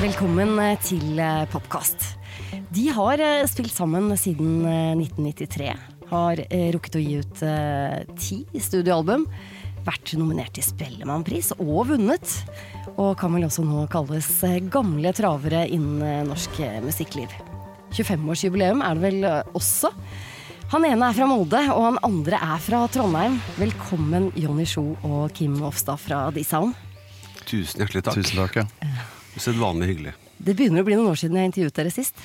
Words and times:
Velkommen 0.00 0.54
eh, 0.62 0.78
til 0.80 1.18
eh, 1.20 1.42
Popkast. 1.52 2.14
De 2.72 2.86
har 2.96 3.20
eh, 3.20 3.42
spilt 3.44 3.74
sammen 3.76 4.06
siden 4.16 4.62
1993. 4.96 5.74
Har 6.08 6.40
rukket 6.72 6.96
å 6.96 7.02
gi 7.02 7.18
ut 7.20 7.42
ti 8.16 8.38
studioalbum. 8.56 9.26
Vært 9.84 10.14
nominert 10.16 10.54
til 10.56 10.64
Spellemannpris 10.64 11.52
og 11.58 11.90
vunnet. 11.92 12.32
Og 12.94 13.12
kan 13.20 13.36
vel 13.36 13.44
også 13.50 13.66
nå 13.66 13.84
kalles 13.92 14.30
gamle 14.72 15.12
travere 15.14 15.66
innen 15.68 16.32
norsk 16.32 16.62
musikkliv. 16.86 17.36
25-årsjubileum 17.92 18.80
er 18.86 18.96
det 18.96 19.04
vel 19.04 19.28
også. 19.52 19.92
Han 20.72 20.88
ene 20.88 21.12
er 21.12 21.20
fra 21.20 21.28
Molde, 21.28 21.62
og 21.76 21.86
han 21.90 22.02
andre 22.08 22.40
er 22.40 22.64
fra 22.64 22.86
Trondheim. 22.90 23.36
Velkommen 23.60 24.32
Jonny 24.32 24.64
Sjo 24.64 24.88
og 25.04 25.30
Kim 25.36 25.60
Ofstad 25.60 26.00
fra 26.08 26.24
D-Sound. 26.34 26.72
Tusen 27.44 27.84
hjertelig 27.84 28.08
takk. 28.08 28.22
Tusen 28.24 28.46
takk, 28.46 28.62
ja. 28.64 29.18
Usedvanlig 29.38 29.88
hyggelig. 29.92 30.12
Det 30.40 30.54
begynner 30.56 30.82
å 30.82 30.86
bli 30.88 30.96
noen 30.98 31.12
år 31.12 31.18
siden 31.20 31.38
jeg 31.38 31.50
intervjuet 31.50 31.76
dere 31.80 31.92
sist. 31.94 32.22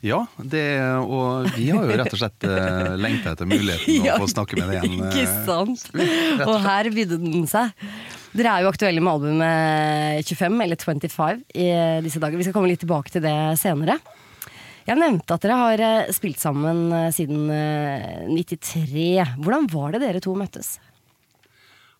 Ja, 0.00 0.22
det, 0.38 0.62
og 1.04 1.50
vi 1.58 1.66
har 1.74 1.84
jo 1.84 1.96
rett 2.00 2.14
og 2.14 2.20
slett 2.22 2.44
uh, 2.48 2.94
lengta 2.96 3.34
etter 3.34 3.48
muligheten 3.48 4.04
Ja, 4.06 4.14
å 4.16 4.22
få 4.22 4.30
snakke 4.32 4.56
med 4.56 4.70
deg 4.72 4.86
igjen. 4.86 5.02
eh, 5.04 5.10
Ikke 5.12 5.44
sant? 5.44 5.82
Og 6.48 6.54
her 6.64 6.88
bydde 6.94 7.18
den 7.20 7.44
seg. 7.50 7.74
Dere 8.32 8.54
er 8.54 8.64
jo 8.64 8.70
aktuelle 8.70 9.02
med 9.04 9.12
albumet 9.12 10.24
25, 10.24 10.56
eller 10.64 10.80
25, 10.80 11.42
i 11.52 11.66
disse 12.06 12.22
dager. 12.22 12.40
Vi 12.40 12.46
skal 12.46 12.56
komme 12.56 12.70
litt 12.70 12.80
tilbake 12.80 13.12
til 13.12 13.24
det 13.26 13.34
senere. 13.60 13.98
Jeg 14.88 14.96
nevnte 14.96 15.36
at 15.36 15.44
dere 15.44 15.58
har 15.60 15.82
eh, 15.84 16.12
spilt 16.16 16.40
sammen 16.40 16.86
eh, 16.96 17.10
siden 17.12 17.50
eh, 17.52 18.24
93. 18.32 19.36
Hvordan 19.42 19.68
var 19.74 19.92
det 19.94 20.00
dere 20.06 20.22
to 20.24 20.32
møttes? 20.38 20.78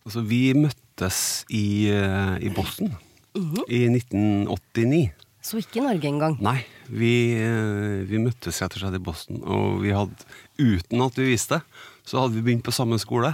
Altså, 0.07 0.23
vi 0.25 0.41
møttes 0.57 1.21
i, 1.53 1.85
eh, 1.93 2.35
i 2.41 2.49
Boston 2.55 2.89
i 3.35 3.85
1989. 3.89 5.03
Så 5.41 5.57
ikke 5.57 5.79
i 5.79 5.85
Norge 5.85 6.09
engang. 6.09 6.35
Nei, 6.43 6.59
vi, 6.85 7.33
eh, 7.33 8.01
vi 8.05 8.21
møttes 8.21 8.61
rett 8.61 8.75
og 8.77 8.83
slett 8.83 8.97
i 8.99 9.01
Boston, 9.01 9.41
og 9.41 9.79
vi 9.81 9.95
hadde, 9.95 10.27
uten 10.61 11.01
at 11.01 11.17
vi 11.17 11.31
visste 11.31 11.61
så 12.07 12.23
hadde 12.23 12.37
vi 12.37 12.43
begynt 12.45 12.65
på 12.65 12.73
samme 12.75 12.99
skole. 13.01 13.33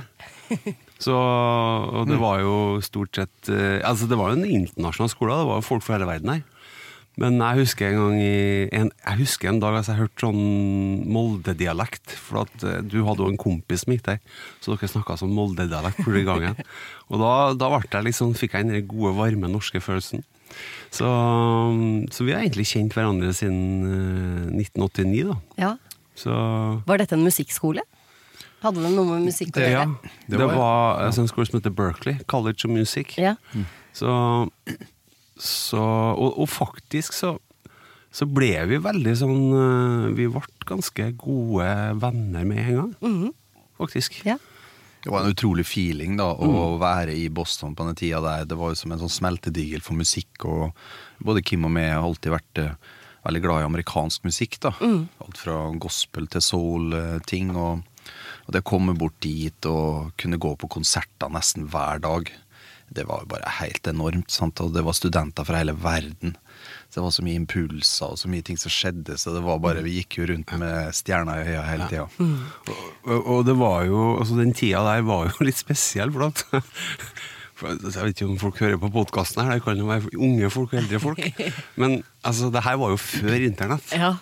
Så, 0.97 1.13
og 1.13 2.07
det 2.09 2.17
var 2.17 2.39
jo 2.41 2.79
stort 2.81 3.13
sett 3.19 3.49
eh, 3.53 3.77
Altså, 3.85 4.07
det 4.09 4.17
var 4.17 4.31
jo 4.31 4.39
en 4.39 4.47
internasjonal 4.49 5.11
skole, 5.11 5.35
det 5.37 5.45
var 5.45 5.59
jo 5.59 5.65
folk 5.67 5.83
fra 5.85 5.93
hele 5.93 6.07
verden 6.09 6.31
her. 6.33 6.39
Men 7.17 7.39
jeg 7.41 7.63
husker 7.63 7.89
en 7.89 7.97
gang 7.97 8.19
i 8.21 8.33
en, 8.77 8.91
Jeg 8.93 9.19
husker 9.23 9.49
en 9.49 9.59
dag 9.61 9.79
altså, 9.79 9.95
jeg 9.95 10.03
hørte 10.03 10.27
sånn 10.27 11.07
Molde-dialekt. 11.09 12.13
For 12.13 12.43
at 12.45 12.65
eh, 12.67 12.79
du 12.85 12.99
hadde 13.07 13.25
jo 13.25 13.31
en 13.33 13.41
kompis 13.41 13.83
som 13.83 13.95
gikk 13.95 14.05
der, 14.05 14.19
så 14.61 14.75
dere 14.75 14.91
snakka 14.91 15.17
sånn 15.17 15.33
Molde-dialekt 15.33 16.05
den 16.05 16.27
gangen. 16.27 16.57
Og 17.09 17.21
da, 17.23 17.33
da 17.57 17.71
jeg 17.79 18.09
liksom, 18.11 18.35
fikk 18.37 18.57
jeg 18.57 18.69
den 18.69 18.89
gode, 18.89 19.15
varme 19.17 19.49
norske 19.49 19.81
følelsen. 19.81 20.25
Så, 20.93 21.07
så 22.13 22.23
vi 22.23 22.33
har 22.33 22.45
egentlig 22.45 22.67
kjent 22.69 22.95
hverandre 22.95 23.33
siden 23.35 24.53
eh, 24.53 24.63
1989, 24.63 25.31
da. 25.31 25.37
Ja. 25.59 25.73
Så 26.17 26.33
Var 26.87 27.01
dette 27.01 27.17
en 27.17 27.25
musikkskole? 27.25 27.83
Hadde 28.63 28.81
det 28.81 28.89
noe 28.93 29.05
med 29.11 29.27
musikk 29.29 29.57
å 29.57 29.61
ja, 29.61 29.83
gjøre? 29.83 30.13
det 30.33 30.45
var 30.49 31.03
en 31.05 31.13
sånn 31.13 31.29
skole 31.29 31.45
som 31.45 31.59
heter 31.59 31.73
Berkeley, 31.77 32.17
College 32.29 32.65
of 32.65 32.73
Music. 32.73 33.13
Ja. 33.21 33.35
Så, 33.93 34.09
så 35.43 35.83
og, 36.13 36.37
og 36.41 36.49
faktisk 36.49 37.15
så, 37.15 37.35
så 38.13 38.27
ble 38.29 38.53
vi 38.69 38.79
veldig 38.81 39.15
sånn 39.19 39.41
eh, 39.57 40.05
Vi 40.17 40.29
ble 40.31 40.43
ganske 40.67 41.09
gode 41.19 41.67
venner 42.01 42.47
med 42.47 42.63
en 42.63 42.79
gang. 42.81 42.93
Faktisk. 43.77 44.21
ja. 44.25 44.39
Det 45.03 45.11
var 45.13 45.23
en 45.23 45.31
utrolig 45.31 45.63
feeling 45.63 46.17
da, 46.19 46.25
å 46.33 46.77
være 46.81 47.13
i 47.15 47.27
Boston 47.31 47.75
på 47.77 47.85
den 47.87 47.95
tida 47.95 48.19
der. 48.25 48.47
Det 48.49 48.57
var 48.59 48.73
jo 48.73 48.79
som 48.79 48.91
en 48.91 48.99
sånn 48.99 49.13
smeltedigel 49.13 49.83
for 49.85 49.95
musikk. 49.95 50.43
Og 50.49 50.73
både 51.23 51.43
Kim 51.45 51.63
og 51.63 51.71
meg 51.71 51.93
har 51.93 52.03
alltid 52.03 52.33
vært 52.33 52.61
eh, 52.63 52.73
veldig 53.27 53.43
glad 53.45 53.61
i 53.61 53.67
amerikansk 53.69 54.25
musikk. 54.27 54.57
da. 54.65 54.73
Alt 55.23 55.39
fra 55.39 55.61
gospel 55.79 56.27
til 56.33 56.43
soul-ting. 56.43 57.53
Og, 57.55 57.85
og 58.47 58.51
det 58.51 58.65
å 58.65 58.67
komme 58.73 58.97
bort 58.99 59.15
dit 59.23 59.69
og 59.69 60.11
kunne 60.19 60.41
gå 60.41 60.55
på 60.59 60.71
konserter 60.75 61.31
nesten 61.31 61.69
hver 61.71 62.03
dag, 62.03 62.33
det 62.93 63.03
var 63.09 63.21
jo 63.23 63.27
bare 63.33 63.49
helt 63.59 63.87
enormt. 63.91 64.29
sant? 64.31 64.59
Og 64.63 64.73
det 64.73 64.83
var 64.85 64.95
studenter 64.95 65.43
fra 65.47 65.59
hele 65.59 65.73
verden. 65.75 66.35
Så 66.89 66.97
det 66.99 67.03
var 67.03 67.11
så 67.13 67.23
mye 67.25 67.35
impulser 67.41 68.13
og 68.13 68.17
så 68.21 68.29
mye 68.31 68.41
ting 68.47 68.57
som 68.57 68.71
skjedde, 68.71 69.17
så 69.19 69.33
det 69.35 69.41
var 69.45 69.59
bare, 69.61 69.83
vi 69.85 69.97
gikk 69.99 70.17
jo 70.21 70.27
rundt 70.31 70.53
med 70.57 70.93
stjerner 70.95 71.41
i 71.43 71.51
øya 71.51 71.65
hele 71.67 71.87
tida. 71.91 72.05
Og, 73.05 73.17
og 73.27 73.41
det 73.47 73.57
var 73.59 73.83
jo 73.89 73.99
Altså, 74.17 74.37
den 74.39 74.53
tida 74.55 74.81
der 74.87 75.03
var 75.07 75.27
jo 75.29 75.43
litt 75.49 75.59
spesiell, 75.59 76.11
for 76.15 76.29
at 76.29 76.45
for 77.57 77.73
at- 77.73 77.83
Jeg 77.83 78.03
vet 78.07 78.15
ikke 78.15 78.29
om 78.31 78.39
folk 78.41 78.59
hører 78.63 78.79
på 78.81 78.89
podkasten 78.93 79.43
her, 79.43 79.57
det 79.59 79.65
kan 79.67 79.77
jo 79.83 79.85
være 79.91 80.15
unge 80.17 80.49
folk 80.53 80.73
og 80.73 80.79
eldre 80.81 80.99
folk. 81.03 81.21
Men 81.81 81.99
altså, 82.23 82.49
det 82.55 82.63
her 82.63 82.79
var 82.81 82.95
jo 82.95 82.99
før 83.03 83.37
internett. 83.51 83.91
ja. 83.93 84.15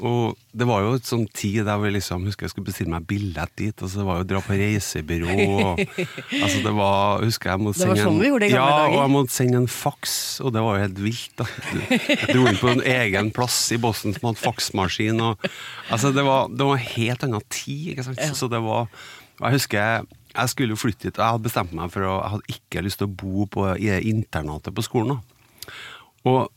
Og 0.00 0.36
det 0.56 0.66
var 0.68 0.82
jo 0.84 0.94
et 0.96 1.06
sånn 1.06 1.26
tid 1.36 1.66
der 1.68 1.82
jeg 1.84 1.94
liksom 1.98 2.24
husker 2.28 2.46
jeg 2.46 2.52
skulle 2.54 2.68
bestille 2.70 2.92
meg 2.92 3.06
billett 3.08 3.52
dit. 3.60 3.74
Og 3.76 3.90
så 3.90 4.00
det 4.00 4.06
var 4.08 4.20
jo 4.20 4.24
å 4.24 4.28
dra 4.30 4.42
på 4.44 4.56
reisebyrå. 4.56 5.36
Og, 5.44 5.82
altså 6.42 6.62
det 6.64 6.74
var, 6.78 7.24
husker 7.24 7.52
jeg 7.52 7.62
måtte 7.64 7.82
Det 7.82 7.90
var 7.92 8.02
sånn 8.02 8.20
vi 8.20 8.30
gjorde 8.30 8.46
det 8.46 8.50
i 8.50 8.54
gamle 8.56 8.70
ja, 8.70 8.78
dager. 8.80 8.94
og 8.94 9.02
jeg 9.02 9.14
måtte 9.16 9.36
sende 9.36 9.60
en 9.60 9.72
faks, 9.74 10.14
og 10.44 10.54
det 10.56 10.64
var 10.66 10.76
jo 10.78 10.84
helt 10.86 11.02
vilt. 11.04 11.34
da 11.40 11.48
Jeg 12.00 12.30
dro 12.32 12.46
inn 12.48 12.60
på 12.62 12.72
en 12.72 12.86
egen 12.94 13.32
plass 13.36 13.58
i 13.76 13.80
Boston 13.82 14.16
som 14.16 14.30
hadde 14.30 14.44
faksmaskin. 14.44 15.24
Og, 15.26 15.50
altså 15.90 16.14
det 16.16 16.24
var, 16.28 16.48
det 16.52 16.70
var 16.70 16.80
en 16.80 16.88
helt 16.94 17.26
annen 17.28 17.50
tid. 17.52 17.92
ikke 17.94 18.08
sant? 18.08 18.24
Så 18.38 18.50
det 18.52 18.62
var 18.64 18.88
og 19.40 19.46
Jeg 19.46 19.56
husker 19.56 19.78
jeg, 19.80 20.16
jeg 20.34 20.52
skulle 20.52 20.74
jo 20.74 20.78
flytte 20.78 21.08
hit, 21.08 21.16
og 21.16 21.22
jeg 21.22 21.34
hadde 21.34 21.46
bestemt 21.46 21.70
meg 21.72 21.92
for 21.92 22.04
å 22.04 22.16
Jeg 22.18 22.32
hadde 22.34 22.54
ikke 22.56 22.82
lyst 22.84 23.00
til 23.00 23.08
å 23.08 23.14
bo 23.22 23.46
på, 23.48 23.68
i 23.80 23.92
internatet 24.10 24.76
på 24.76 24.84
skolen. 24.84 25.16
da 25.16 25.38
og 26.28 26.50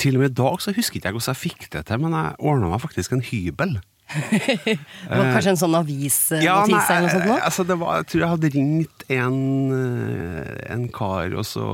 til 0.00 0.16
og 0.16 0.24
med 0.24 0.32
i 0.32 0.38
dag 0.40 0.62
så 0.62 0.74
husker 0.76 0.98
ikke 0.98 1.10
jeg 1.10 1.16
hvordan 1.18 1.34
jeg 1.34 1.42
fikk 1.44 1.70
det 1.74 1.84
til, 1.88 2.02
men 2.02 2.16
jeg 2.16 2.36
ordna 2.50 2.72
meg 2.72 2.82
faktisk 2.84 3.14
en 3.16 3.24
hybel. 3.24 3.78
Det 4.08 4.76
var 5.12 5.34
kanskje 5.34 5.50
en 5.52 5.58
sånn 5.60 5.74
avisnotis 5.76 6.46
Ja, 6.46 6.62
nei, 6.64 6.78
eller 6.80 7.02
noe 7.04 7.10
sånt? 7.12 7.26
nå? 7.28 7.34
altså 7.44 7.64
det 7.68 7.74
var, 7.76 7.98
jeg 7.98 8.06
tror 8.08 8.22
jeg 8.22 8.30
hadde 8.32 8.50
ringt 8.54 9.02
en, 9.12 9.36
eh, 9.76 10.54
en 10.72 10.86
kar, 10.96 11.34
og 11.36 11.44
så 11.44 11.66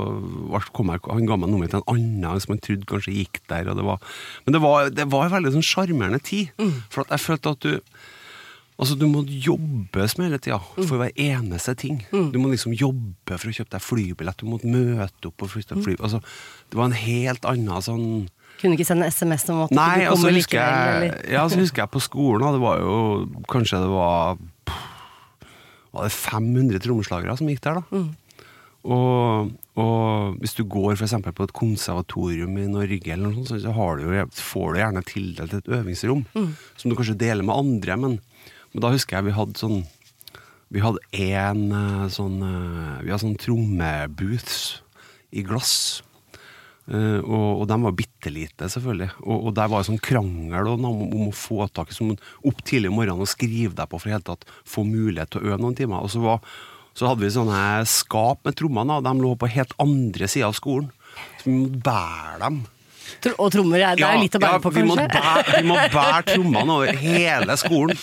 kom 0.75 0.91
jeg, 0.91 1.03
han 1.07 1.29
ga 1.29 1.37
meg 1.39 1.53
nummeret 1.53 1.71
til 1.71 1.79
en 1.79 1.93
annen 1.93 2.43
som 2.43 2.51
han 2.51 2.59
trodde 2.65 2.89
kanskje 2.91 3.15
gikk 3.21 3.39
der. 3.47 3.71
Det 3.71 3.87
var, 3.87 4.03
men 4.43 4.57
det 4.57 4.61
var, 4.65 4.91
det 4.91 5.07
var 5.13 5.29
en 5.29 5.35
veldig 5.37 5.55
sånn 5.55 5.69
sjarmerende 5.69 6.19
tid. 6.27 6.51
Mm. 6.59 6.75
For 6.91 7.07
jeg 7.07 7.23
følte 7.23 7.55
at 7.55 7.63
du 7.63 7.79
Altså 8.77 8.97
Du 8.99 9.05
må 9.07 9.21
jobbes 9.25 10.17
med 10.17 10.27
hele 10.27 10.37
tida 10.43 10.59
Mm. 10.75 10.87
for 10.89 10.97
hver 10.99 11.11
eneste 11.15 11.75
ting. 11.79 12.01
Du 12.11 12.39
må 12.39 12.49
liksom 12.51 12.73
jobbe 12.75 13.37
for 13.39 13.47
å 13.47 13.53
kjøpe 13.55 13.69
deg 13.71 13.81
flybillett, 13.81 14.37
du 14.37 14.45
må 14.51 14.59
møte 14.63 15.29
opp 15.29 15.41
og 15.45 15.49
flytte 15.53 15.75
Mm. 15.77 15.83
fly... 15.85 15.95
Altså, 16.03 16.19
det 16.69 16.75
var 16.77 16.85
en 16.89 16.97
helt 16.99 17.45
annen 17.45 17.81
sånn 17.81 18.27
Kunne 18.59 18.75
ikke 18.77 18.85
sende 18.87 19.07
SMS 19.11 19.49
om 19.51 19.63
at 19.65 19.71
Nei, 19.71 19.99
du 20.05 20.09
altså 20.11 20.27
kommer 20.27 20.37
husker 20.39 20.59
likevel? 20.59 21.07
Eller? 21.07 21.31
ja, 21.31 21.47
så 21.47 21.57
husker 21.59 21.83
jeg 21.83 21.91
på 21.91 22.01
skolen, 22.09 22.41
da, 22.43 22.51
det 22.55 22.61
var 22.63 22.79
jo 22.79 23.43
Kanskje 23.51 23.79
det 23.83 23.89
var 23.91 24.37
Var 25.95 26.03
det 26.09 26.11
500 26.11 26.79
trommeslagere 26.83 27.37
som 27.39 27.47
gikk 27.47 27.61
der, 27.63 27.79
da? 27.79 28.03
Og, 28.85 29.51
og 29.81 30.35
hvis 30.43 30.53
du 30.53 30.63
går 30.69 30.93
for 30.97 31.05
eksempel 31.07 31.33
på 31.33 31.47
et 31.47 31.53
konservatorium 31.57 32.51
i 32.61 32.67
Norge, 32.69 32.99
eller 33.09 33.31
noe 33.31 33.45
sånt, 33.47 33.63
så 33.63 33.71
har 33.73 33.97
du 33.97 34.03
jo, 34.11 34.25
får 34.29 34.75
du 34.75 34.79
gjerne 34.81 35.01
tildelt 35.07 35.55
et 35.57 35.69
øvingsrom 35.79 36.25
som 36.35 36.91
du 36.91 36.93
kanskje 36.99 37.15
deler 37.17 37.41
med 37.47 37.55
andre. 37.55 37.95
Men, 37.97 38.19
men 38.75 38.83
da 38.83 38.91
husker 38.91 39.15
jeg 39.15 39.29
vi 39.29 39.37
hadde 39.37 39.55
sånn 39.55 39.85
Vi 40.73 40.81
hadde 40.83 40.99
en 41.15 41.61
eh, 41.71 42.07
sånn 42.11 42.41
eh, 42.43 42.97
Vi 43.05 43.13
hadde 43.13 43.23
sånn 43.23 43.39
trommebooths 43.39 44.81
i 45.35 45.43
glass. 45.43 46.03
Uh, 46.85 47.17
og, 47.25 47.47
og 47.59 47.63
de 47.67 47.75
var 47.81 47.95
bitte 47.97 48.31
lite, 48.31 48.69
selvfølgelig. 48.71 49.09
Og, 49.25 49.47
og 49.49 49.55
der 49.57 49.67
var 49.67 49.81
det 49.81 49.87
sånn 49.89 49.99
krangel 50.05 50.69
om, 50.69 50.85
om 50.85 51.25
å 51.25 51.33
få 51.35 51.65
tak 51.75 51.91
i 51.91 51.97
opp 52.05 52.61
tidlig 52.63 52.91
om 52.91 52.95
morgenen 53.01 53.25
og 53.25 53.27
skrive 53.27 53.73
deg 53.75 53.89
på 53.91 53.99
for 53.99 54.23
tatt 54.29 54.45
få 54.69 54.85
mulighet 54.87 55.33
til 55.33 55.41
å 55.41 55.49
øve 55.49 55.57
noen 55.59 55.75
timer. 55.75 56.05
Og 56.05 56.13
så, 56.13 56.21
var, 56.23 56.39
så 56.95 57.09
hadde 57.09 57.25
vi 57.25 57.33
sånne 57.35 57.59
skap 57.89 58.47
med 58.47 58.55
trommene, 58.55 59.01
og 59.01 59.09
de 59.09 59.15
lå 59.25 59.33
på 59.41 59.51
helt 59.57 59.75
andre 59.81 60.31
sida 60.31 60.47
av 60.53 60.55
skolen. 60.55 60.87
Så 61.41 61.49
vi 61.49 61.57
måtte 61.57 61.83
bære 61.89 62.39
dem. 62.45 62.63
Og 63.37 63.51
trommer, 63.53 63.79
er- 63.79 63.95
det 63.99 64.05
er 64.05 64.17
jo 64.17 64.23
litt 64.25 64.35
å 64.37 64.41
bære 64.43 64.61
på, 64.63 64.71
vi 64.75 64.83
må 64.85 64.95
kanskje? 64.97 65.21
bære, 65.21 65.61
vi 65.61 65.67
må 65.69 65.77
bære 65.97 66.21
trommene 66.31 66.77
over 66.79 66.99
hele 67.01 67.57
skolen. 67.61 67.97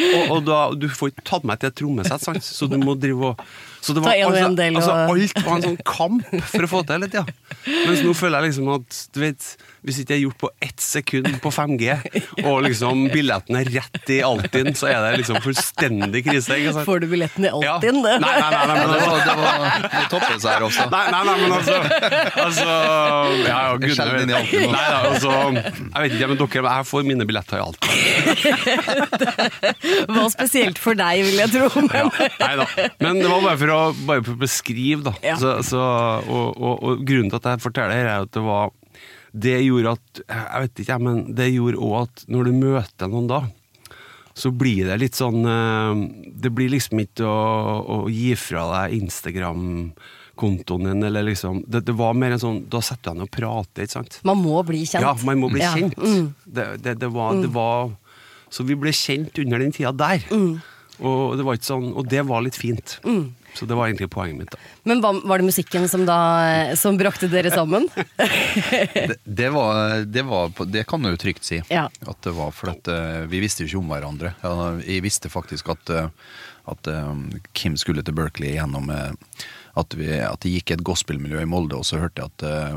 Og, 0.00 0.30
og 0.36 0.44
da, 0.46 0.60
du 0.78 0.86
får 0.88 1.12
ikke 1.14 1.26
tatt 1.32 1.46
meg 1.50 1.60
til 1.62 1.70
et 1.72 1.78
trommesett, 1.80 2.22
sant? 2.22 2.44
så 2.46 2.68
du 2.70 2.76
må 2.82 2.94
drive 2.98 3.32
og 3.32 3.44
så 3.80 3.94
det 3.96 4.02
var, 4.04 4.12
en 4.12 4.26
og 4.28 4.34
altså, 4.36 4.54
del, 4.58 4.76
altså, 4.76 4.94
Alt 5.08 5.38
var 5.46 5.54
en 5.56 5.62
sånn 5.64 5.78
kamp 5.88 6.34
for 6.52 6.66
å 6.66 6.68
få 6.68 6.82
til 6.88 7.00
litt, 7.00 7.14
ja. 7.16 7.22
Mens 7.88 8.02
nå 8.04 8.12
føler 8.18 8.42
jeg 8.44 8.50
liksom 8.52 8.68
at 8.74 8.98
du 9.16 9.20
vet, 9.22 9.46
hvis 9.86 9.98
ikke 10.02 10.08
det 10.10 10.16
er 10.16 10.22
gjort 10.26 10.38
på 10.42 10.50
ett 10.66 10.80
sekund 10.84 11.28
på 11.40 11.50
5G, 11.54 11.84
og 12.44 12.56
liksom 12.66 13.06
billetten 13.12 13.56
er 13.60 13.70
rett 13.72 14.10
i 14.12 14.18
Altinn, 14.26 14.74
så 14.76 14.90
er 14.90 14.98
det 15.06 15.12
liksom 15.22 15.38
fullstendig 15.44 16.20
krise. 16.26 16.56
ikke 16.58 16.74
sant? 16.76 16.86
Får 16.88 16.98
du 17.04 17.06
billetten 17.12 17.46
i 17.46 17.50
Ja. 17.50 17.76
Altinn? 17.78 18.00
Nei, 18.04 18.16
nei, 18.20 18.30
nei, 18.30 18.50
nei, 18.50 18.58
Ja, 18.60 18.66
men 18.74 18.92
det 18.92 19.00
må 19.00 19.10
var, 19.10 19.18
det 19.24 19.34
var, 19.40 19.56
det 20.10 20.50
her 20.50 20.66
også. 20.66 20.84
Nei, 20.92 21.04
nei, 21.14 21.22
nei, 21.28 21.36
men 21.40 21.50
altså, 21.56 21.76
altså 22.44 22.66
ja, 22.66 23.46
ja, 23.48 23.60
Jeg 23.70 23.80
gud, 23.80 23.96
den 24.20 24.30
i 24.30 24.38
Altinn 24.40 24.66
nå. 24.66 24.72
Nei, 24.74 24.86
da, 24.90 24.98
altså, 25.10 25.30
jeg 25.54 26.00
vet 26.04 26.16
ikke, 26.18 26.28
men 26.30 26.38
dere, 26.44 26.74
jeg 26.76 26.88
får 26.90 27.08
mine 27.10 27.28
billetter 27.30 27.56
i 27.56 27.64
Altinn. 27.64 27.88
Hva 30.10 30.26
spesielt 30.32 30.80
for 30.80 30.98
deg, 30.98 31.24
vil 31.26 31.40
jeg 31.40 31.54
tro. 31.54 31.68
Ja, 31.90 32.04
Men, 32.10 32.36
nei 32.40 32.52
da. 32.60 32.66
Men 33.00 33.20
det 33.22 33.30
var 33.30 33.40
bare 33.44 33.58
for 33.60 33.74
å, 33.74 33.80
bare 34.08 34.24
for 34.26 34.36
å 34.36 34.40
beskrive, 34.44 35.02
da. 35.08 35.14
Ja. 35.24 35.36
Så, 35.40 35.56
så, 35.66 35.80
og, 36.26 36.46
og, 36.60 36.74
og 36.84 37.04
grunnen 37.08 37.30
til 37.32 37.40
at 37.40 37.50
jeg 37.54 37.64
forteller 37.64 37.96
her, 37.96 38.10
er 38.10 38.26
at 38.28 38.32
det 38.36 38.44
var 38.44 38.70
Det 39.32 39.56
gjorde 39.62 39.92
at 39.94 40.20
Jeg 40.26 40.60
vet 40.64 40.80
ikke, 40.84 40.98
men 40.98 41.20
det 41.38 41.50
gjorde 41.52 41.78
òg 41.78 41.96
at 42.02 42.24
når 42.28 42.48
du 42.48 42.52
møter 42.58 43.10
noen 43.12 43.28
da, 43.30 43.40
så 44.34 44.50
blir 44.54 44.86
det 44.88 44.96
litt 45.02 45.18
sånn 45.18 45.44
eh, 45.46 46.00
Det 46.42 46.50
blir 46.54 46.70
liksom 46.72 47.00
ikke 47.02 47.26
å, 47.26 47.78
å 47.82 47.96
gi 48.10 48.32
fra 48.38 48.62
deg 48.86 48.96
Instagram-kontoen 49.00 50.86
din, 50.90 51.02
eller 51.06 51.26
liksom 51.26 51.62
det, 51.66 51.82
det 51.86 51.94
var 51.98 52.14
mer 52.18 52.36
en 52.36 52.42
sånn 52.42 52.60
Da 52.70 52.80
setter 52.84 53.10
du 53.10 53.10
deg 53.10 53.18
ned 53.20 53.28
og 53.28 53.34
prater, 53.36 53.86
ikke 53.86 53.96
sant? 53.98 54.20
man 54.26 54.40
må 54.42 54.62
bli 54.66 54.82
kjent. 54.86 55.04
Ja, 55.04 55.14
man 55.26 55.40
må 55.42 55.50
bli 55.52 55.62
Ja. 55.62 55.72
kjent. 55.76 55.98
Mm. 55.98 56.30
Det, 56.46 56.66
det, 56.84 56.96
det, 57.02 57.10
var, 57.14 57.34
det 57.42 57.50
var 57.54 57.90
Så 58.50 58.64
vi 58.66 58.74
ble 58.78 58.92
kjent 58.96 59.38
under 59.42 59.58
den 59.62 59.72
tida 59.74 59.92
der. 59.94 60.24
Mm. 60.30 60.60
Og, 61.00 61.36
det 61.38 61.44
var 61.46 61.56
ikke 61.56 61.70
sånn, 61.70 61.92
og 61.96 62.08
det 62.12 62.20
var 62.28 62.42
litt 62.44 62.58
fint. 62.60 62.98
Så 63.54 63.66
det 63.66 63.76
var 63.78 63.88
egentlig 63.88 64.10
poenget 64.12 64.38
mitt. 64.38 64.54
da. 64.54 64.58
Men 64.88 65.02
hva, 65.02 65.12
var 65.26 65.42
det 65.42 65.48
musikken 65.48 65.88
som 65.90 66.04
da 66.08 66.18
som 66.78 66.98
brakte 67.00 67.28
dere 67.32 67.52
sammen? 67.54 67.88
Det, 69.00 69.16
det, 69.24 69.48
var, 69.50 70.04
det, 70.04 70.22
var, 70.22 70.52
det 70.66 70.84
kan 70.88 71.02
du 71.02 71.10
jo 71.10 71.18
trygt 71.20 71.44
si. 71.46 71.60
Ja. 71.72 71.88
At 72.06 72.20
det 72.24 72.32
var 72.36 72.52
for 72.54 72.72
at 72.72 72.88
eh, 72.90 73.24
vi 73.30 73.40
visste 73.42 73.64
jo 73.64 73.70
ikke 73.70 73.80
om 73.80 73.90
hverandre. 73.92 74.32
Ja, 74.44 74.52
jeg 74.84 75.04
visste 75.04 75.30
faktisk 75.32 75.70
at, 75.74 75.90
eh, 75.94 76.10
at 76.70 76.90
eh, 76.90 77.12
Kim 77.56 77.76
skulle 77.80 78.04
til 78.06 78.16
Berkeley 78.16 78.54
gjennom 78.56 78.90
eh, 78.94 79.12
at, 79.80 79.96
vi, 79.98 80.10
at 80.20 80.40
det 80.44 80.54
gikk 80.56 80.74
et 80.76 80.84
gospelmiljø 80.86 81.42
i 81.42 81.48
Molde, 81.48 81.78
og 81.80 81.86
så 81.88 82.00
hørte 82.02 82.22
jeg 82.22 82.32
at 82.34 82.46
eh, 82.46 82.76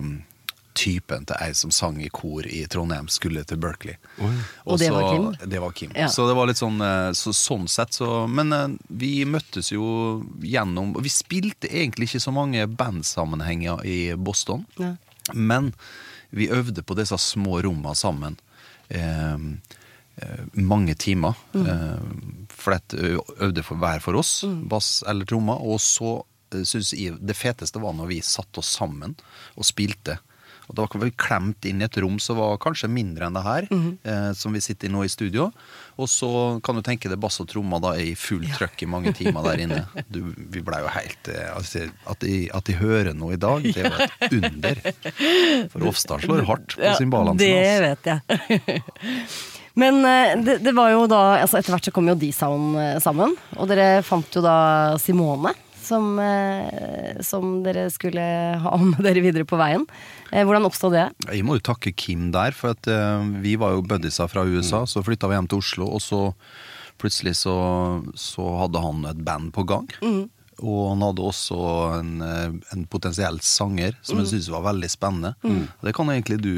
typen 0.74 1.26
til 1.30 1.38
ei 1.42 1.52
som 1.58 1.72
sang 1.72 2.00
i 2.04 2.10
kor 2.14 2.46
i 2.50 2.64
Trondheim, 2.72 3.08
skulle 3.12 3.44
til 3.46 3.58
Berkeley. 3.62 3.96
Og 4.66 4.80
det 4.80 4.90
var 4.92 5.02
så- 5.02 5.12
Kim? 5.40 5.50
Det 5.50 5.62
var 5.62 5.72
Kim. 5.72 5.92
Ja. 5.96 6.08
Så 6.08 6.28
det 6.28 6.36
var 6.36 6.48
litt 6.48 6.58
sånn 6.58 6.82
eh, 6.82 7.12
så, 7.14 7.34
sånn 7.34 7.68
sett 7.70 7.94
så 7.94 8.28
Men 8.28 8.54
eh, 8.54 8.68
vi 8.90 9.26
møttes 9.26 9.72
jo 9.72 10.24
gjennom 10.42 10.94
Vi 11.02 11.10
spilte 11.10 11.68
egentlig 11.70 12.10
ikke 12.10 12.24
så 12.26 12.34
mange 12.34 12.66
bandsammenhenger 12.68 13.86
i 13.86 14.16
Boston. 14.16 14.66
Ja. 14.80 14.96
Men 15.34 15.74
vi 16.32 16.50
øvde 16.50 16.82
på 16.84 16.96
disse 16.98 17.18
små 17.18 17.62
rommene 17.64 17.96
sammen. 17.96 18.38
Eh, 18.90 19.38
eh, 20.18 20.44
mange 20.54 20.96
timer. 20.96 21.36
Mm. 21.54 21.68
Eh, 21.68 22.48
for 22.50 22.72
det 22.78 23.18
øvde 23.40 23.64
for 23.64 23.76
hver 23.78 24.02
for 24.02 24.16
oss, 24.16 24.44
bass 24.70 25.04
eller 25.08 25.26
trommer. 25.26 25.62
Og 25.62 25.80
så 25.80 26.24
syns 26.54 26.94
jeg 26.94 27.18
det 27.26 27.36
feteste 27.36 27.82
var 27.82 27.94
når 27.98 28.08
vi 28.12 28.20
satte 28.22 28.62
oss 28.62 28.76
sammen 28.78 29.16
og 29.58 29.66
spilte. 29.66 30.20
Og 30.74 30.80
da 30.80 30.88
var 30.90 31.04
vi 31.06 31.12
klemt 31.14 31.66
inn 31.70 31.84
i 31.84 31.86
et 31.86 31.98
rom 32.02 32.16
som 32.18 32.40
var 32.42 32.56
kanskje 32.58 32.90
mindre 32.90 33.28
enn 33.30 33.36
det 33.38 33.44
her, 33.46 33.68
eh, 33.70 34.32
som 34.34 34.56
vi 34.58 34.62
sitter 34.66 34.90
i 34.90 34.92
nå 34.92 35.04
i 35.06 35.12
studio. 35.14 35.52
Og 36.02 36.10
så 36.10 36.30
kan 36.66 36.74
du 36.74 36.82
tenke 36.82 37.06
deg 37.12 37.20
bass 37.22 37.38
og 37.44 37.48
trommer 37.52 37.78
da 37.84 37.92
i 38.02 38.16
full 38.18 38.42
trøkk 38.58 38.82
i 38.82 38.90
mange 38.90 39.14
timer 39.14 39.46
der 39.52 39.62
inne. 39.68 39.82
Du, 40.14 40.20
vi 40.36 40.62
blei 40.66 40.80
jo 40.82 40.90
helt 40.94 41.30
eh, 41.30 41.52
altså, 41.54 41.86
At 42.10 42.20
de, 42.26 42.48
at 42.54 42.66
de 42.66 42.74
hører 42.82 43.14
noe 43.18 43.38
i 43.38 43.40
dag, 43.42 43.62
det 43.64 43.86
er 43.86 43.94
jo 43.94 44.08
et 44.28 44.38
under. 44.42 44.82
For 45.72 45.86
Ofstad 45.94 46.26
slår 46.26 46.44
hardt 46.50 46.76
på 46.76 46.82
Ja, 46.84 46.96
cymbalene 46.98 47.38
det 47.38 47.54
sine. 47.54 47.94
vet 47.94 48.10
jeg. 48.10 48.82
Men 49.82 50.02
eh, 50.06 50.34
det, 50.46 50.58
det 50.66 50.74
var 50.78 50.92
jo 50.94 51.06
da 51.10 51.22
altså 51.42 51.58
Etter 51.58 51.74
hvert 51.74 51.88
så 51.88 51.94
kom 51.96 52.10
jo 52.10 52.18
D-Sound 52.20 52.76
eh, 52.82 52.98
sammen. 53.02 53.34
Og 53.58 53.70
dere 53.72 54.02
fant 54.06 54.34
jo 54.38 54.42
da 54.46 54.58
Simone. 55.02 55.54
Som, 55.84 56.18
eh, 56.20 57.20
som 57.26 57.58
dere 57.66 57.90
skulle 57.92 58.24
ha 58.64 58.76
med 58.80 59.02
dere 59.08 59.24
videre 59.24 59.48
på 59.48 59.60
veien. 59.60 59.86
Eh, 60.32 60.46
hvordan 60.48 60.68
oppstod 60.70 60.96
det? 60.96 61.08
Jeg 61.28 61.46
må 61.46 61.58
jo 61.60 61.66
takke 61.72 61.94
Kim 61.96 62.30
der, 62.36 62.56
for 62.56 62.74
at 62.78 62.88
eh, 62.88 63.26
vi 63.44 63.58
var 63.60 63.76
jo 63.76 63.84
buddiesa 63.88 64.30
fra 64.32 64.46
USA. 64.48 64.86
Så 64.90 65.04
flytta 65.06 65.30
vi 65.32 65.38
hjem 65.38 65.50
til 65.52 65.64
Oslo, 65.64 65.90
og 65.98 66.04
så 66.04 66.22
plutselig 67.02 67.36
så, 67.42 67.58
så 68.16 68.48
hadde 68.62 68.80
han 68.80 69.04
et 69.10 69.24
band 69.28 69.52
på 69.56 69.66
gang. 69.68 69.90
Og 70.64 70.84
han 70.94 71.02
hadde 71.04 71.24
også 71.26 71.58
en, 71.98 72.12
en 72.24 72.84
potensiell 72.88 73.42
sanger 73.44 73.98
som 74.06 74.22
jeg 74.22 74.30
syntes 74.30 74.52
var 74.54 74.64
veldig 74.70 74.90
spennende. 74.94 75.34
Det 75.84 75.96
kan 75.98 76.12
egentlig 76.14 76.38
du 76.46 76.54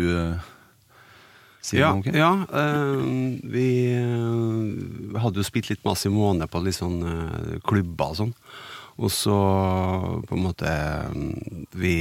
si 1.66 1.80
Ja, 1.80 1.92
noe 1.96 2.04
om? 2.04 2.16
Ja 2.16 2.32
eh, 2.62 3.50
vi 3.52 3.68
hadde 5.22 5.42
jo 5.42 5.48
spilt 5.48 5.72
litt 5.72 5.86
med 5.86 6.06
måned 6.14 6.52
på 6.52 6.62
litt 6.66 6.78
sånn 6.78 7.02
eh, 7.10 7.58
klubber 7.66 8.14
og 8.14 8.20
sånn. 8.22 8.34
Og 8.96 9.12
så 9.12 9.36
på 10.24 10.38
en 10.38 10.44
måte 10.46 10.72
mm, 11.12 11.66
Vi 11.76 11.96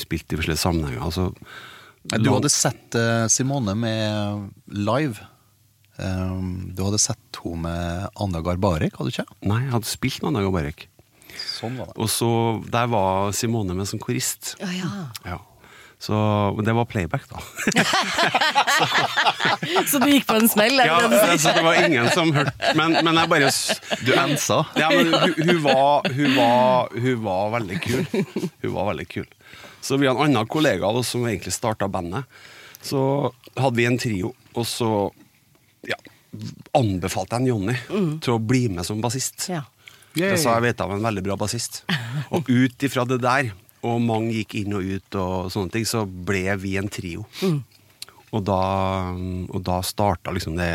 spilte 0.00 0.34
i 0.34 0.40
forskjellige 0.40 0.62
sammenhenger. 0.62 1.02
Altså, 1.06 1.28
Du 2.10 2.30
hadde 2.32 2.50
sett 2.50 2.96
eh, 2.98 3.26
Simone 3.30 3.76
med 3.78 4.48
live. 4.66 5.26
Um, 6.00 6.70
du 6.74 6.80
hadde 6.86 6.98
sett 7.02 7.40
henne 7.44 7.60
med 7.66 8.20
Anna 8.24 8.40
Garbarek, 8.44 8.96
hadde 8.96 9.10
du 9.10 9.14
ikke? 9.14 9.38
Nei, 9.44 9.60
jeg 9.66 9.74
hadde 9.74 9.90
spilt 9.90 10.22
med 10.22 10.32
Anna 10.32 10.44
Garbarek. 10.46 10.86
Sånn 11.36 11.76
var 11.78 11.90
det. 11.92 11.96
Og 12.00 12.08
så 12.10 12.30
Der 12.72 12.88
var 12.90 13.30
Simone 13.36 13.76
med 13.76 13.88
som 13.88 14.00
korist. 14.02 14.54
Ja, 14.62 14.70
ja. 14.74 14.90
Ja. 15.28 15.38
Så 16.00 16.16
men 16.56 16.64
det 16.64 16.72
var 16.72 16.84
playback, 16.88 17.26
da. 17.28 17.36
Så 19.90 19.98
du 20.00 20.06
gikk 20.08 20.24
på 20.26 20.34
en 20.38 20.48
smell? 20.48 20.78
Ja, 20.80 20.96
det 21.08 21.20
altså, 21.20 21.52
det 21.52 21.64
var 21.66 21.74
ingen 21.76 22.08
som 22.14 22.32
hørte 22.32 22.70
Men, 22.78 22.96
men 23.04 23.18
jeg 23.20 23.28
bare 23.28 23.50
Du 24.06 24.14
ensa. 24.16 24.62
Ja, 24.80 24.88
men 24.94 25.12
hun, 25.12 25.34
hun, 25.36 25.60
var, 25.66 26.08
hun, 26.08 26.36
var, 26.38 26.88
hun 26.96 27.20
var 27.26 27.50
veldig 27.58 27.78
kul. 27.84 28.06
Hun 28.62 28.72
var 28.72 28.88
veldig 28.94 29.08
kul. 29.12 29.28
Så 29.84 30.00
vi 30.00 30.08
har 30.08 30.16
en 30.16 30.22
annen 30.24 30.48
kollega 30.48 30.88
av 30.88 30.96
oss 31.02 31.12
som 31.12 31.26
egentlig 31.28 31.52
starta 31.52 31.84
bandet. 31.88 32.24
Så 32.80 33.28
hadde 33.60 33.76
vi 33.76 33.84
en 33.84 34.00
trio, 34.00 34.32
og 34.56 34.64
så 34.68 35.12
ja, 35.84 35.96
anbefalte 36.80 37.36
jeg 37.36 37.44
en 37.44 37.50
Jonny 37.50 37.76
til 38.24 38.38
å 38.38 38.40
bli 38.40 38.70
med 38.72 38.88
som 38.88 39.04
bassist. 39.04 39.50
Ja. 39.52 39.66
Jeg 40.16 40.40
sa 40.40 40.56
jeg 40.56 40.64
vet 40.70 40.80
av 40.82 40.90
en 40.94 41.04
veldig 41.04 41.22
bra 41.28 41.36
bassist. 41.38 41.82
Og 42.32 42.48
ut 42.48 42.82
ifra 42.88 43.04
det 43.08 43.20
der, 43.22 43.52
og 43.86 44.00
mange 44.04 44.34
gikk 44.40 44.58
inn 44.60 44.76
og 44.76 44.84
ut, 44.84 45.16
og 45.20 45.52
sånne 45.52 45.74
ting, 45.74 45.86
så 45.88 46.04
ble 46.04 46.44
vi 46.60 46.76
en 46.80 46.90
trio. 46.92 47.24
Og 48.30 48.44
da, 48.46 48.60
og 49.50 49.62
da 49.66 49.80
starta 49.82 50.30
liksom 50.30 50.54
det 50.54 50.68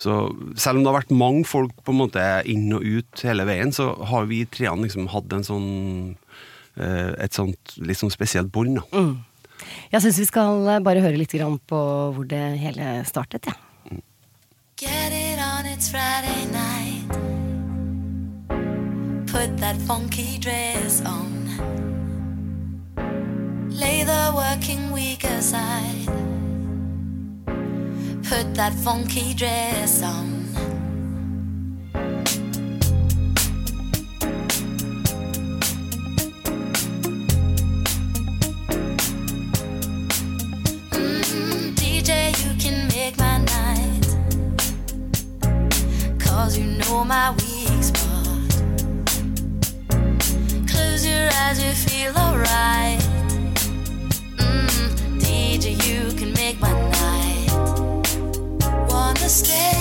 Så 0.00 0.14
selv 0.56 0.78
om 0.78 0.84
det 0.84 0.88
har 0.88 0.96
vært 1.02 1.12
mange 1.12 1.44
folk 1.44 1.74
på 1.84 1.92
en 1.92 2.00
måte 2.00 2.22
inn 2.48 2.70
og 2.72 2.86
ut 2.86 3.24
hele 3.26 3.44
veien, 3.48 3.74
så 3.74 3.90
har 4.08 4.28
vi 4.30 4.44
treene 4.46 4.86
liksom 4.86 5.10
hatt 5.12 5.34
en 5.34 5.44
sånn 5.44 5.70
eh, 6.78 7.12
et 7.18 7.34
sånt 7.34 7.74
litt 7.82 7.98
sånn 7.98 8.14
spesielt 8.14 8.52
bånd. 8.54 8.78
da. 8.78 9.02
Jeg 9.90 10.04
syns 10.04 10.20
vi 10.22 10.28
skal 10.30 10.68
eh, 10.70 10.84
bare 10.86 11.02
høre 11.02 11.18
litt 11.18 11.34
grann 11.34 11.58
på 11.66 11.80
hvor 12.14 12.28
det 12.30 12.44
hele 12.62 13.00
startet. 13.08 13.50
Ja. 13.50 13.58
Get 14.78 15.10
it 15.10 15.42
on, 15.42 15.66
it's 15.66 15.90
Friday 15.90 16.46
night. 16.54 17.10
Put 19.26 19.58
that 19.58 19.76
funky 19.82 20.38
dress 20.38 21.02
on. 21.04 21.47
Lay 23.78 24.02
the 24.02 24.32
working 24.34 24.90
week 24.90 25.22
aside. 25.22 26.06
Put 28.24 28.52
that 28.54 28.74
funky 28.82 29.34
dress 29.34 30.02
on. 30.02 30.44
Mm, 40.90 41.74
DJ, 41.76 42.34
you 42.42 42.52
can 42.58 42.88
make 42.88 43.16
my 43.16 43.38
night. 43.38 44.08
Cause 46.18 46.58
you 46.58 46.64
know 46.64 47.04
my 47.04 47.30
weak 47.30 47.82
spot. 47.84 48.50
Close 50.66 51.06
your 51.06 51.28
eyes, 51.32 51.62
you 51.62 51.70
feel 51.70 52.18
alright. 52.18 53.07
You 55.70 56.12
can 56.16 56.32
make 56.32 56.58
my 56.60 56.72
night. 56.72 57.50
Wanna 58.90 59.28
stay 59.28 59.77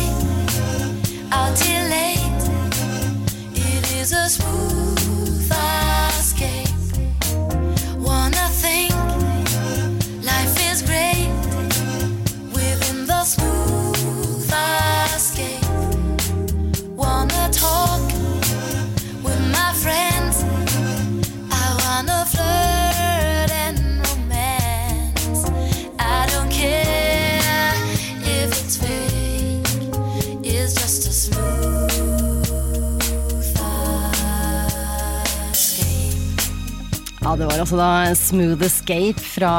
altså 37.67 37.81
da 37.81 38.15
Smooth 38.15 38.63
Escape 38.63 39.19
fra 39.19 39.53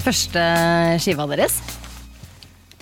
første 0.00 0.40
skiva 1.04 1.26
deres. 1.28 1.58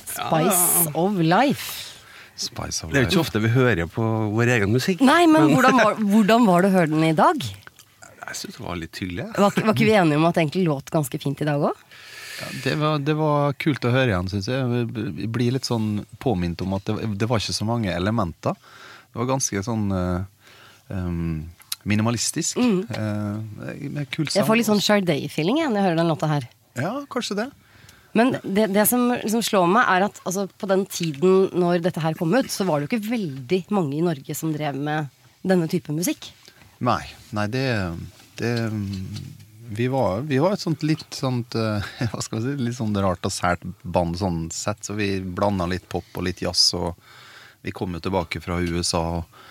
Spice 0.06 0.92
of 0.94 1.16
Life. 1.18 1.96
Spice 2.38 2.84
of 2.84 2.92
Det 2.92 3.00
er 3.00 3.02
jo 3.02 3.08
ikke 3.08 3.16
så 3.16 3.25
ofte 3.25 3.42
vi 3.42 3.50
hører 3.50 3.90
på 3.90 4.04
vår 4.30 4.52
egen 4.54 4.70
musikk. 4.70 5.02
Nei, 5.02 5.25
men 5.26 5.50
hvordan 5.50 5.80
var, 5.80 5.99
hvordan 6.12 6.46
var 6.46 6.62
det 6.62 6.70
å 6.70 6.75
høre 6.76 6.90
den 6.92 7.02
i 7.08 7.16
dag? 7.18 7.42
Jeg 7.42 8.38
syns 8.38 8.61
det 8.61 8.62
var 8.62 8.78
litt 8.78 9.00
hyggelig. 9.02 9.26
Var, 9.34 9.58
var 9.58 9.75
ikke 9.75 9.88
vi 9.90 9.96
enige 9.99 10.20
om 10.23 10.28
at 10.28 10.38
det 10.38 10.44
egentlig 10.44 10.64
låt 10.68 10.94
ganske 10.94 11.23
fint 11.25 11.42
i 11.42 11.50
dag 11.50 11.66
òg? 11.73 11.82
Det 12.62 12.76
var, 12.78 13.02
det 13.02 13.18
var 13.18 13.58
kult 13.58 13.90
å 13.90 13.94
høre 13.96 14.12
igjen, 14.12 14.30
syns 14.30 14.52
jeg. 14.52 14.84
Jeg 14.84 15.32
blir 15.34 15.58
litt 15.58 15.66
sånn 15.66 16.04
påminnet 16.23 16.62
om 16.62 16.78
at 16.78 16.87
det, 16.87 17.11
det 17.18 17.30
var 17.30 17.42
ikke 17.42 17.58
så 17.58 17.66
mange 17.66 17.90
elementer. 17.90 18.54
Det 19.11 19.18
var 19.18 19.32
ganske 19.34 19.66
sånn 19.66 19.90
uh, 19.90 20.23
um, 20.94 21.42
minimalistisk. 21.88 22.58
Eh, 22.58 24.04
kul 24.12 24.28
sang. 24.28 24.40
Jeg 24.40 24.48
får 24.48 24.60
litt 24.60 24.70
sånn 24.70 24.82
Charday-feeling 24.84 25.60
når 25.62 25.78
jeg 25.78 25.86
hører 25.88 26.00
den 26.00 26.10
låta 26.12 26.30
her. 26.30 26.48
Ja, 26.78 26.96
kanskje 27.10 27.38
det. 27.42 27.50
Men 28.14 28.36
det, 28.42 28.68
det 28.70 28.84
som 28.86 29.08
liksom 29.10 29.42
slår 29.42 29.66
meg, 29.70 29.88
er 29.90 30.06
at 30.06 30.20
altså, 30.22 30.46
på 30.46 30.68
den 30.70 30.84
tiden 30.86 31.48
når 31.58 31.82
dette 31.82 32.02
her 32.02 32.14
kom 32.18 32.34
ut, 32.36 32.50
så 32.52 32.66
var 32.68 32.78
det 32.78 32.86
jo 32.86 32.92
ikke 32.92 33.10
veldig 33.10 33.60
mange 33.74 33.98
i 33.98 34.04
Norge 34.06 34.36
som 34.38 34.52
drev 34.54 34.78
med 34.78 35.10
denne 35.42 35.66
type 35.70 35.92
musikk. 35.94 36.30
Nei, 36.84 37.02
nei 37.34 37.46
det, 37.50 37.64
det 38.38 38.52
vi, 39.74 39.88
var, 39.88 40.22
vi 40.28 40.38
var 40.38 40.54
et 40.54 40.62
sånt 40.62 40.84
litt 40.86 41.14
sånt 41.14 41.54
eh, 41.58 41.90
Hva 42.12 42.22
skal 42.22 42.40
vi 42.40 42.44
si, 42.44 42.66
litt 42.68 42.78
sånn 42.78 42.94
rart 43.02 43.26
og 43.26 43.34
sært 43.34 43.66
band 43.82 44.18
sånn 44.20 44.46
sett, 44.54 44.84
så 44.86 44.96
vi 44.98 45.18
blanda 45.18 45.66
litt 45.70 45.88
pop 45.90 46.06
og 46.14 46.26
litt 46.28 46.42
jazz. 46.44 46.68
Og 46.78 46.94
vi 47.66 47.74
kom 47.74 47.96
jo 47.96 48.02
tilbake 48.04 48.42
fra 48.44 48.60
USA 48.62 49.02
og 49.18 49.42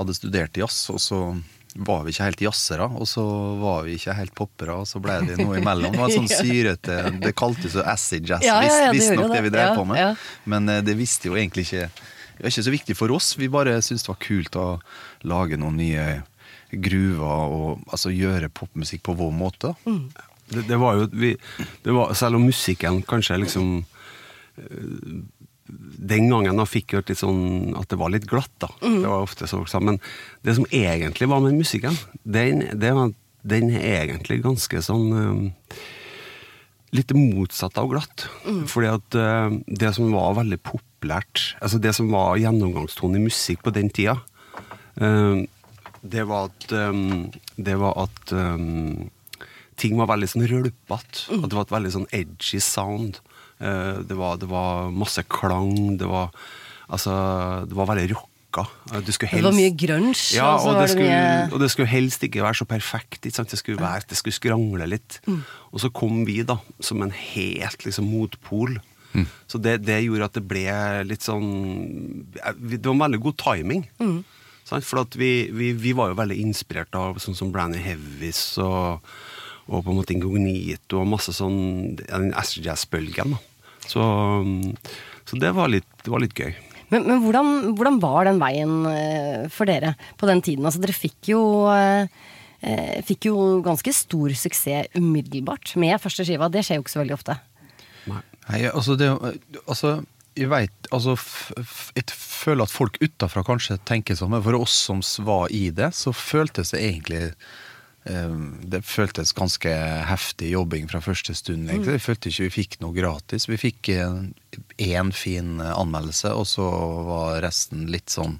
hadde 0.00 0.16
studert 0.16 0.56
jazz, 0.58 0.84
og 0.92 1.00
så 1.00 1.22
var 1.74 2.02
vi 2.04 2.12
ikke 2.12 2.26
helt 2.26 2.40
jazzere, 2.44 2.86
og 3.00 3.06
så 3.08 3.22
var 3.60 3.84
vi 3.86 3.94
ikke 3.96 4.12
helt 4.18 4.34
poppere, 4.36 4.74
og 4.82 4.88
så 4.90 5.00
ble 5.00 5.14
det 5.28 5.38
noe 5.40 5.56
imellom. 5.62 5.94
Det 5.94 6.00
var 6.02 6.12
sånn 6.12 6.28
syrete 6.28 6.96
Det 7.22 7.32
kaltes 7.38 7.76
jo 7.78 7.84
acid 7.88 8.26
jazz, 8.28 8.44
Ja, 8.44 8.58
ja, 8.64 8.74
ja, 8.86 8.90
visstnok 8.92 9.30
det, 9.30 9.38
det 9.38 9.42
vi 9.46 9.52
drev 9.54 9.70
Ja, 9.70 9.76
på 9.78 9.84
med. 9.88 10.00
ja. 10.02 10.10
Men 10.44 10.68
eh, 10.68 10.82
det 10.84 10.96
visste 10.98 11.30
jo 11.30 11.36
egentlig 11.38 11.64
ikke 11.70 11.86
Det 11.88 12.42
var 12.44 12.52
ikke 12.52 12.66
så 12.68 12.74
viktig 12.74 12.96
for 12.98 13.14
oss. 13.16 13.30
Vi 13.40 13.48
bare 13.52 13.78
syntes 13.80 14.04
det 14.04 14.12
var 14.12 14.20
kult 14.24 14.56
å 14.60 14.66
lage 15.30 15.56
noen 15.60 15.76
nye 15.80 16.04
gruver 16.72 17.52
og 17.52 17.82
altså 17.92 18.10
gjøre 18.12 18.48
popmusikk 18.48 19.02
på 19.04 19.14
vår 19.18 19.32
måte. 19.36 19.74
Det, 19.84 20.62
det 20.68 20.78
var 20.80 20.96
jo 21.00 21.08
vi, 21.12 21.34
det 21.84 21.92
var, 21.92 22.14
Selv 22.16 22.36
om 22.40 22.46
musikken 22.48 23.02
kanskje 23.08 23.36
liksom 23.44 23.74
eh, 24.58 25.20
Den 25.72 26.28
gangen 26.28 26.58
da 26.60 26.66
fikk 26.68 26.92
jeg 26.92 27.06
litt 27.08 27.20
sånn 27.22 27.72
at 27.78 27.88
det 27.92 27.98
var 28.00 28.12
litt 28.12 28.28
glatt, 28.28 28.52
da. 28.60 28.68
Det 28.82 29.08
var 29.08 29.24
ofte 29.24 29.48
så. 29.48 29.62
Men 29.80 30.00
det 30.44 30.56
som 30.58 30.68
egentlig 30.68 31.28
var 31.30 31.40
med 31.44 31.56
musikken, 31.56 31.96
den, 32.24 32.66
det 32.76 32.92
var, 32.96 33.14
den 33.42 33.70
er 33.72 34.04
egentlig 34.04 34.42
ganske 34.44 34.84
sånn 34.84 35.10
eh, 35.18 35.82
Litt 36.92 37.08
motsatt 37.16 37.78
av 37.80 37.86
glatt. 37.88 38.26
Fordi 38.68 38.88
at 38.92 39.16
eh, 39.16 39.54
det 39.80 39.94
som 39.96 40.10
var 40.12 40.34
veldig 40.42 40.58
populært, 40.60 41.54
altså 41.64 41.80
det 41.80 41.94
som 41.96 42.10
var 42.12 42.36
gjennomgangstonen 42.36 43.16
i 43.16 43.30
musikk 43.30 43.62
på 43.64 43.72
den 43.72 43.88
tida, 43.88 44.18
eh, 45.00 45.40
det 46.02 46.26
var 46.28 46.50
at, 46.50 46.66
det 47.56 47.76
var 47.78 47.94
at 48.02 48.32
ting 49.78 49.96
var 49.96 50.10
veldig 50.10 50.28
sånn 50.34 50.48
rølpete. 50.50 51.28
At 51.38 51.46
det 51.46 51.56
var 51.56 51.66
et 51.66 51.74
veldig 51.76 51.92
sånn 51.94 52.08
edgy 52.12 52.60
sound. 52.62 53.22
Eh, 53.62 54.02
det, 54.08 54.16
var, 54.18 54.36
det 54.42 54.48
var 54.50 54.90
masse 54.90 55.22
klang. 55.30 55.96
Det 56.00 56.08
var, 56.10 56.30
altså, 56.88 57.14
det 57.70 57.78
var 57.78 57.88
veldig 57.92 58.10
rocka. 58.16 58.28
Eh, 58.92 59.00
Du 59.06 59.12
skulle 59.14 59.30
Det 59.32 59.46
var 59.46 59.56
mye 59.56 59.72
grunge, 59.78 60.16
ja, 60.36 60.50
og 60.54 60.60
så 60.60 60.68
og, 60.68 60.74
var 60.74 60.82
det 60.82 60.90
skulle, 60.92 61.08
mye 61.08 61.52
og 61.54 61.60
det 61.62 61.70
skulle 61.72 61.88
helst 61.88 62.26
ikke 62.26 62.42
være 62.44 62.58
så 62.60 62.66
perfekt. 62.68 63.20
Ikke 63.24 63.38
sant? 63.38 63.50
Det, 63.54 63.58
skulle 63.62 63.80
være, 63.80 64.04
det 64.10 64.18
skulle 64.20 64.36
skrangle 64.36 64.88
litt. 64.90 65.20
Og 65.72 65.80
så 65.80 65.88
kom 65.94 66.24
vi 66.28 66.42
da 66.44 66.58
som 66.80 67.00
en 67.06 67.14
helt 67.14 67.86
liksom, 67.86 68.10
motpol. 68.12 68.78
Så 69.46 69.58
det, 69.60 69.82
det 69.84 69.98
gjorde 70.06 70.24
at 70.24 70.36
det 70.38 70.40
ble 70.48 70.62
litt 71.04 71.20
sånn 71.20 71.48
eh, 72.40 72.54
Det 72.56 72.78
var 72.86 72.94
en 72.96 73.02
veldig 73.04 73.18
god 73.20 73.36
timing. 73.42 73.82
Sant? 74.64 74.86
For 74.88 75.02
at 75.02 75.16
vi, 75.20 75.50
vi, 75.52 75.72
vi 75.76 75.92
var 75.92 76.12
jo 76.12 76.16
veldig 76.20 76.38
inspirert 76.40 76.94
av 76.96 77.18
sånn 77.20 77.36
som 77.36 77.50
Branny 77.52 77.76
Heavis 77.82 78.40
og, 78.62 79.04
og 79.68 79.82
på 79.84 79.92
en 79.92 79.98
måte 79.98 80.14
Incognito 80.16 81.02
og 81.02 81.10
masse 81.12 81.34
sånn 81.36 81.96
den 82.00 82.30
jazz-bølgen. 82.32 83.34
da. 83.36 83.40
Så, 83.88 84.02
um, 84.02 84.74
så 85.28 85.38
det, 85.40 85.52
var 85.56 85.70
litt, 85.72 85.88
det 86.04 86.12
var 86.12 86.22
litt 86.22 86.36
gøy. 86.38 86.52
Men, 86.92 87.06
men 87.08 87.22
hvordan, 87.24 87.72
hvordan 87.78 87.98
var 88.02 88.28
den 88.28 88.40
veien 88.42 88.72
eh, 88.90 89.48
for 89.52 89.68
dere 89.68 89.94
på 90.20 90.28
den 90.28 90.42
tiden? 90.44 90.66
Altså, 90.68 90.82
dere 90.82 90.96
fikk 90.96 91.30
jo, 91.32 91.42
eh, 91.72 92.04
eh, 92.60 92.98
fikk 93.08 93.30
jo 93.30 93.36
ganske 93.64 93.94
stor 93.96 94.34
suksess 94.36 94.92
umiddelbart 94.98 95.72
med 95.80 96.00
første 96.02 96.26
skiva. 96.28 96.50
Det 96.52 96.64
skjer 96.66 96.80
jo 96.80 96.84
ikke 96.84 96.94
så 96.94 97.00
veldig 97.00 97.16
ofte. 97.16 97.38
Nei. 98.10 98.20
Nei, 98.42 98.64
altså 98.66 98.96
det 98.98 99.06
Altså, 99.70 99.90
jeg 100.34 100.48
veit 100.50 100.88
Altså, 100.90 101.12
jeg 101.94 102.08
føler 102.10 102.64
at 102.64 102.72
folk 102.74 102.96
utafra 102.98 103.44
kanskje 103.46 103.78
tenker 103.88 104.18
sånn, 104.18 104.32
men 104.34 104.42
for 104.44 104.58
oss 104.58 104.74
som 104.88 105.00
var 105.24 105.46
i 105.54 105.68
det, 105.72 105.92
så 105.96 106.12
føltes 106.12 106.74
det 106.74 106.82
egentlig 106.82 107.22
Det 108.04 108.80
føltes 108.82 109.30
ganske 109.36 109.70
heftig 110.08 110.50
jobbing 110.56 110.88
fra 110.90 111.00
første 111.00 111.34
stund. 111.38 111.70
egentlig. 111.70 111.98
Jeg 111.98 112.02
følte 112.02 112.32
ikke 112.32 112.46
vi 112.48 112.54
fikk 112.56 112.80
noe 112.82 112.96
gratis. 112.96 113.46
Vi 113.46 113.58
fikk 113.60 113.92
én 114.82 115.12
fin 115.14 115.60
eh, 115.60 115.70
anmeldelse, 115.70 116.32
og 116.34 116.46
så 116.50 116.66
var 117.06 117.40
resten 117.44 117.86
litt 117.92 118.10
sånn 118.10 118.38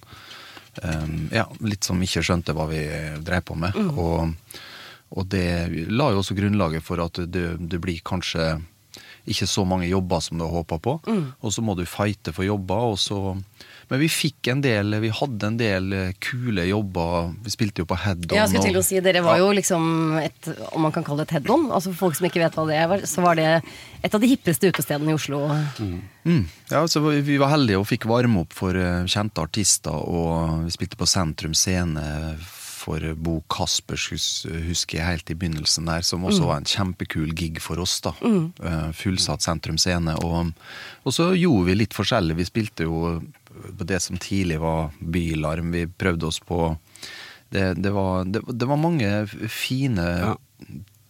eh, 0.83 1.07
Ja, 1.39 1.47
litt 1.63 1.87
som 1.87 2.03
ikke 2.03 2.25
skjønte 2.27 2.57
hva 2.59 2.67
vi 2.73 2.83
drev 3.23 3.47
på 3.47 3.55
med. 3.55 3.79
Og, 3.95 4.35
og 5.15 5.31
det 5.31 5.47
la 5.95 6.11
jo 6.11 6.25
også 6.25 6.37
grunnlaget 6.39 6.83
for 6.83 7.05
at 7.05 7.23
det, 7.31 7.47
det 7.61 7.81
blir 7.83 8.03
kanskje 8.03 8.57
ikke 9.31 9.47
så 9.47 9.63
mange 9.69 9.87
jobber 9.87 10.21
som 10.21 10.39
du 10.39 10.45
har 10.45 10.57
håpa 10.59 10.81
på. 10.83 10.99
Og 11.39 11.55
så 11.55 11.63
må 11.63 11.77
du 11.79 11.87
fighte 11.87 12.35
for 12.35 12.43
jobber. 12.43 12.91
Og 12.91 12.99
så 12.99 13.37
Men 13.93 14.01
vi 14.01 14.09
fikk 14.09 14.49
en 14.49 14.63
del 14.65 14.95
Vi 15.03 15.11
hadde 15.13 15.49
en 15.51 15.57
del 15.61 15.93
eh, 15.93 16.13
kule 16.25 16.65
jobber. 16.65 17.35
Vi 17.45 17.53
spilte 17.53 17.83
jo 17.85 17.89
på 17.91 17.99
Head-On. 18.01 18.33
Jeg 18.39 18.49
skulle 18.49 18.71
til 18.71 18.79
å 18.81 18.85
si, 18.87 19.01
Dere 19.05 19.21
var 19.25 19.37
jo 19.43 19.51
liksom 19.53 19.85
et, 20.23 20.49
om 20.73 20.87
man 20.87 20.95
kan 20.95 21.05
kalle 21.05 21.21
det 21.27 21.29
et 21.29 21.35
head-on. 21.37 21.67
Altså 21.69 21.93
For 21.93 22.07
folk 22.07 22.17
som 22.17 22.29
ikke 22.31 22.41
vet 22.41 22.57
hva 22.57 22.65
det 22.71 22.79
er, 22.81 23.05
så 23.11 23.21
var 23.27 23.37
det 23.37 23.51
et 24.03 24.17
av 24.17 24.23
de 24.25 24.31
hippeste 24.33 24.71
utestedene 24.73 25.13
i 25.13 25.19
Oslo. 25.19 25.43
Mm. 26.25 26.41
Ja, 26.73 26.87
så 26.89 27.05
vi- 27.05 27.37
var 27.43 27.53
heldige 27.53 27.79
og 27.83 27.87
fikk 27.91 28.09
varme 28.09 28.47
opp 28.47 28.57
for 28.57 28.75
eh, 28.81 29.05
kjente 29.13 29.45
artister, 29.45 29.93
og 29.93 30.65
vi 30.65 30.73
spilte 30.75 30.97
på 30.97 31.07
Sentrum 31.11 31.53
Scene 31.59 32.01
for 32.83 32.99
Bo 33.15 33.37
Kaspers, 33.53 34.09
husker 34.67 34.99
jeg 34.99 35.07
helt 35.07 35.31
i 35.31 35.37
begynnelsen 35.39 35.87
der, 35.87 36.03
som 36.03 36.25
også 36.27 36.49
var 36.49 36.57
en 36.59 36.67
kjempekul 36.67 37.31
gig 37.39 37.61
for 37.63 37.79
oss. 37.79 38.01
da. 38.03 38.11
Mm. 38.25 38.49
Fullsatt 38.99 39.45
Sentrum 39.45 39.79
Scene. 39.79 40.17
Og, 40.27 40.51
og 41.07 41.15
så 41.15 41.29
gjorde 41.39 41.69
vi 41.69 41.77
litt 41.79 41.95
forskjellig. 41.95 42.35
Vi 42.41 42.49
spilte 42.49 42.89
jo 42.89 43.21
på 43.79 43.87
det 43.87 44.01
som 44.03 44.19
tidlig 44.21 44.59
var 44.63 44.91
Bylarm. 45.01 45.71
Vi 45.75 45.87
prøvde 45.87 46.27
oss 46.31 46.41
på 46.41 46.77
Det, 47.53 47.75
det, 47.85 47.91
var, 47.93 48.25
det, 48.25 48.41
det 48.49 48.65
var 48.67 48.79
mange 48.81 49.27
fine 49.53 50.07
Ja. 50.23 50.35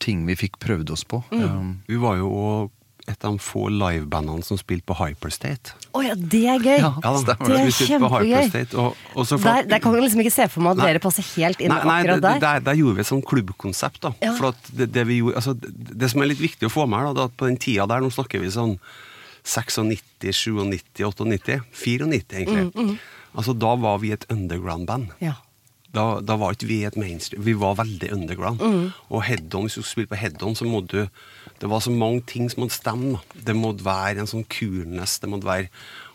ting 0.02 0.24
vi 0.26 0.34
fikk 0.34 0.56
prøvd 0.58 0.90
oss 0.90 1.04
på. 1.06 1.20
Um, 1.30 1.76
Vi 1.86 1.96
var 2.02 2.16
jo 2.18 2.70
et 3.06 3.24
av 3.26 3.32
de 3.34 3.38
få 3.42 3.68
livebandene 3.70 4.42
som 4.46 4.58
spilte 4.58 4.86
på 4.86 4.94
Hyperstate. 4.98 5.72
Å 5.94 6.02
ja, 6.02 6.14
det 6.14 6.40
er 6.50 6.58
gøy! 6.62 6.78
Ja. 6.82 6.90
Ja, 7.02 7.12
det. 7.26 7.34
er 7.38 7.70
Kjempegøy. 7.74 8.74
Og, 8.78 8.96
og 9.14 9.26
så 9.26 9.38
for- 9.38 9.48
Der, 9.50 9.66
der 9.70 9.78
kan 9.82 9.94
jeg 9.94 10.02
liksom 10.04 10.20
ikke 10.22 10.34
se 10.34 10.46
for 10.48 10.62
meg 10.62 10.72
at 10.72 10.82
Nei. 10.82 10.86
dere 10.92 11.02
passer 11.02 11.26
helt 11.36 11.60
inn 11.62 11.70
Nei, 11.74 11.80
nei 11.84 11.96
akkurat 12.02 12.22
der. 12.22 12.38
der, 12.42 12.60
der 12.60 12.78
gjorde 12.78 12.94
vi 12.98 13.00
et 13.06 13.10
sånn 13.10 13.22
klubbkonsept. 13.26 14.00
da 14.02 14.12
Ja. 14.22 14.34
For 14.38 14.50
at 14.50 14.70
det, 14.74 14.90
det 14.94 15.06
vi 15.06 15.18
gjorde 15.20 15.36
altså, 15.42 15.54
det, 15.58 15.72
det 15.98 16.10
som 16.10 16.22
er 16.22 16.30
litt 16.30 16.42
viktig 16.42 16.66
å 16.66 16.74
få 16.74 16.86
med, 16.88 16.98
her, 16.98 17.06
da, 17.10 17.12
det 17.14 17.22
er 17.22 17.30
at 17.32 17.36
på 17.42 17.46
den 17.50 17.58
tida 17.58 17.86
der, 17.90 18.00
nå 18.02 18.10
snakker 18.10 18.42
vi 18.42 18.50
sånn 18.54 18.78
96, 19.44 19.98
97, 20.22 20.60
98, 20.94 21.60
94 21.72 22.12
egentlig. 22.40 22.68
Mm, 22.74 22.98
Altså 23.34 23.54
Da 23.56 23.74
var 23.80 23.98
vi 24.02 24.10
et 24.12 24.26
underground-band. 24.30 25.14
Ja. 25.24 25.38
Da, 25.92 26.20
da 26.24 26.36
var 26.40 26.52
ikke 26.54 26.68
vi 26.68 26.78
et 26.88 26.96
mainstream, 26.96 27.42
vi 27.44 27.52
var 27.56 27.74
veldig 27.76 28.10
underground. 28.12 28.60
Mm. 28.60 28.92
Og 29.12 29.22
head-on, 29.24 29.66
hvis 29.66 29.74
du 29.76 29.82
skulle 29.82 29.90
spille 29.90 30.08
på 30.12 30.20
head-on, 30.20 30.54
så 30.56 30.64
måtte 30.68 30.88
du 31.04 31.08
Det 31.62 31.68
var 31.70 31.80
så 31.80 31.90
mange 31.94 32.22
ting 32.26 32.48
som 32.50 32.64
måtte 32.64 32.74
stemme. 32.80 33.20
Det 33.34 33.54
måtte 33.56 33.84
være 33.86 34.18
en 34.24 34.26
sånn 34.26 34.44
coolness, 34.50 35.18
det 35.22 35.28
måtte 35.30 35.46
være 35.46 35.68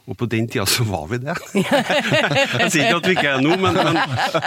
Og 0.08 0.16
på 0.18 0.26
den 0.30 0.48
tida 0.48 0.66
så 0.66 0.84
var 0.88 1.08
vi 1.12 1.18
det. 1.20 1.36
jeg 1.56 2.72
sier 2.72 2.88
ikke 2.88 3.00
at 3.02 3.08
vi 3.10 3.16
ikke 3.18 3.28
er 3.28 3.42
det 3.42 3.44
nå, 3.44 3.58
men, 3.60 3.76
men, 3.76 3.98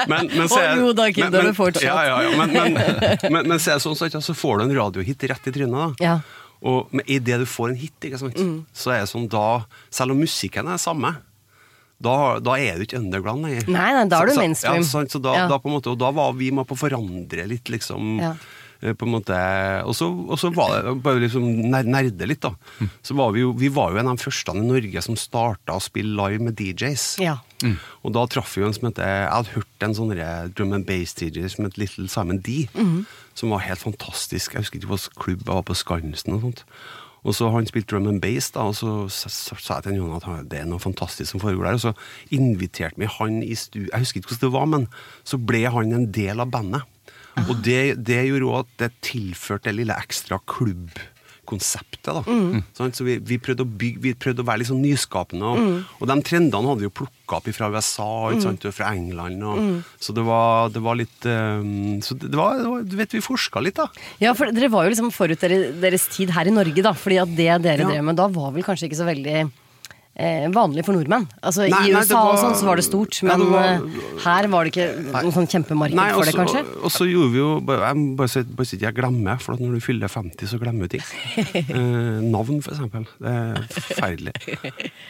men, 0.08 0.30
men 0.38 0.48
så 0.48 0.60
jo 0.80 0.92
da, 0.96 1.10
Kim, 1.12 1.26
men- 1.30 1.50
men-. 1.52 1.82
Ja, 1.84 1.98
ja, 2.06 2.14
ja, 2.24 2.30
men, 2.38 2.54
men, 2.54 2.78
men, 3.32 3.48
men 3.50 3.58
så 3.60 3.76
sånn, 3.82 3.96
så, 3.98 4.08
så 4.24 4.34
får 4.36 4.58
du 4.62 4.64
en 4.68 4.76
radiohit 4.78 5.26
rett 5.30 5.50
i 5.50 5.52
trynet. 5.52 5.76
da. 5.76 5.90
Ja. 6.04 6.14
Og 6.62 6.90
i 7.06 7.18
det 7.18 7.38
du 7.40 7.46
får 7.48 7.70
en 7.70 7.76
hit, 7.80 7.94
ikke 8.04 8.18
sant? 8.20 8.36
Mm. 8.36 8.64
så 8.76 8.92
er 8.92 9.00
det 9.00 9.08
sånn 9.08 9.28
da 9.32 9.64
Selv 9.90 10.12
om 10.12 10.18
musikken 10.20 10.66
er 10.68 10.76
det 10.76 10.82
samme, 10.84 11.14
da, 12.00 12.38
da 12.40 12.54
er 12.56 12.78
du 12.78 12.84
ikke 12.86 12.96
underground 12.98 13.44
lenger. 13.44 13.66
Nei, 13.68 13.90
nei, 13.92 14.04
da 14.08 14.20
er 14.22 14.26
du 14.26 14.32
Så- 14.32 14.36
så- 14.36 14.40
mainstream. 14.40 14.76
Ja, 14.76 14.88
sant? 14.88 15.10
så 15.10 15.20
da, 15.20 15.34
Ja. 15.34 15.48
da, 15.48 15.58
måte, 15.58 15.88
og 15.92 15.98
da 15.98 16.10
var 16.10 16.32
vi 16.32 16.50
med 16.50 16.66
på 16.66 16.74
å 16.76 16.78
forandre 16.88 17.46
litt, 17.46 17.64
liksom. 17.68 18.18
Ja. 18.20 18.34
Eh, 18.82 18.94
På 18.96 19.04
en 19.04 19.12
måte, 19.12 19.36
og 19.84 19.92
så, 19.94 20.06
og 20.08 20.38
så 20.40 20.48
var 20.56 20.70
det 20.82 20.94
bare 21.04 21.20
liksom 21.20 21.44
ner- 21.70 21.84
nerde 21.84 22.26
litt, 22.26 22.40
da. 22.40 22.54
Så 23.04 23.12
var 23.18 23.32
vi 23.34 23.42
jo, 23.42 23.50
vi 23.52 23.68
var 23.68 23.92
jo 23.92 23.98
en 24.00 24.08
av 24.08 24.16
de 24.16 24.24
første 24.24 24.54
i 24.56 24.62
Norge 24.64 25.02
som 25.04 25.18
starta 25.20 25.76
å 25.76 25.82
spille 25.84 26.16
live 26.16 26.40
med 26.46 26.56
DJs. 26.56 27.18
Ja. 27.20 27.38
Og 28.02 28.14
da 28.16 28.22
traff 28.26 28.54
vi 28.56 28.62
jo 28.62 28.68
en 28.70 28.72
som 28.72 28.88
heter 28.88 29.04
Jeg 29.04 29.28
hadde 29.34 29.52
hørt 29.58 29.84
en 29.84 29.94
sånn 29.98 30.14
drum 30.56 30.72
and 30.72 30.86
bass-DJ 30.88 31.44
som 31.52 31.66
het 31.68 31.76
Little 31.76 32.08
Simon 32.08 32.38
D. 32.40 32.68
Som 33.36 33.50
var 33.52 33.60
helt 33.66 33.78
fantastisk. 33.84 34.54
Jeg 34.54 34.62
husker 34.64 34.80
ikke 34.80 34.88
hvilken 34.94 35.20
klubb 35.20 35.44
jeg 35.44 35.54
var 35.54 35.62
på 35.68 35.76
Skansen 35.76 36.34
og 36.38 36.40
sånt. 36.48 36.64
Og 37.22 37.34
så 37.36 37.50
Han 37.52 37.66
spilte 37.68 37.92
drum 37.92 38.06
and 38.08 38.22
bass, 38.22 38.48
da, 38.50 38.62
og 38.64 38.74
så 38.74 39.10
sa 39.12 39.74
jeg 39.76 39.82
til 39.90 39.96
Jon 40.00 40.16
at 40.16 40.48
det 40.48 40.62
er 40.62 40.64
noe 40.64 40.80
fantastisk 40.80 41.30
som 41.34 41.40
foregår 41.42 41.68
der. 41.68 41.76
Og 41.76 41.80
så 41.84 41.92
inviterte 42.32 42.96
vi 42.96 43.04
han 43.18 43.42
i 43.44 43.52
stu... 43.54 43.82
Jeg 43.92 44.00
husker 44.06 44.22
ikke 44.22 44.32
hvordan 44.32 44.46
det 44.48 44.54
var, 44.56 44.66
men 44.72 44.86
så 45.28 45.36
ble 45.36 45.60
han 45.68 45.92
en 45.92 46.06
del 46.16 46.40
av 46.40 46.48
bandet. 46.50 46.86
Og 47.48 47.62
det, 47.64 47.80
det 48.04 48.20
gjorde 48.28 48.50
òg 48.50 48.58
at 48.64 48.74
det 48.84 48.90
tilførte 49.06 49.70
det 49.70 49.76
lille 49.80 49.96
ekstra 49.96 50.38
klubbkonseptet. 50.50 52.10
da. 52.10 52.22
Sant? 52.76 52.96
Så 52.98 53.04
vi, 53.06 53.16
vi, 53.18 53.38
prøvde 53.42 53.64
bygge, 53.66 54.00
vi 54.04 54.12
prøvde 54.18 54.42
å 54.44 54.48
være 54.48 54.62
litt 54.62 54.70
sånn 54.70 54.82
nyskapende. 54.84 55.46
Og, 55.50 55.86
og 56.00 56.10
de 56.10 56.16
trendene 56.26 56.68
hadde 56.70 56.82
vi 56.84 56.88
jo 56.88 56.94
plukka 57.02 57.38
opp 57.40 57.48
fra 57.56 57.70
USA 57.72 58.08
ikke 58.34 58.44
sant? 58.46 58.66
og 58.70 58.74
fra 58.76 58.92
England. 58.96 59.42
Og, 59.46 59.80
Så 60.02 60.14
det 60.16 60.24
var, 60.26 60.70
det 60.74 60.82
var 60.84 60.98
litt 60.98 61.26
um, 61.30 62.00
Så 62.04 62.16
det 62.18 62.34
var, 62.34 62.58
det 62.60 62.68
var 62.72 62.84
Du 62.90 62.96
vet, 62.98 63.14
vi 63.16 63.22
forska 63.24 63.62
litt, 63.64 63.78
da. 63.80 63.88
Ja, 64.22 64.34
for 64.38 64.50
dere 64.54 64.70
var 64.72 64.86
jo 64.86 64.94
liksom 64.94 65.10
forut 65.14 65.40
deres, 65.42 65.72
deres 65.82 66.06
tid 66.12 66.30
her 66.36 66.50
i 66.50 66.54
Norge, 66.54 66.82
da. 66.86 66.92
Fordi 66.96 67.20
at 67.22 67.34
det 67.38 67.50
dere 67.64 67.84
Ja. 67.86 67.90
drev 67.94 68.04
med 68.10 68.18
da, 68.20 68.28
var 68.30 68.52
vel 68.54 68.66
kanskje 68.66 68.90
ikke 68.90 69.00
så 69.02 69.08
veldig 69.08 69.50
vanlig 70.54 70.84
for 70.84 70.92
nordmenn. 70.96 71.26
Altså 71.42 71.64
Nei, 71.70 71.88
I 71.88 71.92
USA 71.94 72.18
var- 72.20 72.32
og 72.34 72.38
sånn 72.42 72.56
så 72.60 72.66
var 72.68 72.76
det 72.76 72.84
stort, 72.84 73.22
Ja, 73.22 73.36
men 73.36 73.40
det 73.40 73.48
var- 73.54 73.64
eh, 73.64 74.20
her 74.24 74.48
var 74.48 74.64
det 74.64 74.72
ikke 74.74 75.12
noe 75.12 75.32
sånn 75.32 75.48
kjempemarked 75.48 75.94
Nei, 75.94 76.12
for 76.12 76.24
det, 76.24 76.34
kanskje? 76.34 76.62
Og 76.84 76.90
så 76.90 77.06
gjorde 77.08 77.32
vi 77.32 77.38
jo 77.38 77.60
bare, 77.60 77.94
bare 77.94 78.28
si 78.28 78.40
at 78.40 78.80
jeg 78.80 78.94
glemmer, 78.94 79.40
for 79.40 79.54
at 79.54 79.60
når 79.60 79.74
du 79.74 79.80
fyller 79.80 80.08
50, 80.08 80.46
så 80.46 80.58
glemmer 80.60 80.88
du 80.88 80.98
ting. 80.98 81.06
Eh, 81.70 82.20
navn, 82.20 82.60
for 82.62 82.72
eksempel. 82.74 83.06
Det 83.20 83.30
er 83.30 83.66
forferdelig. 83.70 84.34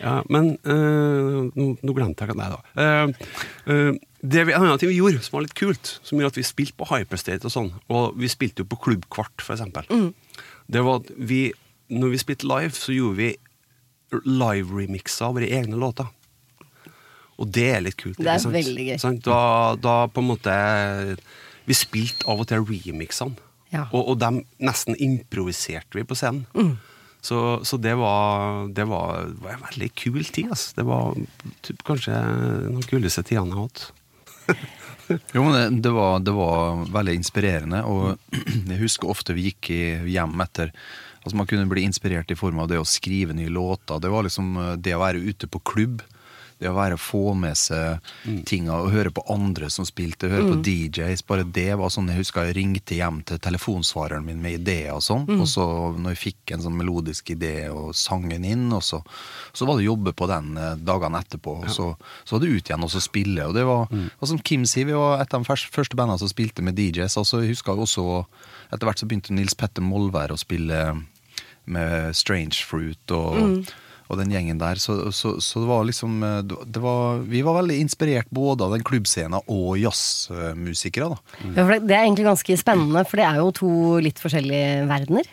Ja, 0.00 0.22
men 0.28 0.52
eh, 0.64 1.50
nå, 1.56 1.78
nå 1.82 1.94
glemte 1.94 2.26
jeg 2.26 2.36
Nei 2.36 2.48
da. 2.48 2.60
Eh, 2.76 3.08
eh, 3.66 3.92
det 4.22 4.46
vi, 4.46 4.52
en 4.52 4.62
annen 4.62 4.78
ting 4.78 4.88
vi 4.90 4.98
gjorde 5.00 5.22
som 5.24 5.38
var 5.38 5.42
litt 5.46 5.54
kult, 5.54 5.98
som 6.02 6.18
gjorde 6.18 6.34
at 6.34 6.40
vi 6.40 6.42
spilte 6.42 6.76
på 6.76 6.86
Hyperstate 6.90 7.44
og 7.48 7.50
sånn, 7.54 7.72
og 7.88 8.16
vi 8.20 8.28
spilte 8.28 8.58
jo 8.62 8.64
på 8.64 8.78
Klubbkvart, 8.84 9.40
for 9.40 9.56
eksempel, 9.56 10.12
det 10.70 10.82
var 10.84 11.00
at 11.00 11.10
vi 11.18 11.52
Når 11.90 12.10
vi 12.12 12.18
spilte 12.22 12.46
live, 12.46 12.70
så 12.70 12.92
gjorde 12.94 13.16
vi 13.16 13.36
live-remixer 14.24 15.28
av 15.28 15.36
våre 15.38 15.50
egne 15.60 15.78
låter. 15.80 16.08
Og 17.40 17.48
det 17.48 17.68
er 17.72 17.84
litt 17.84 17.98
kult. 18.00 18.18
Det 18.20 18.28
er 18.28 18.42
sant? 18.42 18.54
veldig 18.54 18.86
gøy. 18.90 18.98
Sant? 19.00 19.22
Da, 19.24 19.76
da 19.80 20.02
på 20.12 20.20
en 20.20 20.28
måte 20.28 20.54
Vi 21.68 21.76
spilte 21.76 22.28
av 22.28 22.42
og 22.42 22.50
til 22.50 22.66
remixene. 22.68 23.38
Ja. 23.70 23.86
Og, 23.94 24.12
og 24.12 24.16
dem 24.18 24.42
nesten 24.58 24.98
improviserte 24.98 25.94
vi 25.94 26.04
på 26.04 26.18
scenen. 26.18 26.44
Så, 27.22 27.60
så 27.64 27.76
det 27.76 27.94
var 28.00 28.66
Det 28.74 28.86
var, 28.88 29.30
var 29.40 29.54
en 29.54 29.64
veldig 29.68 29.90
kul 29.94 30.24
tid. 30.24 30.50
Altså. 30.50 30.74
Det 30.76 30.86
var 30.88 31.16
typ, 31.62 31.84
kanskje 31.86 32.18
noen 32.66 32.86
kuleste 32.90 33.24
tidene 33.24 33.54
jeg 33.54 33.56
har 33.56 33.68
hatt. 33.68 33.88
Jo, 35.34 35.42
men 35.42 35.56
det, 35.56 35.82
det, 35.82 35.90
var, 35.90 36.20
det 36.22 36.30
var 36.30 36.84
veldig 36.94 37.16
inspirerende, 37.18 37.80
og 37.82 38.36
jeg 38.70 38.78
husker 38.78 39.10
ofte 39.10 39.34
vi 39.34 39.48
gikk 39.48 39.72
hjem 40.06 40.38
etter 40.44 40.70
Altså 41.24 41.36
Man 41.36 41.46
kunne 41.50 41.68
bli 41.68 41.84
inspirert 41.84 42.30
i 42.30 42.38
form 42.38 42.62
av 42.62 42.70
det 42.70 42.78
å 42.80 42.86
skrive 42.88 43.34
nye 43.36 43.50
låter. 43.52 44.00
Det 44.00 44.08
var 44.12 44.24
liksom 44.24 44.56
eh, 44.56 44.72
det 44.80 44.96
å 44.96 45.04
være 45.04 45.20
ute 45.20 45.46
på 45.50 45.60
klubb. 45.60 46.02
Det 46.60 46.68
å 46.68 46.74
være 46.76 46.98
få 47.00 47.32
med 47.40 47.56
seg 47.56 48.02
tinga 48.44 48.74
og 48.84 48.90
høre 48.92 49.08
på 49.16 49.22
andre 49.32 49.70
som 49.72 49.86
spilte, 49.88 50.28
høre 50.28 50.44
på 50.50 50.58
DJs. 50.66 51.22
Bare 51.24 51.46
det 51.48 51.70
var 51.80 51.88
sånn 51.88 52.10
Jeg 52.12 52.18
husker 52.20 52.44
jeg 52.50 52.56
ringte 52.58 52.98
hjem 52.98 53.22
til 53.24 53.38
telefonsvareren 53.40 54.26
min 54.26 54.42
med 54.44 54.58
ideer 54.58 54.92
og 54.92 55.00
sånn. 55.00 55.24
Og 55.40 55.48
så 55.48 55.64
når 55.96 56.12
jeg 56.12 56.20
fikk 56.20 56.52
en 56.52 56.60
sånn 56.66 56.76
melodisk 56.76 57.30
idé 57.32 57.70
og 57.72 57.94
sang 57.96 58.28
den 58.28 58.44
inn, 58.44 58.66
og 58.76 58.82
så, 58.84 59.00
så 59.56 59.64
var 59.64 59.78
det 59.80 59.86
å 59.86 59.92
jobbe 59.94 60.12
på 60.12 60.28
den 60.28 60.52
eh, 60.60 60.76
dagene 60.76 61.22
etterpå. 61.24 61.62
Og 61.64 61.70
så, 61.72 61.86
så 62.28 62.36
var 62.36 62.44
det 62.44 62.52
ut 62.52 62.68
igjen 62.68 62.84
og 62.84 62.92
så 62.92 63.00
spille. 63.00 63.46
Og 63.48 63.56
det 63.56 63.64
var, 63.64 63.88
og 64.20 64.28
som 64.28 64.38
Kim 64.44 64.68
sier, 64.68 64.84
vi 64.84 64.92
var 65.00 65.24
et 65.24 65.32
av 65.32 65.40
de 65.40 65.48
første 65.48 65.96
bandene 65.96 66.20
som 66.20 66.28
spilte 66.28 66.60
med 66.60 66.76
DJs. 66.76 67.16
Altså, 67.16 67.40
jeg 67.40 67.54
husker 67.56 67.72
også 67.80 68.26
Etter 68.70 68.86
hvert 68.86 69.00
så 69.00 69.06
begynte 69.08 69.32
Nils 69.34 69.56
Petter 69.58 69.82
Molvær 69.82 70.30
å 70.30 70.36
spille 70.38 70.76
med 71.72 72.16
Strange 72.18 72.60
Fruit 72.66 73.14
og, 73.16 73.64
og 74.10 74.18
den 74.18 74.32
gjengen 74.34 74.58
der. 74.60 74.80
Så, 74.82 74.96
så, 75.14 75.36
så 75.40 75.62
det 75.62 75.68
var 75.70 75.84
liksom 75.88 76.18
eh, 76.26 76.40
det 76.66 76.82
var, 76.82 77.20
Vi 77.30 77.42
var 77.46 77.60
veldig 77.62 77.78
inspirert 77.84 78.30
både 78.34 78.66
av 78.66 78.74
den 78.74 78.82
klubbscenen 78.86 79.38
og 79.46 79.76
jazzmusikere. 79.78 81.10
da. 81.14 81.20
Ja, 81.54 81.64
for 81.64 81.74
det, 81.76 81.82
det 81.90 81.96
er 81.98 82.06
egentlig 82.06 82.26
ganske 82.30 82.56
spennende, 82.60 83.04
for 83.08 83.20
det 83.22 83.28
er 83.28 83.38
jo 83.42 83.50
to 83.60 83.70
litt 84.02 84.18
forskjellige 84.22 84.86
verdener. 84.90 85.28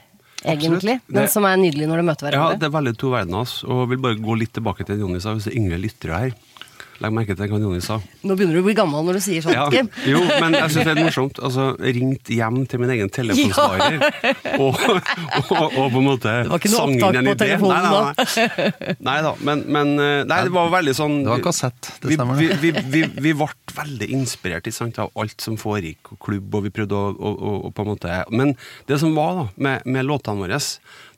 Egentlig. 0.45 0.99
Men 1.09 1.23
Det- 1.23 1.31
som 1.33 1.43
er 1.49 1.57
nydelig 1.57 1.87
når 1.89 1.97
du 1.97 2.05
møter 2.11 2.27
hverandre. 2.29 2.51
Ja, 2.53 2.59
det 2.61 2.67
er 2.69 2.75
veldig 2.77 2.95
to 3.01 3.09
verdener. 3.09 3.49
Og 3.65 3.79
jeg 3.81 3.89
vil 3.95 4.03
bare 4.05 4.19
gå 4.21 4.35
litt 4.37 4.53
tilbake 4.53 4.85
til 4.85 4.99
Jonny 5.01 5.19
sa, 5.19 5.33
hvis 5.33 5.47
det 5.49 5.55
er 5.55 5.59
yngre 5.63 5.79
lyttere 5.81 6.19
her. 6.21 6.35
Legg 7.03 7.13
merke 7.13 7.35
til 7.37 7.49
hva 7.51 7.59
Jonny 7.61 7.81
sa. 7.83 7.99
Nå 8.25 8.35
begynner 8.37 8.57
du 8.57 8.61
å 8.63 8.65
bli 8.65 8.73
gammel 8.77 9.03
når 9.05 9.19
du 9.19 9.21
sier 9.21 9.43
sånt, 9.45 9.53
Ja, 9.53 9.67
Kim. 9.69 9.89
jo, 10.09 10.21
men 10.41 10.55
jeg 10.57 10.71
syns 10.73 10.87
det 10.87 10.93
er 10.95 11.01
morsomt. 11.05 11.39
Altså, 11.45 11.65
ringt 11.77 12.31
hjem 12.33 12.59
til 12.69 12.81
min 12.81 12.93
egen 12.95 13.11
telefonsvarer 13.13 13.97
og, 14.63 14.79
og, 14.81 15.51
og 15.77 15.91
på 15.93 16.01
en 16.01 16.07
måte 16.07 16.33
Det 16.43 16.51
var 16.51 16.61
ikke 16.63 16.71
noe 16.73 16.85
opptak 16.87 17.17
på 17.19 17.21
idé. 17.21 17.35
telefonen 17.43 17.75
Nei, 17.77 17.91
nei, 17.91 18.69
nei. 18.79 18.95
nei 19.09 19.17
da, 19.27 19.33
men, 19.49 19.63
men 19.77 19.93
eh, 20.01 20.21
Nei, 20.29 20.39
det 20.47 20.53
var 20.55 20.71
veldig 20.73 20.95
sånn 20.97 21.17
Det 21.23 21.31
var 21.35 21.43
kassett, 21.45 21.91
det 22.01 22.11
vi, 22.11 22.17
stemmer 22.17 22.41
vi, 22.41 22.49
vi, 22.63 22.71
vi, 22.95 23.03
vi 23.27 23.33
ble 23.37 23.49
veldig 23.77 24.09
inspirert 24.17 24.69
sant, 24.73 24.97
av 25.03 25.11
alt 25.21 25.43
som 25.43 25.57
foregikk, 25.61 26.13
og 26.15 26.21
klubb, 26.25 26.49
og 26.57 26.65
vi 26.65 26.73
prøvde 26.73 26.97
å, 26.97 27.33
å 27.67 27.73
på 27.73 27.85
en 27.85 27.91
måte 27.93 28.21
Men 28.33 28.55
det 28.89 28.97
som 29.03 29.13
var 29.17 29.35
da, 29.43 29.45
med, 29.67 29.85
med 29.85 30.07
låtene 30.09 30.41
våre, 30.47 30.57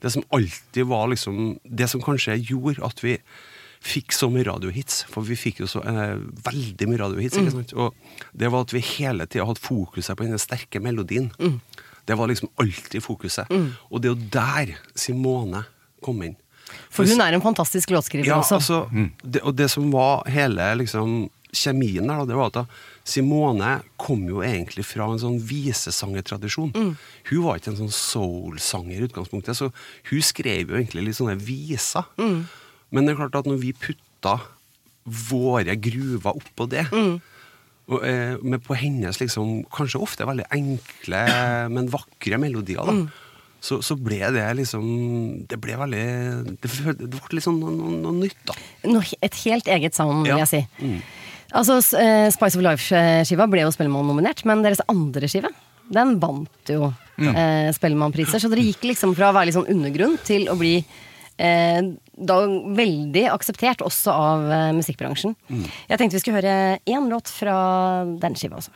det 0.03 0.11
som 0.13 0.25
alltid 0.35 0.89
var 0.91 1.07
liksom 1.13 1.55
Det 1.63 1.87
som 1.91 2.03
kanskje 2.03 2.35
gjorde 2.51 2.83
at 2.85 2.99
vi 3.05 3.15
fikk 3.81 4.11
så 4.11 4.27
mye 4.31 4.43
radiohits, 4.43 5.05
for 5.07 5.23
vi 5.23 5.37
fikk 5.39 5.61
jo 5.63 5.67
så 5.71 5.79
eh, 5.87 6.17
veldig 6.45 6.87
mye 6.91 6.99
radiohits. 6.99 7.37
ikke 7.39 7.53
sant? 7.53 7.73
Og 7.79 7.95
det 8.35 8.49
var 8.51 8.65
at 8.67 8.73
vi 8.75 8.81
hele 8.97 9.25
tida 9.27 9.45
hadde 9.47 9.63
fokuset 9.63 10.17
på 10.19 10.27
den 10.27 10.41
sterke 10.41 10.81
melodien. 10.83 11.31
Det 12.05 12.17
var 12.17 12.27
liksom 12.27 12.49
alltid 12.59 13.03
fokuset. 13.05 13.47
Og 13.89 14.01
det 14.01 14.09
er 14.09 14.15
jo 14.15 14.29
der 14.35 14.75
Simone 14.99 15.63
kom 16.03 16.21
inn. 16.25 16.35
For 16.93 17.07
hun 17.07 17.21
er 17.23 17.33
en 17.33 17.41
fantastisk 17.41 17.89
låtskriver 17.89 18.27
Ja, 18.29 18.37
også. 18.43 18.59
altså, 18.59 19.09
det, 19.23 19.41
og 19.41 19.55
det 19.57 19.69
som 19.73 19.87
var 19.93 20.27
hele 20.29 20.67
liksom, 20.77 21.29
kjemien 21.55 22.05
der, 22.05 22.27
det 22.29 22.35
var 22.37 22.51
at 22.51 22.59
da, 22.59 22.65
Simone 23.09 23.79
kom 23.97 24.27
jo 24.29 24.43
egentlig 24.45 24.83
fra 24.85 25.07
en 25.09 25.17
sånn 25.21 25.39
visesangertradisjon. 25.41 26.73
Hun 27.31 27.41
var 27.45 27.57
ikke 27.57 27.71
en 27.73 27.79
sånn 27.79 27.93
soul-sanger 27.95 28.99
i 29.01 29.07
utgangspunktet, 29.07 29.57
så 29.57 29.71
hun 30.11 30.21
skrev 30.21 30.69
jo 30.69 30.77
egentlig 30.77 31.07
litt 31.07 31.17
sånne 31.17 31.39
viser. 31.41 32.05
Men 32.91 33.05
det 33.05 33.13
er 33.13 33.19
klart 33.21 33.35
at 33.41 33.49
når 33.49 33.59
vi 33.61 33.73
putta 33.77 34.37
våre 35.29 35.75
gruver 35.79 36.35
oppå 36.37 36.67
det 36.69 36.83
og, 37.89 38.03
eh, 38.05 38.35
med 38.45 38.61
på 38.61 38.75
hennes 38.77 39.17
liksom, 39.17 39.63
kanskje 39.73 40.01
ofte 40.05 40.25
veldig 40.29 40.45
enkle, 40.53 41.21
men 41.73 41.87
vakre 41.89 42.37
melodier, 42.41 42.85
da. 42.85 43.25
Så, 43.61 43.81
så 43.83 43.97
ble 43.99 44.21
det 44.31 44.45
liksom 44.55 44.83
Det 45.51 45.57
ble 45.59 45.73
veldig 45.75 46.03
Det, 46.63 46.69
det 46.95 47.09
ble 47.11 47.33
litt 47.35 47.43
sånn 47.43 47.57
noe, 47.59 47.73
noe, 47.75 47.89
noe 48.05 48.13
nytt, 48.21 48.37
da. 48.47 48.53
No, 48.87 49.01
et 49.19 49.35
helt 49.43 49.67
eget 49.67 49.97
sound, 49.97 50.21
vil 50.23 50.31
Ja. 50.37 50.45
jeg 50.45 50.47
si. 50.53 51.01
Altså, 51.51 51.79
eh, 51.99 52.29
Spice 52.31 52.55
of 52.55 52.63
Life-skiva 52.63 53.49
ble 53.51 53.65
jo 53.65 53.73
Spellemann-nominert, 53.73 54.45
men 54.47 54.61
deres 54.63 54.79
andre 54.87 55.27
skive 55.27 55.49
den 55.91 56.19
vant 56.21 56.69
jo 56.71 56.91
eh, 57.17 57.71
Spellemannpriser. 57.75 58.39
Så 58.39 58.47
dere 58.53 58.63
gikk 58.63 58.85
liksom 58.93 59.15
fra 59.17 59.31
å 59.31 59.35
være 59.35 59.49
litt 59.49 59.57
sånn 59.57 59.67
undergrunn 59.73 60.15
til 60.23 60.45
å 60.47 60.55
bli 60.59 60.77
da 61.39 62.37
veldig 62.75 63.25
akseptert 63.31 63.83
også 63.85 64.11
av 64.11 64.45
eh, 64.51 64.69
musikkbransjen. 64.75 65.35
Jeg 65.89 65.99
tenkte 66.01 66.17
vi 66.17 66.23
skulle 66.23 66.41
høre 66.41 66.79
én 66.89 67.09
låt 67.11 67.31
fra 67.31 67.55
den 68.19 68.35
skiva 68.39 68.59
også. 68.59 68.73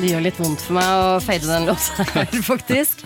Det 0.00 0.08
gjør 0.08 0.24
litt 0.24 0.40
vondt 0.40 0.64
for 0.64 0.74
meg 0.74 0.88
å 0.90 1.20
fade 1.22 1.46
den 1.46 1.68
låta 1.68 2.06
her, 2.16 2.34
faktisk. 2.50 3.04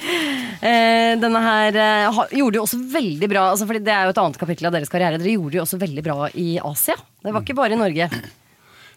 Eh, 0.65 1.21
denne 1.21 1.43
her 1.45 1.77
eh, 1.77 2.23
gjorde 2.39 2.57
jo 2.57 2.65
også 2.65 2.81
veldig 2.95 3.29
bra 3.29 3.43
altså 3.51 3.69
fordi 3.69 3.83
Det 3.85 3.93
er 3.93 4.09
jo 4.09 4.15
et 4.15 4.23
annet 4.23 4.41
kapittel 4.41 4.71
av 4.71 4.79
deres 4.79 4.93
karriere. 4.95 5.21
Dere 5.21 5.37
gjorde 5.37 5.59
jo 5.59 5.67
også 5.67 5.83
veldig 5.85 6.07
bra 6.07 6.31
i 6.33 6.49
Asia. 6.65 6.97
Det 7.21 7.35
var 7.35 7.45
ikke 7.45 7.59
bare 7.61 7.77
i 7.77 7.83
Norge. 7.83 8.09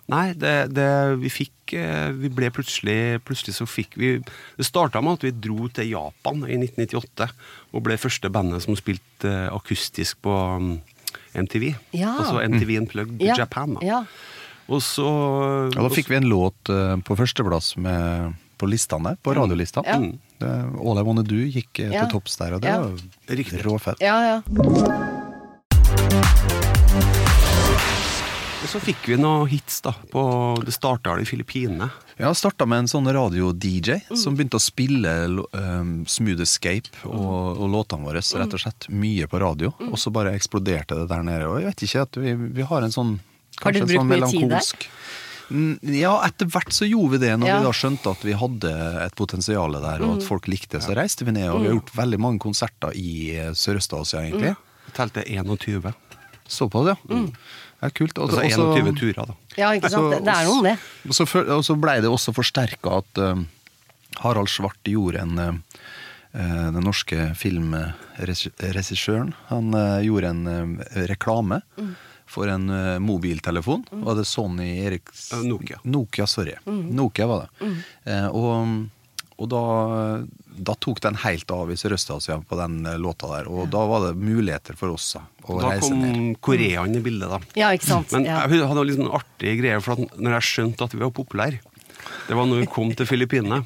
Nei, 0.07 0.25
det, 0.39 0.55
det 0.71 0.89
vi 1.19 1.27
fikk 1.41 1.75
eh, 1.75 2.13
Vi 2.15 2.31
ble 2.31 2.47
plutselig 2.55 3.19
Plutselig 3.27 3.57
så 3.57 3.65
fikk 3.67 3.97
vi 3.99 4.13
Det 4.23 4.63
starta 4.63 5.01
med 5.03 5.17
at 5.17 5.25
vi 5.25 5.33
dro 5.35 5.67
til 5.67 5.89
Japan 5.91 6.45
i 6.47 6.55
1998 6.61 7.27
og 7.75 7.83
ble 7.83 7.97
første 7.99 8.31
bandet 8.31 8.63
som 8.63 8.77
spilte 8.79 9.27
eh, 9.27 9.49
akustisk 9.51 10.21
på 10.23 10.31
mm, 10.63 10.77
MTV. 11.37 11.75
Ja. 11.97 12.15
Altså 12.19 12.41
MTV 12.47 12.77
Unplugged 12.81 13.21
Ja. 13.21 13.35
Japan. 13.37 13.75
Da. 13.77 13.85
Ja. 13.85 14.03
Og 14.67 14.81
så 14.83 15.07
Ja, 15.73 15.81
da 15.81 15.89
fikk 15.93 16.09
vi 16.09 16.15
en 16.17 16.27
låt 16.27 16.69
eh, 16.69 16.95
på 17.07 17.15
førsteplass 17.15 17.77
med, 17.77 18.33
på 18.59 18.67
listene, 18.67 19.15
på 19.23 19.33
radiolistene. 19.37 19.85
Ja. 19.87 19.97
Mm. 20.01 20.17
Det- 20.39 20.79
All 20.83 20.99
I 20.99 21.03
Wanna 21.07 21.23
Do 21.23 21.35
gikk 21.35 21.79
eh, 21.79 21.91
Ja. 21.93 22.05
til 22.05 22.19
topps 22.19 22.37
der, 22.37 22.53
og 22.55 22.61
det 22.61 22.69
Ja. 22.69 22.81
var 22.81 22.91
Riktig. 23.29 23.63
råfett. 23.65 23.95
ja, 24.01 24.41
ja. 24.41 24.41
Og 28.57 28.69
så 28.71 28.79
fikk 28.81 29.05
vi 29.11 29.15
noen 29.21 29.45
hits, 29.51 29.79
da. 29.85 29.91
På, 30.11 30.21
det 30.65 30.73
starta 30.73 31.13
i 31.21 31.25
Filippinene. 31.29 31.91
Ja, 32.17 32.31
starta 32.35 32.65
med 32.67 32.83
en 32.85 32.89
sånn 32.89 33.05
radio-DJ 33.13 33.99
Mm. 34.09 34.17
som 34.17 34.35
begynte 34.35 34.57
å 34.57 34.63
spille 34.63 35.11
um, 35.53 35.91
Smooth 36.09 36.41
Escape 36.41 36.89
og, 37.05 37.59
og 37.61 37.69
låtene 37.69 38.07
våre, 38.09 38.23
så 38.25 38.41
rett 38.41 38.55
og 38.57 38.63
slett 38.63 38.89
mye 38.89 39.27
på 39.29 39.39
radio. 39.43 39.71
Mm. 39.79 39.91
Og 39.93 40.01
så 40.01 40.11
bare 40.11 40.33
eksploderte 40.35 40.97
det 40.97 41.05
der 41.11 41.23
nede. 41.23 41.45
Og 41.47 41.61
jeg 41.61 41.69
vet 41.69 41.85
ikke 41.85 42.01
at 42.07 42.19
vi, 42.23 42.33
vi 42.57 42.65
har 42.65 42.81
en 42.87 42.95
sånn 42.97 43.13
Har 43.61 43.71
du 43.71 43.79
kanskje 43.79 43.83
en 43.83 43.87
brukt 43.87 44.01
sånn 44.01 44.09
mye 44.09 44.31
tid 44.31 44.41
der? 44.41 44.57
melankolsk- 44.57 44.89
Mm, 45.47 45.77
Ja, 45.95 46.09
etter 46.27 46.43
hvert 46.51 46.73
så 46.75 46.83
gjorde 46.83 47.11
vi 47.13 47.17
det. 47.23 47.29
Når 47.39 47.47
Ja. 47.47 47.59
vi 47.61 47.63
da 47.63 47.71
skjønte 47.71 48.11
at 48.11 48.21
vi 48.25 48.33
hadde 48.35 48.71
et 49.05 49.15
potensial 49.15 49.71
der, 49.71 50.01
og 50.03 50.17
at 50.17 50.19
Mm. 50.19 50.27
folk 50.27 50.43
likte 50.51 50.75
det, 50.75 50.81
så 50.83 50.91
reiste 50.93 51.23
vi 51.23 51.31
ned. 51.31 51.47
Og 51.53 51.61
vi 51.61 51.67
har 51.69 51.75
gjort 51.79 51.93
veldig 51.95 52.19
mange 52.19 52.39
konserter 52.43 52.91
i 52.93 53.31
eh, 53.37 53.51
Sørøst-Asia, 53.55 54.25
egentlig. 54.27 54.57
Mm. 54.57 54.91
Telte 54.93 55.23
21. 55.23 55.93
Såpass, 56.49 56.87
ja. 56.91 56.95
Ja. 57.81 57.89
Kult. 57.89 58.17
Og- 58.17 58.29
Altså 58.29 58.43
og 58.43 58.51
så- 58.51 58.77
21 58.77 58.95
turer, 58.99 59.25
da. 59.27 59.33
ja, 59.57 59.71
ikke 59.77 59.89
sant. 59.93 60.11
Det, 60.11 60.23
det 60.25 60.33
er 60.33 60.45
noe 60.49 60.63
det. 60.63 60.75
og 61.07 61.13
så, 61.13 61.25
og 61.57 61.63
så 61.63 61.75
blei 61.79 61.99
det 62.01 62.09
også 62.09 62.33
forsterka 62.33 62.97
at 63.03 63.21
uh, 63.21 63.43
Harald 64.23 64.49
Svart 64.49 64.79
gjorde 64.89 65.21
en 65.21 65.37
eh, 65.39 65.53
eh, 66.33 66.71
Den 66.73 66.83
norske 66.83 67.35
filmregissøren 67.37 69.33
Han 69.51 69.73
uh, 69.75 69.99
gjorde 70.01 70.29
en 70.33 70.81
reklame 71.07 71.61
for 72.27 72.49
en 72.51 72.65
mobiltelefon. 72.99 73.85
Var 74.03 74.15
det 74.19 74.25
Sony 74.27 74.65
Eriks 74.83 75.29
Nokia. 75.45 75.77
Nokia, 75.87 76.25
sorry. 76.27 76.57
Nokia 76.67 77.25
var 77.29 77.45
det. 77.45 77.69
Eh, 78.03 78.27
og 78.35 78.89
og 79.37 79.49
da, 79.51 79.61
da 80.69 80.73
tok 80.81 80.99
den 81.05 81.17
helt 81.21 81.51
av 81.53 81.69
i 81.71 81.77
Sørøst-Asia 81.77 82.39
på 82.49 82.57
den 82.59 82.79
eh, 82.89 82.97
låta 83.01 83.29
der. 83.35 83.49
Og 83.53 83.67
da 83.73 83.83
var 83.89 84.07
det 84.07 84.15
muligheter 84.17 84.77
for 84.79 84.95
oss 84.95 85.11
å 85.17 85.59
Da 85.61 85.71
reise 85.71 85.93
ned. 85.93 86.07
Da 86.07 86.13
kom 86.17 86.29
Koreaen 86.49 86.95
i 86.97 87.03
bildet, 87.05 87.29
da. 87.29 87.39
Ja, 87.59 87.69
ikke 87.77 87.89
sant. 87.91 88.11
Men 88.15 88.25
Ja. 88.25 88.39
jeg 88.49 88.65
hadde 88.67 88.85
litt 88.89 88.97
sånn 88.97 89.13
artig 89.13 89.57
greie, 89.61 89.81
for 89.85 89.93
at 89.97 90.17
når 90.17 90.39
jeg 90.39 90.47
skjønte 90.51 90.87
at 90.89 90.95
vi 90.97 91.03
var 91.05 91.13
populære 91.13 91.59
Det 92.27 92.35
var 92.35 92.45
når 92.49 92.63
vi 92.65 92.71
kom 92.71 92.89
til 92.95 93.05
Filippinene. 93.09 93.61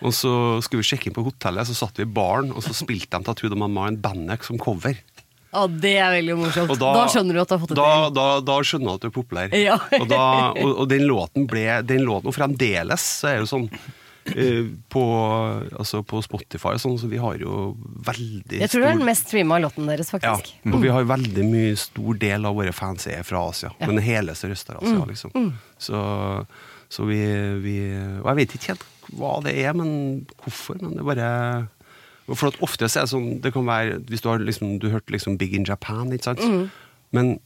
Og 0.00 0.14
så 0.16 0.32
skulle 0.64 0.80
vi 0.82 0.88
sjekke 0.90 1.10
inn 1.10 1.16
på 1.16 1.24
hotellet, 1.26 1.68
så 1.68 1.74
satt 1.76 1.98
vi 2.00 2.06
i 2.06 2.08
baren, 2.08 2.50
og 2.56 2.62
så 2.64 2.72
spilte 2.72 3.18
de 3.18 3.26
Tattoo 3.26 3.50
of 3.52 3.58
My 3.60 3.68
Mind 3.68 4.00
Bandet 4.00 4.46
som 4.46 4.56
cover. 4.58 4.96
Ja, 5.50 5.64
det 5.66 5.96
er 5.98 6.12
veldig 6.14 6.36
morsomt. 6.38 6.70
Da, 6.78 6.92
Da, 6.94 7.06
skjønner 7.10 7.34
du 7.36 7.40
at 7.42 7.48
du 7.50 7.54
har 7.56 7.60
fått 7.60 7.72
det 7.74 7.76
da, 7.80 7.88
til. 8.06 8.14
Da, 8.16 8.26
da 8.46 8.58
skjønner 8.62 8.86
du 8.86 8.92
at 8.94 9.02
du 9.02 9.08
er 9.10 9.14
populær. 9.16 9.56
Ja. 9.58 9.76
og, 9.98 10.06
da, 10.08 10.20
og, 10.54 10.70
og 10.84 10.88
den 10.92 11.04
låten 11.10 11.46
ble 11.50 11.64
den 11.86 12.04
låten, 12.06 12.30
Og 12.30 12.36
fremdeles 12.36 13.02
så 13.20 13.28
er 13.32 13.40
det 13.40 13.48
jo 13.48 13.50
sånn 13.50 13.66
på, 14.92 15.02
altså 15.80 16.02
på 16.06 16.20
Spotify 16.22 16.74
og 16.76 16.82
sånn, 16.82 16.98
så 17.00 17.08
vi 17.10 17.18
har 17.18 17.38
jo 17.40 17.72
veldig 18.06 18.60
Jeg 18.60 18.70
tror 18.70 18.84
det 18.84 18.90
er 18.90 18.98
den 18.98 19.08
mest 19.08 19.26
streama 19.30 19.58
låten 19.62 19.88
deres, 19.88 20.10
faktisk. 20.12 20.52
ja, 20.60 20.72
og 20.74 20.82
vi 20.84 20.92
har 20.92 21.08
veldig 21.08 21.46
mye 21.48 21.72
stor 21.80 22.18
del 22.20 22.46
av 22.46 22.54
våre 22.58 22.74
fans 22.76 23.06
er 23.10 23.24
fra 23.26 23.40
Asia. 23.48 23.72
Ja. 23.80 23.88
Men 23.88 24.02
hele 24.04 24.36
Sørøst-Asia, 24.36 25.02
liksom. 25.08 25.34
Så, 25.80 25.98
så 26.92 27.08
vi, 27.08 27.18
vi 27.64 27.76
Og 28.20 28.28
jeg 28.32 28.38
vet 28.42 28.56
ikke 28.58 28.74
helt 28.74 28.86
hva 29.16 29.32
det 29.42 29.56
er, 29.58 29.72
men 29.74 30.26
hvorfor. 30.44 30.78
Men 30.84 30.94
det 30.98 31.06
bare 31.08 31.30
For 32.30 32.52
at 32.52 32.60
ofte 32.62 32.86
så 32.86 33.00
er 33.00 33.08
det 33.08 33.10
sånn 33.10 33.30
Det 33.42 33.50
kan 33.56 33.64
være 33.66 33.96
Hvis 34.06 34.22
du 34.22 34.28
har 34.30 34.38
liksom 34.38 34.76
Du 34.78 34.86
hørte 34.92 35.10
liksom 35.10 35.34
Big 35.40 35.56
in 35.56 35.64
Japan, 35.66 36.12
ikke 36.14 36.28
sant? 36.28 36.44
Men 37.10 37.38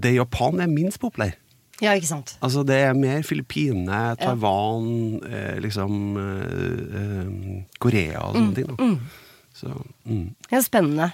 det 0.00 0.14
Japan 0.14 0.62
er 0.62 0.70
minst 0.70 1.00
populær. 1.02 1.34
Ja, 1.80 1.94
ikke 1.96 2.10
sant. 2.10 2.34
Altså 2.44 2.62
Det 2.66 2.76
er 2.76 2.96
mer 2.98 3.24
Filippinene, 3.26 4.00
Taiwan, 4.20 4.90
eh, 5.24 5.56
liksom 5.64 5.96
eh, 6.20 7.00
eh, 7.00 7.32
Korea 7.80 8.26
og 8.28 8.36
sånne 8.36 8.56
ting. 8.58 8.70
Da. 8.76 8.90
Så, 9.56 9.72
mm. 10.08 10.26
Ja, 10.52 10.60
spennende. 10.64 11.10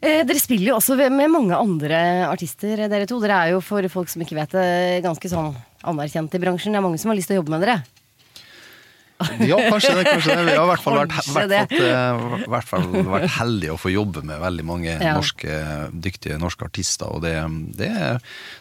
Eh, 0.00 0.22
dere 0.28 0.40
spiller 0.40 0.70
jo 0.72 0.78
også 0.78 0.96
med 1.08 1.30
mange 1.32 1.56
andre 1.56 2.00
artister, 2.28 2.86
dere 2.88 3.08
to. 3.08 3.20
Dere 3.22 3.42
er 3.44 3.54
jo 3.54 3.62
for 3.64 3.86
folk 3.92 4.12
som 4.12 4.24
ikke 4.24 4.36
vet 4.38 4.56
det, 4.56 4.66
ganske 5.06 5.30
sånn 5.32 5.54
anerkjent 5.86 6.36
i 6.36 6.42
bransjen. 6.42 6.74
Det 6.74 6.80
er 6.80 6.84
mange 6.84 7.00
som 7.00 7.12
har 7.12 7.18
lyst 7.18 7.32
til 7.32 7.38
å 7.38 7.42
jobbe 7.42 7.56
med 7.56 7.64
dere. 7.64 7.78
Ja, 9.40 9.56
kanskje 9.70 9.94
det. 9.96 10.04
kanskje 10.04 10.36
det. 10.36 10.44
Vi 10.44 10.56
har 10.56 10.64
i 10.66 10.70
hvert 10.70 10.82
fall 10.84 10.98
vært, 10.98 11.14
vært, 11.32 11.72
eh, 11.72 12.24
hvert 12.52 12.68
fall 12.68 12.88
vært 13.06 13.30
heldige 13.38 13.72
å 13.72 13.80
få 13.80 13.92
jobbe 13.92 14.22
med 14.26 14.40
veldig 14.42 14.64
mange 14.68 14.92
Ja. 14.92 15.14
norske, 15.16 15.60
dyktige 15.92 16.38
norske 16.40 16.66
artister. 16.68 17.08
Og 17.16 17.22
det, 17.24 17.36
det, 17.78 17.92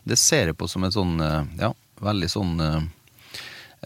det 0.07 0.19
ser 0.19 0.51
jeg 0.51 0.57
på 0.59 0.69
som 0.71 0.85
et 0.87 0.95
sånn 0.95 1.17
eh, 1.19 1.41
Ja, 1.59 1.73
veldig 2.03 2.29
sånn 2.31 2.53
eh, 2.63 2.85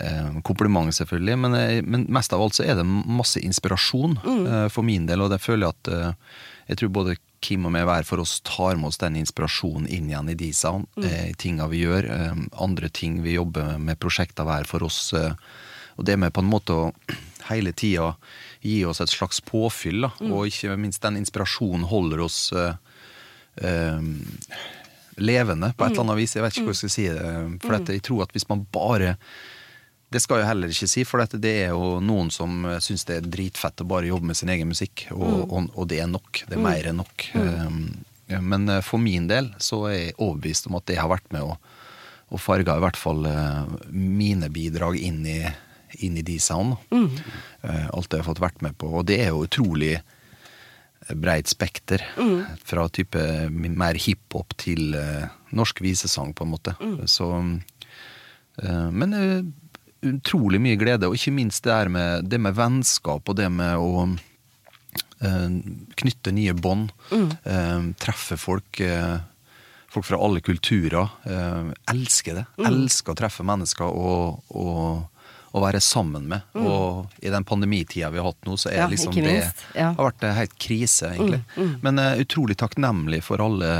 eh, 0.05 0.37
kompliment, 0.45 0.93
selvfølgelig. 0.93 1.39
Men, 1.41 1.57
men 1.89 2.05
mest 2.09 2.33
av 2.33 2.43
alt 2.45 2.59
så 2.59 2.67
er 2.67 2.77
det 2.77 2.85
masse 2.85 3.41
inspirasjon 3.41 4.19
eh, 4.25 4.67
for 4.69 4.85
min 4.85 5.09
del, 5.09 5.25
og 5.25 5.33
det 5.33 5.41
føler 5.41 5.67
jeg 5.69 5.77
at 5.79 5.91
eh, 5.95 6.37
Jeg 6.69 6.83
tror 6.83 6.95
både 6.99 7.17
Kim 7.41 7.63
og 7.65 7.71
meg 7.71 7.85
hver 7.87 8.03
for 8.03 8.19
oss 8.21 8.41
tar 8.43 8.75
med 8.75 8.91
oss 8.91 8.99
den 8.99 9.15
inspirasjonen 9.15 9.87
inn 9.87 10.09
igjen 10.11 10.29
i 10.29 10.35
de 10.35 10.51
mm. 10.51 10.85
eh, 11.07 11.29
tinga 11.39 11.69
vi 11.71 11.85
gjør. 11.85 12.09
Andre 12.59 12.89
ting 12.91 13.21
vi 13.23 13.37
jobber 13.37 13.63
med, 13.63 13.85
med 13.87 13.99
prosjekter 14.03 14.45
hver 14.45 14.67
for 14.67 14.83
oss. 14.83 15.13
Eh, 15.15 15.33
og 15.99 16.07
det 16.07 16.17
med 16.19 16.33
på 16.33 16.43
en 16.43 16.49
måte 16.49 16.75
å 16.75 16.89
hele 17.51 17.73
tida 17.75 18.13
gi 18.65 18.81
oss 18.87 19.01
et 19.03 19.11
slags 19.11 19.41
påfyll, 19.45 20.07
da. 20.07 20.11
og 20.31 20.49
ikke 20.49 20.75
minst 20.79 21.03
den 21.03 21.19
inspirasjonen 21.21 21.87
holder 21.89 22.25
oss 22.25 22.41
uh, 22.55 22.73
uh, 23.63 24.01
levende 25.19 25.71
på 25.75 25.85
et 25.85 25.93
eller 25.93 26.05
annet 26.05 26.19
vis. 26.19 26.35
Jeg 26.35 26.43
vet 26.45 26.57
ikke 26.57 26.67
hva 26.67 26.75
jeg 26.75 26.81
skal 26.83 26.93
si 26.93 27.07
det. 27.07 27.31
For 27.63 27.75
dette, 27.75 27.95
jeg 27.95 28.03
tror 28.07 28.25
at 28.25 28.35
hvis 28.35 28.47
man 28.51 28.67
bare 28.71 29.15
Det 30.09 30.21
skal 30.23 30.39
jeg 30.41 30.49
heller 30.49 30.71
ikke 30.73 30.87
si, 30.89 31.03
for 31.05 31.21
dette, 31.21 31.37
det 31.37 31.51
er 31.63 31.67
jo 31.69 31.99
noen 32.01 32.31
som 32.33 32.63
syns 32.81 33.05
det 33.05 33.19
er 33.19 33.27
dritfett 33.29 33.83
å 33.83 33.85
bare 33.85 34.09
jobbe 34.09 34.31
med 34.31 34.39
sin 34.39 34.49
egen 34.49 34.71
musikk, 34.71 35.03
og, 35.13 35.43
og, 35.45 35.67
og 35.75 35.85
det 35.91 35.99
er 36.01 36.09
nok. 36.09 36.45
Det 36.49 36.57
er 36.57 36.63
mer 36.65 36.89
enn 36.89 36.97
nok. 36.97 37.27
Men 38.37 38.69
eh, 38.69 38.81
for 38.81 39.01
min 39.01 39.27
del 39.27 39.49
så 39.57 39.83
er 39.89 39.95
jeg 39.97 40.17
overbevist 40.17 40.69
om 40.69 40.77
at 40.79 40.87
det 40.89 40.99
har 40.99 41.09
vært 41.11 41.31
med 41.33 41.45
å, 41.45 41.57
å 42.29 42.41
farge 42.41 42.75
i 42.75 42.83
hvert 42.83 42.99
fall 42.99 43.25
eh, 43.25 43.63
mine 43.89 44.51
bidrag 44.53 44.99
inn 45.01 45.23
i, 45.25 45.39
inn 45.99 46.17
i 46.17 46.21
de 46.25 46.37
sound. 46.39 46.75
Eh, 46.91 47.87
alt 47.93 48.11
jeg 48.13 48.21
har 48.21 48.27
fått 48.29 48.41
vært 48.43 48.61
med 48.61 48.77
på. 48.77 48.87
Og 48.99 49.05
det 49.09 49.19
er 49.23 49.31
jo 49.33 49.45
utrolig 49.47 49.97
breit 51.15 51.47
spekter. 51.49 52.03
Fra 52.63 52.87
type 52.93 53.21
mer 53.49 53.97
hiphop 53.97 54.53
til 54.61 54.93
uh, 54.93 55.25
norsk 55.57 55.81
visesang, 55.81 56.33
på 56.37 56.45
en 56.45 56.51
måte. 56.53 56.75
Så 57.09 57.29
uh, 57.33 58.89
Men 58.91 59.13
uh, 59.15 59.41
utrolig 60.05 60.59
mye 60.61 60.77
glede, 60.79 61.07
og 61.09 61.15
ikke 61.17 61.33
minst 61.35 61.63
det 61.65 61.73
her 61.73 61.89
med, 61.89 62.29
det 62.29 62.39
med 62.39 62.55
vennskap 62.55 63.27
og 63.27 63.35
det 63.35 63.49
med 63.51 63.75
å 63.75 64.05
eh, 65.19 65.49
knytte 65.99 66.31
nye 66.31 66.53
bånd. 66.55 66.93
eh, 67.43 67.81
treffe 67.99 68.37
folk. 68.39 68.79
eh, 68.79 69.17
folk 69.89 70.05
fra 70.05 70.19
alle 70.23 70.39
kulturer. 70.39 71.09
Eh, 71.25 71.71
elsker 71.91 72.35
det. 72.39 72.45
Elsker 72.63 73.11
å 73.11 73.19
treffe 73.19 73.43
mennesker 73.43 73.89
og, 73.91 74.39
og, 74.53 75.03
og 75.49 75.63
være 75.63 75.81
sammen 75.81 76.27
med. 76.29 76.45
Og 76.59 77.09
i 77.25 77.31
den 77.33 77.45
pandemitida 77.47 78.11
vi 78.13 78.21
har 78.21 78.29
hatt 78.29 78.45
nå, 78.45 78.57
så 78.59 78.69
er 78.69 78.83
Ja, 78.83 78.87
liksom 78.91 79.15
det. 79.15 79.41
Ja. 79.75 79.91
har 79.97 80.11
vært 80.11 80.27
helt 80.37 80.55
krise, 80.61 81.13
egentlig. 81.15 81.41
Men 81.81 81.99
uh, 81.99 82.19
utrolig 82.21 82.57
takknemlig 82.59 83.23
for 83.25 83.41
alle 83.41 83.73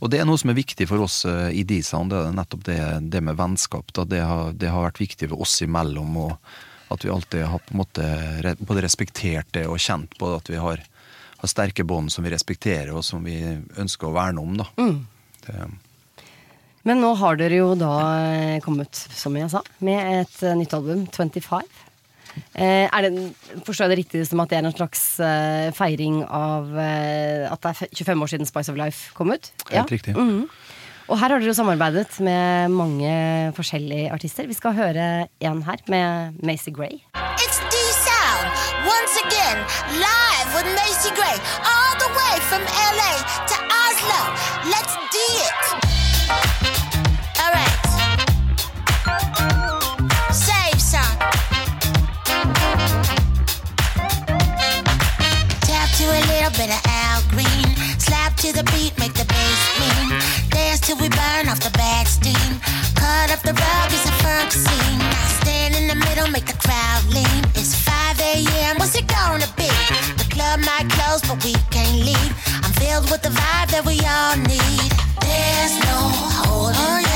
og 0.00 0.08
det 0.08 0.22
er 0.22 0.24
noe 0.24 0.40
som 0.40 0.48
er 0.48 0.56
viktig 0.56 0.86
for 0.88 1.04
oss 1.04 1.26
uh, 1.28 1.50
i 1.52 1.60
D-Sound, 1.68 2.08
det 2.08 2.20
er 2.24 2.32
nettopp 2.32 2.62
det, 2.64 2.80
det 3.12 3.20
med 3.20 3.36
vennskap. 3.36 3.92
Det, 3.92 4.22
har, 4.24 4.54
det 4.56 4.70
har 4.72 4.86
vært 4.86 5.00
viktig 5.02 5.28
for 5.28 5.44
oss 5.44 5.58
imellom, 5.66 6.16
og 6.16 6.32
at 6.90 7.04
vi 7.04 7.12
alltid 7.12 7.44
har 7.44 7.60
på 7.60 7.74
en 7.74 7.82
måte 7.82 8.54
både 8.64 8.86
respektert 8.86 9.52
det 9.52 9.66
og 9.68 9.76
kjent 9.78 10.16
på 10.18 10.32
at 10.38 10.48
vi 10.50 10.56
har, 10.58 10.80
har 11.42 11.52
sterke 11.52 11.84
bånd 11.84 12.08
som 12.12 12.24
vi 12.24 12.32
respekterer, 12.32 12.94
og 12.96 13.04
som 13.04 13.28
vi 13.28 13.36
ønsker 13.76 14.08
å 14.08 14.16
verne 14.16 14.40
om. 14.40 14.56
Da. 14.62 14.70
Det, 15.44 15.68
Men 16.88 17.02
nå 17.02 17.12
har 17.20 17.36
dere 17.36 17.60
jo 17.60 17.74
da 17.78 17.92
eh, 18.30 18.58
kommet, 18.64 18.96
som 18.96 19.36
jeg 19.36 19.50
sa, 19.52 19.60
med 19.84 20.00
et 20.22 20.42
eh, 20.46 20.56
nytt 20.56 20.74
album, 20.76 21.04
25. 21.12 21.60
Eh, 22.54 22.86
er 22.86 23.04
det, 23.04 23.10
forstår 23.66 23.86
jeg 23.86 23.92
det 23.92 23.98
riktig 24.04 24.24
som 24.28 24.40
at 24.42 24.52
det 24.52 24.60
er 24.60 24.68
en 24.68 24.76
slags 24.76 25.02
eh, 25.24 25.68
feiring 25.76 26.22
av 26.24 26.70
eh, 26.78 27.46
at 27.50 27.62
det 27.64 27.72
er 27.74 27.96
25 28.00 28.24
år 28.24 28.32
siden 28.32 28.48
Spice 28.48 28.72
of 28.72 28.78
Life 28.80 29.14
kom 29.18 29.34
ut? 29.34 29.50
Helt 29.72 29.92
riktig. 29.92 30.16
Mhm. 30.16 30.46
Og 31.10 31.18
her 31.18 31.32
har 31.32 31.40
dere 31.42 31.50
jo 31.50 31.56
samarbeidet 31.58 32.20
med 32.22 32.70
mange 32.70 33.10
forskjellige 33.56 34.12
artister. 34.14 34.46
Vi 34.46 34.54
skal 34.54 34.76
høre 34.76 35.06
en 35.42 35.62
her 35.66 35.82
med 35.90 36.38
Macy 36.38 36.70
Gray. 36.70 37.02
It's 37.42 37.58
D-Sound, 37.72 38.46
once 38.86 39.18
again, 39.26 39.58
live 39.98 40.48
with 40.54 40.70
Macy 40.78 41.10
Gray, 41.18 41.36
all 41.66 41.98
the 41.98 42.10
way 42.14 42.34
from 42.46 42.62
LA 42.94 43.12
to 43.50 43.56
Oslo. 43.82 44.22
Let's 44.70 44.99
little 56.40 56.56
bit 56.56 56.72
of 56.72 56.80
Al 56.88 57.20
Green. 57.28 57.68
Slap 58.00 58.34
to 58.36 58.50
the 58.52 58.64
beat, 58.72 58.96
make 58.98 59.12
the 59.12 59.26
bass 59.28 59.60
mean. 59.76 60.08
Dance 60.48 60.80
till 60.80 60.96
we 60.96 61.08
burn 61.10 61.48
off 61.52 61.60
the 61.60 61.70
bad 61.76 62.08
steam. 62.08 62.52
Cut 62.96 63.28
up 63.30 63.40
the 63.44 63.52
rug, 63.52 63.88
it's 63.92 64.08
a 64.08 64.14
funk 64.24 64.50
scene. 64.50 65.00
Stand 65.40 65.76
in 65.76 65.86
the 65.86 65.96
middle, 66.06 66.30
make 66.30 66.46
the 66.46 66.56
crowd 66.56 67.04
lean. 67.12 67.44
It's 67.54 67.74
5 67.74 68.20
a.m., 68.20 68.78
what's 68.78 68.96
it 68.96 69.06
gonna 69.06 69.50
be? 69.56 69.68
The 70.16 70.28
club 70.32 70.60
might 70.60 70.88
close, 70.88 71.20
but 71.28 71.44
we 71.44 71.52
can't 71.68 72.00
leave. 72.08 72.32
I'm 72.64 72.72
filled 72.80 73.10
with 73.10 73.20
the 73.20 73.32
vibe 73.40 73.68
that 73.76 73.84
we 73.84 74.00
all 74.08 74.36
need. 74.40 74.90
There's 75.20 75.76
no 75.84 75.98
holding 76.40 77.09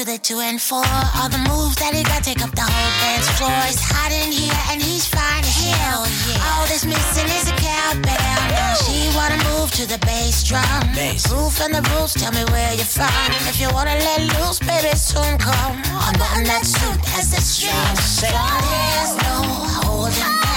to 0.00 0.06
the 0.06 0.18
two 0.18 0.40
and 0.40 0.60
four. 0.60 0.84
All 1.16 1.28
the 1.28 1.42
moves 1.50 1.76
that 1.76 1.92
he 1.92 2.02
got 2.02 2.24
take 2.24 2.40
up 2.40 2.52
the 2.56 2.64
whole 2.64 2.92
dance 3.04 3.28
floor. 3.36 3.52
It's 3.68 3.84
hot 3.84 4.12
in 4.12 4.32
here 4.32 4.60
and 4.72 4.80
he's 4.80 5.04
fine 5.04 5.44
as 5.44 5.56
hell. 5.60 6.06
Yeah. 6.24 6.46
All 6.46 6.64
that's 6.68 6.84
missing 6.84 7.28
is 7.28 7.48
a 7.52 7.56
cowbell. 7.60 8.16
Now 8.48 8.80
she 8.80 9.12
wanna 9.12 9.36
move 9.52 9.68
to 9.76 9.84
the 9.84 9.98
bass 10.06 10.44
drum. 10.44 10.64
Roof 11.28 11.60
and 11.60 11.74
the 11.74 11.84
roots, 11.92 12.14
tell 12.14 12.32
me 12.32 12.44
where 12.52 12.72
you're 12.74 12.88
from. 12.88 13.12
If 13.50 13.60
you 13.60 13.68
wanna 13.72 13.96
let 14.00 14.20
loose, 14.40 14.60
baby, 14.60 14.94
soon 14.96 15.36
come. 15.36 15.76
I'm 15.84 16.16
button 16.16 16.44
that 16.48 16.64
suit 16.64 17.00
as 17.18 17.32
the 17.34 17.40
strings. 17.40 18.24
There's 18.24 19.12
no 19.20 19.36
holding 19.84 20.40
back. 20.40 20.49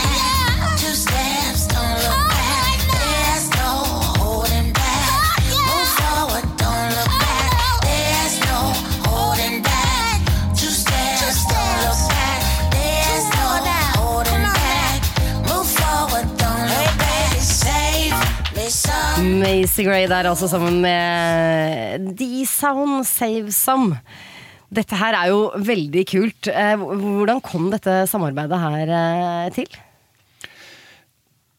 Some. 19.44 19.62
Macy 19.62 19.84
Gray 19.86 20.08
der 20.08 20.30
altså 20.30 20.48
sammen 20.50 20.82
med 20.84 22.16
D-Sound 22.18 23.06
Save 23.06 23.52
Some. 23.52 24.00
Dette 24.74 24.98
her 24.98 25.14
er 25.14 25.30
jo 25.30 25.52
veldig 25.62 26.04
kult. 26.10 26.48
Eh, 26.50 26.76
Hvordan 26.82 27.42
kom 27.46 27.68
dette 27.70 28.04
samarbeidet 28.10 28.58
her 28.60 28.90
eh, 28.90 29.50
til? 29.54 29.68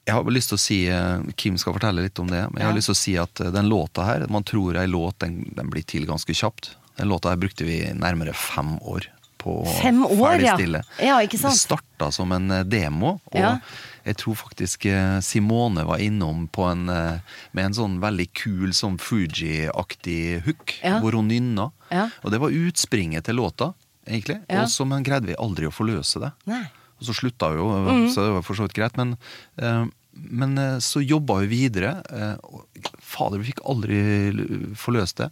Jeg 0.04 0.12
har 0.18 0.26
lyst 0.34 0.50
til 0.50 0.58
å 0.58 0.60
si, 0.60 0.78
eh, 0.92 1.22
Kim 1.40 1.56
skal 1.56 1.72
fortelle 1.76 2.02
litt 2.04 2.18
om 2.20 2.26
det, 2.28 2.42
men 2.50 2.58
jeg 2.60 2.66
har 2.66 2.72
Ja. 2.74 2.76
lyst 2.76 2.90
til 2.90 2.96
å 2.96 3.02
si 3.04 3.14
at 3.16 3.34
den 3.54 3.68
låta 3.70 4.04
her, 4.04 4.26
man 4.28 4.42
tror 4.44 4.76
ei 4.76 4.86
låt, 4.86 5.18
den, 5.20 5.44
den 5.54 5.70
blir 5.70 5.84
til 5.86 6.04
ganske 6.06 6.34
kjapt. 6.34 6.74
Den 6.98 7.08
låta 7.08 7.30
her 7.30 7.36
brukte 7.40 7.64
vi 7.64 7.78
nærmere 7.94 8.34
fem 8.34 8.76
år 8.82 9.06
på 9.38 9.62
å 9.64 9.78
ferdigstille. 9.78 10.82
ja. 10.98 11.06
Ja, 11.06 11.16
ikke 11.24 11.38
sant? 11.38 11.54
Det 11.54 11.60
starta 11.62 12.10
som 12.12 12.32
en 12.32 12.48
demo, 12.68 13.20
og 13.32 13.40
Ja. 13.40 13.58
Jeg 14.04 14.16
tror 14.20 14.34
faktisk 14.36 14.86
eh, 14.86 15.20
Simone 15.24 15.84
var 15.88 15.98
innom 15.98 16.46
på 16.52 16.66
en, 16.70 16.88
eh, 16.88 17.18
med 17.52 17.64
en 17.70 17.74
sånn 17.78 17.98
veldig 18.02 18.28
kul 18.36 18.72
sånn 18.76 18.98
Fuji-aktig 19.00 20.42
hook, 20.44 20.74
Ja. 20.82 21.00
hvor 21.00 21.12
hun 21.16 21.28
nynna. 21.28 21.70
Ja. 21.90 22.08
Og 22.22 22.30
det 22.30 22.40
var 22.40 22.50
utspringet 22.50 23.24
til 23.24 23.36
låta, 23.36 23.74
egentlig, 24.06 24.42
Ja. 24.48 24.62
og 24.62 24.68
så 24.68 24.86
men 24.86 25.02
greide 25.04 25.26
vi 25.26 25.34
aldri 25.34 25.66
å 25.66 25.72
forløse 25.72 26.20
det. 26.20 26.32
Nei. 26.46 26.64
Og 27.00 27.06
så 27.08 27.14
slutta 27.14 27.50
vi 27.50 27.56
jo, 27.58 27.68
Mhm. 27.68 28.08
så 28.14 28.24
det 28.26 28.32
var 28.34 28.42
for 28.42 28.54
så 28.54 28.62
vidt 28.68 28.74
greit. 28.74 28.96
Men, 28.96 29.16
eh, 29.58 29.86
men 30.16 30.54
så 30.80 31.04
jobba 31.04 31.40
vi 31.46 31.68
videre. 31.68 32.02
fader, 33.00 33.38
vi 33.38 33.52
fikk 33.52 33.60
aldri 33.64 34.74
forløst 34.74 35.16
det. 35.16 35.30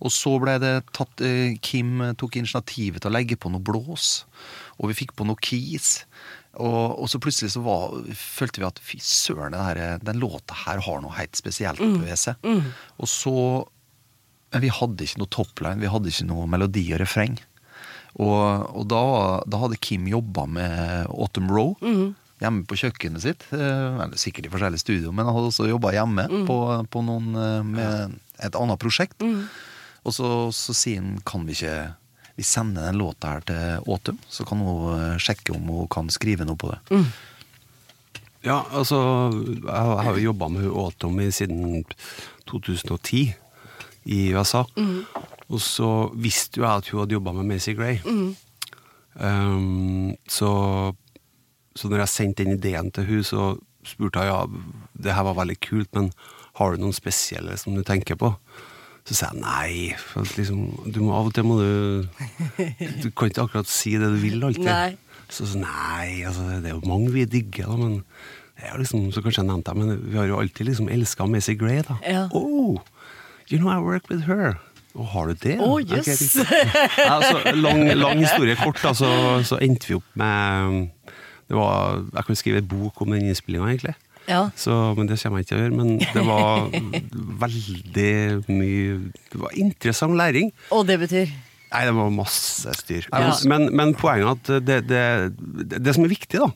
Og 0.00 0.10
så 0.10 0.40
ble 0.40 0.58
det 0.58 0.84
tatt 0.92 1.16
Kim 1.62 2.14
tok 2.16 2.36
initiativet 2.36 3.00
til 3.00 3.10
å 3.10 3.14
legge 3.14 3.36
på 3.36 3.50
noe 3.50 3.60
blås. 3.60 4.24
Og 4.80 4.88
vi 4.90 5.04
fikk 5.06 5.14
på 5.16 5.26
noe 5.26 5.36
keys. 5.40 6.04
Og, 6.56 6.98
og 7.02 7.08
så 7.10 7.18
plutselig 7.22 7.50
så 7.54 7.62
var, 7.64 7.94
følte 8.14 8.60
vi 8.62 8.66
at 8.68 8.78
fy 8.84 8.98
søren, 9.02 9.54
den, 9.56 10.02
den 10.06 10.20
låta 10.22 10.54
her 10.66 10.78
har 10.86 11.00
noe 11.02 11.14
helt 11.18 11.34
spesielt 11.38 11.80
ved 11.80 12.14
seg. 12.20 12.36
Og 12.98 13.08
så 13.10 13.34
Men 14.54 14.62
vi 14.62 14.68
hadde 14.70 15.02
ikke 15.02 15.18
noe 15.18 15.32
topline, 15.34 15.80
vi 15.82 15.88
hadde 15.90 16.12
ikke 16.12 16.28
noe 16.28 16.46
melodi 16.46 16.84
og 16.94 17.00
refreng. 17.02 17.38
Og, 18.22 18.68
og 18.78 18.84
da, 18.86 19.00
da 19.50 19.58
hadde 19.64 19.80
Kim 19.82 20.04
jobba 20.06 20.44
med 20.46 21.08
Autumn 21.10 21.50
Row 21.50 21.72
hjemme 22.38 22.62
på 22.70 22.76
kjøkkenet 22.78 23.22
sitt. 23.24 23.42
eh, 23.50 23.98
Eller 24.04 24.14
sikkert 24.20 24.46
i 24.46 24.52
forskjellige 24.52 24.84
studio, 24.84 25.10
men 25.10 25.26
han 25.26 25.34
hadde 25.34 25.50
også 25.50 25.66
jobba 25.66 25.90
hjemme 25.96 26.28
på, 26.46 26.58
på 26.92 27.02
noen, 27.02 27.34
eh, 27.34 27.62
med 27.66 28.14
et 28.46 28.54
annet 28.54 28.78
prosjekt. 28.78 29.18
Og 30.04 30.12
så, 30.14 30.30
så 30.54 30.74
sier 30.76 31.00
han 31.02 31.18
kan 31.26 31.46
vi 31.48 31.56
ikke 31.56 31.94
vi 32.36 32.42
sender 32.42 32.88
den 32.88 32.98
låta 32.98 33.28
her 33.36 33.44
til 33.46 33.84
Åtum, 33.94 34.18
så 34.28 34.44
kan 34.48 34.58
hun 34.58 34.88
eh, 34.98 35.18
sjekke 35.22 35.54
om 35.54 35.68
hun 35.70 35.88
kan 35.88 36.08
skrive 36.10 36.44
noe 36.48 36.56
på 36.58 36.72
det. 36.72 37.04
Ja, 38.44 38.58
altså 38.76 38.98
Jeg 39.64 39.70
har- 40.04 40.16
jo 40.18 40.24
jobba 40.32 40.48
med 40.48 40.66
Åtum 40.68 41.20
siden 41.32 41.84
2010 42.46 43.34
i 44.06 44.32
USA. 44.34 44.64
Og 45.48 45.60
så 45.60 46.10
visste 46.16 46.58
jo 46.60 46.64
jeg 46.66 46.76
at 46.82 46.88
hun 46.88 47.00
hadde 47.00 47.14
jobba 47.16 47.32
med 47.32 47.44
Macy 47.46 47.72
Gray. 47.72 47.98
Um, 49.14 50.16
så, 50.28 50.94
så 51.76 51.88
når 51.88 51.98
jeg 52.02 52.08
sendte 52.08 52.44
den 52.44 52.58
ideen 52.58 52.90
til 52.90 53.06
hun, 53.06 53.22
så 53.22 53.54
spurte 53.86 54.18
jeg 54.24 54.32
ja, 54.32 54.46
det 55.04 55.14
her 55.14 55.22
var 55.28 55.34
veldig 55.38 55.56
kult, 55.60 55.88
men 55.94 56.10
har 56.58 56.72
du 56.74 56.82
noen 56.82 56.92
spesielle 56.96 57.56
som 57.60 57.74
du 57.76 57.82
tenker 57.86 58.16
på? 58.18 58.32
Så 59.04 59.16
sa 59.18 59.30
jeg 59.32 59.40
nei. 59.42 59.72
For 60.00 60.24
liksom, 60.38 60.62
du 60.88 61.02
må, 61.04 61.12
av 61.16 61.28
og 61.28 61.34
til 61.36 61.44
må 61.44 61.58
du 61.60 62.06
Du 63.02 63.10
kan 63.12 63.28
ikke 63.28 63.44
akkurat 63.44 63.68
si 63.68 63.96
det 64.00 64.08
du 64.14 64.20
vil 64.22 64.40
alltid. 64.46 64.64
Nei. 64.64 64.94
Så, 65.28 65.48
sa 65.48 65.60
nei, 65.60 66.22
altså, 66.24 66.46
det 66.62 66.70
er 66.70 66.76
jo 66.76 66.88
mange 66.88 67.12
vi 67.12 67.24
digger, 67.28 67.68
da, 67.72 67.76
men 67.80 67.98
det 68.60 68.70
liksom, 68.78 69.08
så 69.12 69.22
kanskje 69.24 69.42
jeg 69.42 69.48
nevnte 69.48 69.72
det, 69.72 69.80
men 69.80 70.02
vi 70.12 70.18
har 70.20 70.28
jo 70.28 70.38
alltid 70.40 70.68
liksom 70.68 70.88
elska 70.92 71.26
Macy 71.26 71.56
Gray, 71.58 71.80
da. 71.84 71.96
Ja. 72.06 72.26
Oh, 72.36 72.78
you 73.50 73.58
know 73.58 73.72
I 73.72 73.80
work 73.82 74.08
with 74.12 74.28
her. 74.28 74.60
Å, 74.94 75.06
har 75.10 75.32
du 75.32 75.40
det? 75.42 75.56
Oh, 75.64 75.80
yes. 75.82 76.36
Okay, 76.38 76.68
altså, 77.08 77.40
lang, 77.56 77.82
lang 77.98 78.20
historie 78.22 78.54
kort, 78.60 78.78
da, 78.84 78.92
så, 78.94 79.10
så 79.48 79.58
endte 79.64 79.90
vi 79.90 79.98
opp 79.98 80.06
med 80.20 80.92
det 81.44 81.56
var, 81.58 82.04
Jeg 82.14 82.24
kan 82.28 82.38
skrive 82.38 82.62
en 82.62 82.68
bok 82.70 83.02
om 83.02 83.10
den 83.12 83.26
innspillinga, 83.26 83.72
egentlig. 83.72 83.96
Ja. 84.28 84.48
Så, 84.56 84.72
men 84.96 85.08
det 85.08 85.18
kommer 85.20 85.40
jeg 85.40 85.46
ikke 85.46 85.52
til 85.52 85.58
å 85.58 85.64
gjøre. 85.64 85.78
Men 85.78 85.96
det 86.00 86.26
var 86.26 86.68
veldig 87.44 88.12
mye 88.48 89.00
Det 89.32 89.40
var 89.42 89.58
interessant 89.66 90.16
læring. 90.20 90.54
Og 90.74 90.86
det 90.88 91.00
betyr 91.02 91.34
Nei, 91.74 91.80
det 91.88 91.94
var 91.96 92.10
masse 92.14 92.70
styr. 92.78 93.08
Ja. 93.10 93.32
Men, 93.50 93.66
men 93.74 93.96
poenget 93.98 94.28
er 94.28 94.60
at 94.60 94.62
det, 94.62 94.76
det, 94.86 95.72
det, 95.74 95.94
som 95.96 96.04
er 96.06 96.12
viktig, 96.12 96.38
da 96.38 96.52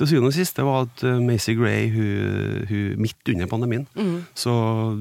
til 0.00 0.08
syvende 0.08 0.30
og 0.30 0.36
sist, 0.36 0.56
det 0.56 0.64
var 0.64 0.86
at 0.86 1.02
uh, 1.04 1.18
Macy 1.20 1.52
Gray, 1.58 1.90
hun, 1.92 2.66
hun, 2.70 3.02
midt 3.04 3.28
under 3.28 3.48
pandemien, 3.50 3.82
så 4.38 4.52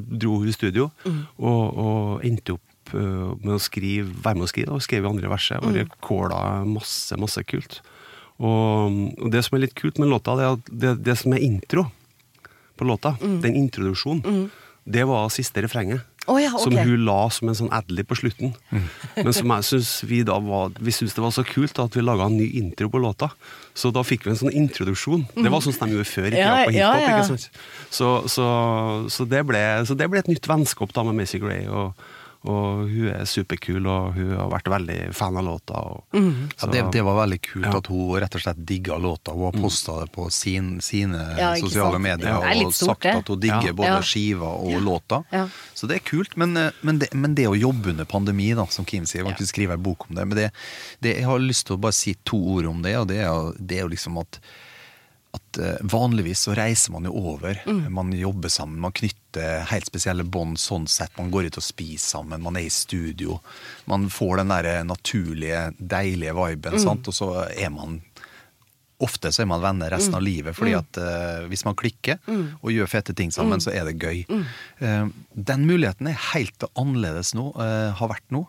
dro 0.10 0.40
hun 0.42 0.50
i 0.50 0.56
studio 0.56 0.90
og, 1.06 1.62
og 1.80 2.26
endte 2.28 2.58
opp 2.58 2.96
uh, 2.98 3.32
med 3.40 3.56
å 3.56 3.62
skrive, 3.64 4.10
være 4.26 4.42
med 4.42 4.48
å 4.48 4.52
skrive, 4.52 4.76
og 4.76 4.84
skrev 4.84 5.06
i 5.06 5.12
andre 5.12 5.32
verset, 5.32 5.64
og 5.64 5.78
rekorda 5.78 6.42
masse, 6.68 7.16
masse 7.22 7.46
kult. 7.48 7.80
Og, 8.40 9.00
og 9.20 9.32
det 9.34 9.44
som 9.46 9.58
er 9.58 9.66
litt 9.68 9.76
kult 9.76 10.00
med 10.00 10.12
låta, 10.12 10.36
det 10.40 10.46
er 10.48 10.56
at 10.56 10.70
det, 10.84 10.94
det 11.04 11.18
som 11.20 11.36
er 11.36 11.44
intro 11.44 11.90
på 12.80 12.88
låta, 12.88 13.18
den 13.20 13.58
introduksjonen, 13.60 14.48
det 14.90 15.04
var 15.10 15.28
siste 15.36 15.62
refrenget. 15.66 16.06
Oh, 16.30 16.38
ja, 16.38 16.52
okay. 16.54 16.64
Som 16.64 16.76
hun 16.78 17.06
la 17.08 17.22
som 17.34 17.50
en 17.50 17.58
sånn 17.58 17.72
adlib 17.74 18.06
på 18.12 18.18
slutten. 18.20 18.52
Men 19.18 19.32
som 19.34 19.50
jeg 19.56 19.66
synes 19.66 19.90
vi 20.06 20.20
da 20.28 20.36
var 20.44 20.76
Vi 20.78 20.94
syntes 20.94 21.16
det 21.18 21.24
var 21.24 21.34
så 21.34 21.42
kult 21.48 21.80
at 21.82 21.96
vi 21.98 22.04
laga 22.06 22.28
en 22.30 22.38
ny 22.38 22.46
intro 22.60 22.90
på 22.94 23.02
låta. 23.02 23.32
Så 23.74 23.90
da 23.96 24.04
fikk 24.06 24.28
vi 24.28 24.36
en 24.36 24.40
sånn 24.44 24.54
introduksjon. 24.54 25.26
Det 25.34 25.50
var 25.50 25.64
sånn 25.66 25.74
som 25.74 25.90
de 25.90 25.98
gjorde 25.98 26.12
før 26.12 26.28
i 26.30 26.36
tida 26.36 26.44
Ja, 26.46 26.68
på 26.68 26.76
ja, 26.76 26.92
hiphop. 26.94 27.02
ja. 27.02 27.18
ikke 27.18 27.30
sant? 27.32 27.60
Så, 27.90 28.12
så, 28.30 28.48
så, 29.10 29.26
det 29.32 29.42
ble, 29.50 29.64
så 29.90 29.98
det 29.98 30.10
ble 30.12 30.22
et 30.22 30.30
nytt 30.30 30.50
vennskap 30.52 30.94
da 30.94 31.08
med 31.08 31.18
Macy 31.18 31.42
Gray. 31.42 31.66
Og, 31.66 32.06
og 32.48 32.88
hun 32.88 33.08
er 33.12 33.26
superkul, 33.28 33.84
og 33.92 34.14
hun 34.16 34.30
har 34.38 34.50
vært 34.50 34.70
veldig 34.72 35.14
fan 35.14 35.36
av 35.38 35.44
låta. 35.44 35.74
Og, 35.92 36.04
Mhm. 36.14 36.50
Ja, 36.62 36.68
det, 36.72 36.92
det 36.94 37.04
var 37.04 37.18
veldig 37.28 37.42
kult 37.42 37.66
Ja. 37.66 37.78
at 37.78 37.88
hun 37.88 38.20
rett 38.22 38.36
og 38.36 38.42
slett 38.42 38.66
digga 38.66 38.98
låta. 38.98 39.34
Hun 39.34 39.44
har 39.52 39.62
posta 39.62 40.00
det 40.06 40.12
på 40.14 40.32
sin, 40.32 40.80
sine 40.80 41.18
Ja, 41.38 41.56
sosiale 41.56 41.92
sant. 41.92 42.02
medier 42.02 42.40
Det 42.40 42.58
er 42.58 42.66
og 42.66 42.74
stort, 42.74 42.88
sagt 42.90 43.02
det. 43.04 43.16
at 43.16 43.28
hun 43.28 43.40
digger 43.40 43.68
Ja. 43.68 43.74
både 43.74 43.88
Ja. 43.88 44.00
skiva 44.02 44.48
og 44.48 44.82
låta. 44.82 45.24
Ja. 45.34 45.48
Så 45.76 45.88
det 45.88 45.98
er 45.98 46.10
kult. 46.10 46.38
Men, 46.38 46.56
eh, 46.56 46.72
men, 46.82 47.00
det, 47.00 47.14
men 47.14 47.36
det 47.36 47.46
å 47.48 47.60
jobbe 47.60 47.88
under 47.90 48.06
pandemi, 48.06 48.54
da, 48.56 48.66
som 48.68 48.86
Kim 48.86 49.04
sier, 49.04 49.24
jeg 49.26 49.36
kan 49.36 49.46
ikke 49.46 49.54
skrive 49.54 49.74
en 49.74 49.84
bok 49.84 50.10
om 50.10 50.16
det. 50.16 50.28
Men 50.28 50.38
det, 50.38 50.52
det, 51.02 51.16
jeg 51.18 51.26
har 51.26 51.40
lyst 51.40 51.66
til 51.68 51.76
å 51.76 51.80
bare 51.82 51.94
si 51.94 52.16
to 52.24 52.38
ord 52.38 52.66
om 52.66 52.82
det, 52.82 52.96
og 52.96 53.08
det 53.10 53.18
er 53.20 53.82
jo 53.82 53.90
liksom 53.90 54.18
at 54.20 54.40
at 55.32 55.58
eh, 55.62 55.78
vanligvis 55.82 56.40
så 56.48 56.56
reiser 56.58 56.94
man 56.96 57.06
jo 57.06 57.14
over. 57.34 57.60
Man 57.90 58.14
jobber 58.14 58.50
sammen, 58.50 58.80
man 58.82 58.96
knytter 58.96 59.66
helt 59.70 59.90
spesielle 59.90 60.26
bånd 60.26 60.58
sånn 60.62 60.88
sett. 60.90 61.14
Man 61.18 61.30
går 61.34 61.50
ut 61.50 61.60
og 61.62 61.66
spiser 61.66 62.18
sammen, 62.18 62.42
man 62.46 62.58
er 62.58 62.66
i 62.66 62.74
studio. 62.74 63.40
Man 63.90 64.10
får 64.14 64.42
den 64.42 64.54
der 64.56 64.70
naturlige, 64.88 65.68
deilige 65.78 66.34
viben, 66.38 66.80
sant? 66.82 67.10
og 67.12 67.18
så 67.18 67.32
er 67.50 67.70
man 67.74 68.00
Ofte 69.00 69.32
så 69.32 69.44
er 69.44 69.48
man 69.48 69.62
venner 69.64 69.94
resten 69.94 70.18
av 70.18 70.24
livet, 70.26 70.56
fordi 70.58 70.74
at 70.76 71.00
uh, 71.00 71.46
hvis 71.48 71.64
man 71.64 71.78
klikker 71.80 72.18
og 72.28 72.72
gjør 72.74 72.90
fete 72.92 73.16
ting 73.16 73.32
sammen, 73.32 73.62
så 73.64 73.72
er 73.72 73.88
det 73.88 73.96
gøy. 74.02 74.26
Uh, 74.82 75.08
den 75.34 75.64
muligheten 75.70 76.10
er 76.12 76.20
helt 76.34 76.66
annerledes 76.74 77.32
nå, 77.38 77.50
uh, 77.56 77.96
har 77.96 78.12
vært 78.12 78.28
nå. 78.36 78.44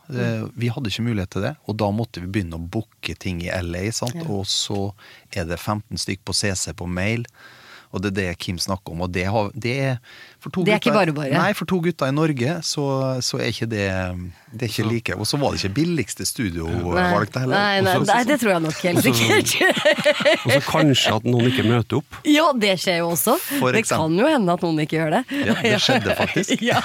Vi 0.58 0.72
hadde 0.74 0.90
ikke 0.90 1.06
mulighet 1.06 1.34
til 1.36 1.46
det, 1.46 1.54
og 1.70 1.78
da 1.78 1.92
måtte 1.94 2.24
vi 2.24 2.32
begynne 2.34 2.58
å 2.58 2.66
booke 2.66 3.14
ting 3.22 3.44
i 3.46 3.52
LA, 3.62 3.86
sant? 3.94 4.24
og 4.26 4.42
så 4.50 4.90
er 5.30 5.46
det 5.46 5.60
15 5.60 6.02
stykk 6.02 6.26
på 6.26 6.36
CC 6.36 6.74
på 6.74 6.90
mail. 6.90 7.28
Og 7.90 8.02
det 8.02 8.12
er 8.12 8.18
det 8.18 8.40
Kim 8.42 8.58
snakker 8.60 8.94
om. 8.94 9.04
Og 9.06 9.10
det, 9.14 9.26
har, 9.32 9.50
det 9.54 9.76
er 9.82 9.96
Det 10.40 10.72
er 10.72 10.78
ikke 10.80 10.92
bare 10.94 11.12
bare. 11.12 11.30
Nei, 11.36 11.52
for 11.52 11.68
to 11.68 11.76
gutter 11.84 12.08
i 12.08 12.14
Norge 12.16 12.54
så, 12.64 12.84
så 13.20 13.38
er 13.40 13.50
ikke 13.52 13.66
det 13.68 13.84
Det 14.50 14.64
er 14.66 14.70
ikke 14.72 14.86
like. 14.88 15.14
Og 15.20 15.26
så 15.28 15.36
var 15.38 15.52
det 15.52 15.60
ikke 15.60 15.74
billigste 15.76 16.24
studio 16.26 16.64
hun 16.66 16.94
valgte 16.96 17.42
heller. 17.44 17.54
nei, 17.54 17.80
nei, 17.84 17.96
nei, 18.08 18.22
det 18.24 18.38
tror 18.40 18.52
jeg 18.54 18.62
nok 18.64 18.80
helt 18.82 19.02
sikkert. 19.04 19.52
Og 20.46 20.54
så 20.56 20.60
kanskje 20.66 21.12
at 21.20 21.28
noen 21.28 21.50
ikke 21.52 21.66
møter 21.68 22.00
opp. 22.00 22.16
Ja, 22.26 22.48
det 22.56 22.72
skjer 22.82 23.02
jo 23.02 23.10
også. 23.12 23.36
For 23.60 23.76
det 23.76 23.84
kan 23.90 24.16
jo 24.18 24.26
hende 24.32 24.56
at 24.56 24.64
noen 24.64 24.80
ikke 24.86 24.96
gjør 24.98 25.18
det. 25.18 25.22
Ja, 25.50 25.54
det 25.60 25.76
skjedde 25.84 26.16
faktisk. 26.18 26.56
Ja. 26.70 26.80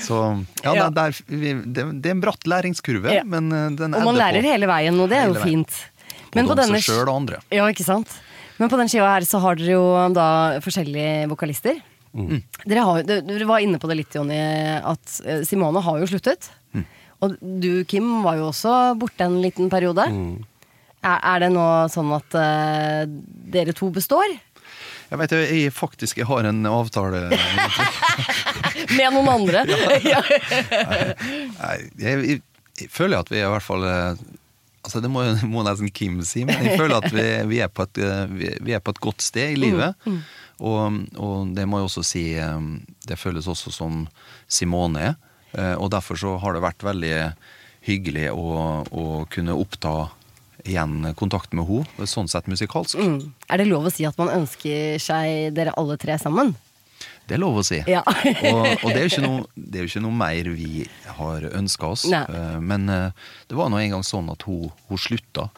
Så 0.00 0.44
ja, 0.64 0.74
Ja. 0.74 0.90
Det, 0.90 1.00
er, 1.00 1.16
det, 1.28 1.84
det 2.02 2.10
er 2.10 2.14
en 2.16 2.20
bratt 2.24 2.46
læringskurve, 2.48 3.12
Ja. 3.14 3.24
men 3.24 3.48
den 3.50 3.78
ender 3.94 3.98
på 3.98 4.02
Og 4.02 4.10
man 4.12 4.18
lærer 4.20 4.42
på. 4.42 4.50
hele 4.50 4.66
veien, 4.70 5.00
og 5.00 5.08
det 5.12 5.18
er 5.22 5.26
jo 5.32 5.34
fint. 5.40 5.70
Både 6.34 6.50
om 6.50 6.56
denne 6.58 6.80
seg 6.82 6.88
sjøl 6.90 7.08
og 7.08 7.16
andre. 7.22 7.38
Ja, 7.54 7.66
ikke 7.70 7.84
sant? 7.86 8.10
Men 8.60 8.70
på 8.70 8.78
den 8.78 8.90
skiva 8.90 9.10
her 9.16 9.26
så 9.26 9.40
har 9.42 9.58
dere 9.58 9.74
jo 9.74 9.84
da 10.14 10.28
forskjellige 10.64 11.28
vokalister. 11.32 11.80
Mm. 12.14 12.38
Dere, 12.62 12.84
har, 12.86 13.06
dere 13.08 13.48
var 13.48 13.62
inne 13.64 13.80
på 13.82 13.90
det 13.90 13.98
litt, 13.98 14.14
Jonny, 14.14 14.38
at 14.78 15.16
eh, 15.26 15.42
Simone 15.46 15.82
har 15.82 15.98
jo 15.98 16.08
sluttet. 16.12 16.46
Mm. 16.74 16.84
Og 17.24 17.36
du, 17.40 17.70
Kim, 17.90 18.06
var 18.22 18.38
jo 18.38 18.50
også 18.52 18.94
borte 19.00 19.26
en 19.26 19.40
liten 19.42 19.70
periode. 19.72 20.06
Mm. 20.12 20.44
Er, 21.04 21.18
er 21.18 21.42
det 21.44 21.50
nå 21.52 21.64
sånn 21.92 22.12
at 22.16 22.36
uh, 22.38 23.02
dere 23.52 23.74
to 23.76 23.90
består? 23.92 24.30
Jeg 25.10 25.20
vet 25.20 25.34
jeg, 25.34 25.48
jeg 25.60 25.74
faktisk 25.74 26.22
jeg 26.22 26.26
har 26.26 26.46
en 26.48 26.64
avtale 26.66 27.26
Med 28.96 29.12
noen 29.12 29.28
andre? 29.28 29.64
ja. 30.12 30.22
Nei, 31.60 31.76
jeg, 32.00 32.14
jeg, 32.24 32.38
jeg 32.80 32.88
føler 32.90 33.20
at 33.20 33.30
vi 33.30 33.42
er 33.42 33.50
i 33.50 33.52
hvert 33.52 33.66
fall 33.66 33.84
eh, 33.86 34.22
Altså 34.84 35.00
Det 35.00 35.08
må, 35.10 35.24
må 35.48 35.64
nesten 35.64 35.88
Kim 35.90 36.20
si, 36.28 36.44
men 36.44 36.60
jeg 36.68 36.78
føler 36.78 36.98
at 37.00 37.08
vi, 37.12 37.26
vi, 37.50 37.60
er 37.64 37.70
på 37.72 37.86
et, 37.86 38.00
vi, 38.34 38.74
er 38.76 38.82
på 38.84 38.92
et 38.92 39.00
godt 39.00 39.24
sted 39.24 39.54
i 39.54 39.60
livet. 39.60 39.96
Og, 40.60 40.98
og 41.18 41.54
det 41.56 41.64
må 41.66 41.80
jeg 41.80 41.88
også 41.88 42.02
si 42.06 42.20
eh, 42.38 42.66
Det 43.08 43.16
føles 43.18 43.48
også 43.50 43.72
som 43.74 44.04
Simone 44.46 45.00
er. 45.08 45.16
Eh, 45.56 45.74
Og 45.74 45.90
derfor 45.90 46.20
så 46.20 46.36
har 46.42 46.54
det 46.54 46.62
vært 46.62 46.84
veldig 46.86 47.14
hyggelig 47.88 48.28
å, 48.32 48.84
å 48.86 49.04
kunne 49.32 49.56
oppta 49.56 50.10
igjen 50.64 51.10
kontakt 51.18 51.52
med 51.52 51.66
henne, 51.68 52.06
sånn 52.08 52.30
sett 52.32 52.46
musikalsk. 52.48 52.96
Mm. 52.96 53.18
Er 53.52 53.60
det 53.60 53.66
lov 53.68 53.88
å 53.88 53.92
si 53.92 54.06
at 54.08 54.16
man 54.20 54.32
ønsker 54.32 54.96
seg 55.02 55.50
dere 55.56 55.74
alle 55.76 55.98
tre 56.00 56.16
sammen? 56.20 56.54
Det 57.24 57.36
er 57.36 57.40
lov 57.40 57.56
å 57.62 57.64
si. 57.64 57.78
Ja. 57.88 58.02
og 58.04 58.66
og 58.84 58.90
det, 58.92 58.98
er 58.98 59.06
jo 59.06 59.10
ikke 59.12 59.24
noe, 59.24 59.44
det 59.56 59.80
er 59.80 59.86
jo 59.86 59.90
ikke 59.92 60.02
noe 60.04 60.16
mer 60.18 60.50
vi 60.52 60.84
har 61.18 61.46
ønska 61.56 61.92
oss. 61.94 62.04
Nei. 62.12 62.24
Eh, 62.28 62.58
Men 62.60 62.88
eh, 62.92 63.28
det 63.48 63.56
var 63.56 63.70
nå 63.72 63.80
en 63.80 63.96
gang 63.96 64.04
sånn 64.04 64.28
at 64.32 64.44
hun, 64.48 64.68
hun 64.90 65.00
slutta, 65.00 65.48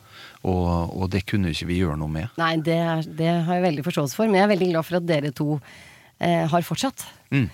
og, 0.47 0.95
og 0.95 1.11
det 1.11 1.25
kunne 1.27 1.51
ikke 1.51 1.67
vi 1.73 1.81
gjøre 1.83 1.99
noe 1.99 2.13
med. 2.13 2.31
Nei, 2.39 2.55
det, 2.63 2.79
det 3.19 3.33
har 3.49 3.59
jeg 3.59 3.67
veldig 3.67 3.87
forståelse 3.89 4.19
for, 4.19 4.31
men 4.31 4.41
jeg 4.41 4.47
er 4.47 4.55
veldig 4.55 4.71
glad 4.75 4.87
for 4.87 5.01
at 5.01 5.09
dere 5.11 5.33
to 5.35 5.49
eh, 5.59 6.45
har 6.53 6.67
fortsatt. 6.67 7.03
Mm. 7.35 7.49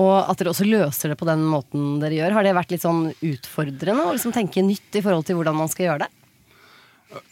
Og 0.00 0.12
at 0.18 0.36
dere 0.40 0.52
også 0.52 0.66
løser 0.68 1.14
det 1.14 1.18
på 1.20 1.28
den 1.28 1.46
måten 1.48 1.96
dere 2.02 2.18
gjør. 2.20 2.36
Har 2.36 2.44
det 2.44 2.52
vært 2.58 2.74
litt 2.74 2.84
sånn 2.84 3.06
utfordrende 3.16 4.04
å 4.04 4.12
liksom 4.12 4.34
tenke 4.36 4.64
nytt 4.66 5.00
i 5.00 5.04
forhold 5.04 5.24
til 5.28 5.40
hvordan 5.40 5.56
man 5.56 5.72
skal 5.72 5.88
gjøre 5.88 6.04
det? 6.04 6.23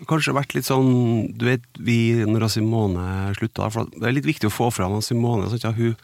Kanskje 0.07 0.35
vært 0.37 0.55
litt 0.55 0.67
sånn 0.69 1.33
Du 1.39 1.47
vet, 1.49 1.65
vi 1.81 2.15
når 2.29 2.49
Simone 2.53 3.33
slutta 3.39 3.71
for 3.73 3.89
Det 3.91 4.05
er 4.09 4.15
litt 4.15 4.29
viktig 4.29 4.51
å 4.51 4.55
få 4.55 4.71
fram 4.75 4.99
at 4.99 5.07
Simone 5.07 5.49
sant, 5.51 5.65
ja, 5.65 5.73
hun, 5.75 5.97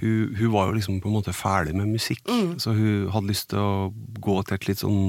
hun, 0.00 0.34
hun 0.38 0.52
var 0.54 0.70
jo 0.70 0.78
liksom 0.78 1.00
på 1.02 1.10
en 1.10 1.16
måte 1.18 1.34
ferdig 1.36 1.74
med 1.76 1.90
musikk. 1.92 2.22
Så 2.62 2.76
hun 2.76 3.10
hadde 3.12 3.32
lyst 3.32 3.50
til 3.52 3.60
å 3.60 3.90
gå 4.22 4.38
til 4.46 4.58
et 4.58 4.70
litt 4.70 4.84
sånn 4.84 5.02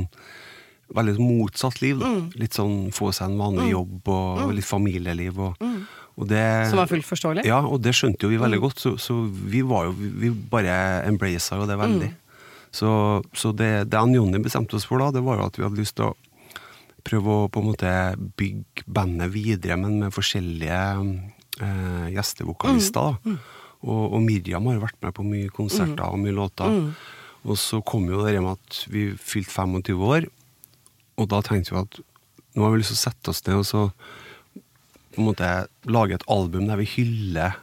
Veldig 0.93 1.15
motsatt 1.17 1.79
liv. 1.81 1.97
Da. 1.97 2.09
Litt 2.37 2.53
sånn 2.53 2.91
få 2.93 3.07
seg 3.15 3.31
en 3.31 3.39
vanlig 3.39 3.71
jobb 3.71 4.09
og 4.13 4.51
litt 4.53 4.67
familieliv. 4.67 5.39
Og, 5.41 5.63
og 6.19 6.27
det, 6.29 6.43
Som 6.69 6.81
var 6.81 6.91
fullt 6.91 7.07
forståelig? 7.07 7.45
Ja, 7.47 7.61
og 7.65 7.79
det 7.81 7.95
skjønte 7.97 8.27
jo 8.27 8.29
vi 8.29 8.37
veldig 8.37 8.59
godt. 8.61 8.83
Så, 8.83 8.91
så 9.01 9.15
vi 9.25 9.63
var 9.65 9.87
jo 9.87 9.95
Vi 9.97 10.29
bare 10.51 10.75
embraca 11.07 11.57
jo 11.57 11.65
det 11.69 11.79
veldig. 11.79 12.11
Så, 12.73 12.91
så 13.37 13.53
det, 13.53 13.71
det 13.89 14.03
Jonny 14.15 14.43
bestemte 14.43 14.77
oss 14.77 14.85
for 14.89 15.01
da, 15.01 15.11
det 15.13 15.23
var 15.25 15.39
jo 15.39 15.47
at 15.47 15.57
vi 15.57 15.65
hadde 15.65 15.81
lyst 15.81 15.97
til 15.97 16.11
å 16.11 16.13
prøve 17.03 17.33
å 17.35 17.49
på 17.51 17.61
en 17.61 17.69
måte 17.71 17.91
bygge 18.39 18.85
bandet 18.87 19.33
videre, 19.33 19.77
men 19.79 19.99
med 20.05 20.15
forskjellige 20.15 20.79
eh, 21.63 22.07
gjestevokalister. 22.15 23.19
Mm. 23.25 23.37
Og, 23.83 24.03
og 24.15 24.21
Miriam 24.23 24.69
har 24.71 24.79
vært 24.83 25.01
med 25.03 25.15
på 25.17 25.25
mye 25.27 25.51
konserter 25.53 26.05
og 26.07 26.21
mye 26.21 26.35
låter. 26.35 26.77
Og 27.43 27.59
så 27.59 27.81
kom 27.83 28.07
jo 28.07 28.23
det 28.23 28.37
med 28.39 28.55
at 28.55 28.79
vi 28.91 29.09
fylte 29.19 29.51
25 29.51 30.07
år, 30.07 30.29
og 31.19 31.29
da 31.29 31.41
tenkte 31.45 31.75
vi 31.75 31.81
at 31.81 31.99
nå 32.53 32.63
har 32.63 32.73
vi 32.73 32.79
lyst 32.79 32.93
til 32.93 32.99
å 32.99 33.03
sette 33.03 33.33
oss 33.33 33.41
ned 33.47 33.59
og 33.59 33.65
så 33.67 33.83
på 35.13 35.21
en 35.21 35.27
måte 35.27 35.49
lage 35.89 36.15
et 36.17 36.25
album 36.31 36.65
der 36.69 36.79
vi 36.79 36.89
hyller 36.89 37.57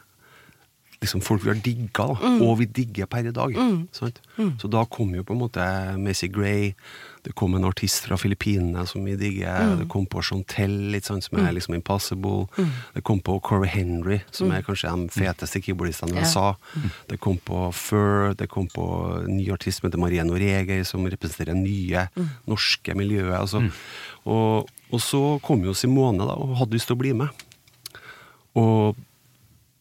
liksom 1.00 1.22
folk 1.24 1.42
vi 1.44 1.50
har 1.50 1.60
digga, 1.64 2.06
mm. 2.12 2.42
og 2.44 2.58
vi 2.60 2.66
digger 2.68 3.08
per 3.10 3.24
i 3.24 3.32
dag. 3.34 3.54
Sant? 3.96 4.20
Så 4.60 4.68
da 4.70 4.84
kom 4.84 5.14
jo 5.16 5.24
på 5.24 5.32
en 5.32 5.40
måte 5.40 5.64
Macy 5.96 6.28
Gray, 6.28 6.74
det 7.22 7.34
kom 7.36 7.54
en 7.54 7.66
artist 7.68 8.06
fra 8.06 8.16
Filippinene 8.16 8.86
som 8.88 9.04
vi 9.04 9.16
digger, 9.20 9.74
det 9.76 9.88
kom 9.92 10.06
på 10.08 10.22
Chantel, 10.24 10.72
litt 10.94 11.04
sånn, 11.08 11.20
som 11.20 11.36
er 11.42 11.50
liksom 11.52 11.74
Impossible, 11.76 12.46
det 12.94 13.02
kom 13.04 13.20
på 13.24 13.36
Corey 13.44 13.68
Henry, 13.68 14.20
som 14.32 14.52
er 14.54 14.64
kanskje 14.64 14.92
de 14.94 15.12
feteste 15.12 15.60
keyboardistene 15.60 16.16
i 16.16 16.20
Ja. 16.20 16.24
USA, 16.24 16.46
det 17.10 17.20
kom 17.20 17.36
på 17.36 17.66
Fur, 17.76 18.32
det 18.34 18.48
kom 18.48 18.70
på 18.72 18.86
en 19.26 19.36
ny 19.36 19.50
artist 19.52 19.80
som 19.80 19.90
heter 19.90 20.00
Marie 20.00 20.24
Norege, 20.24 20.80
som 20.88 21.04
representerer 21.04 21.54
nye 21.58 22.06
norske 22.48 22.96
miljøet. 22.96 23.36
Altså. 23.36 23.66
Og, 24.24 24.70
og 24.90 25.00
så 25.04 25.22
kom 25.44 25.64
jo 25.64 25.76
Simone 25.76 26.24
da, 26.24 26.34
og 26.40 26.56
hadde 26.62 26.78
lyst 26.78 26.88
til 26.88 26.96
å 26.96 27.02
bli 27.04 27.12
med. 27.20 27.46
Og 28.56 28.96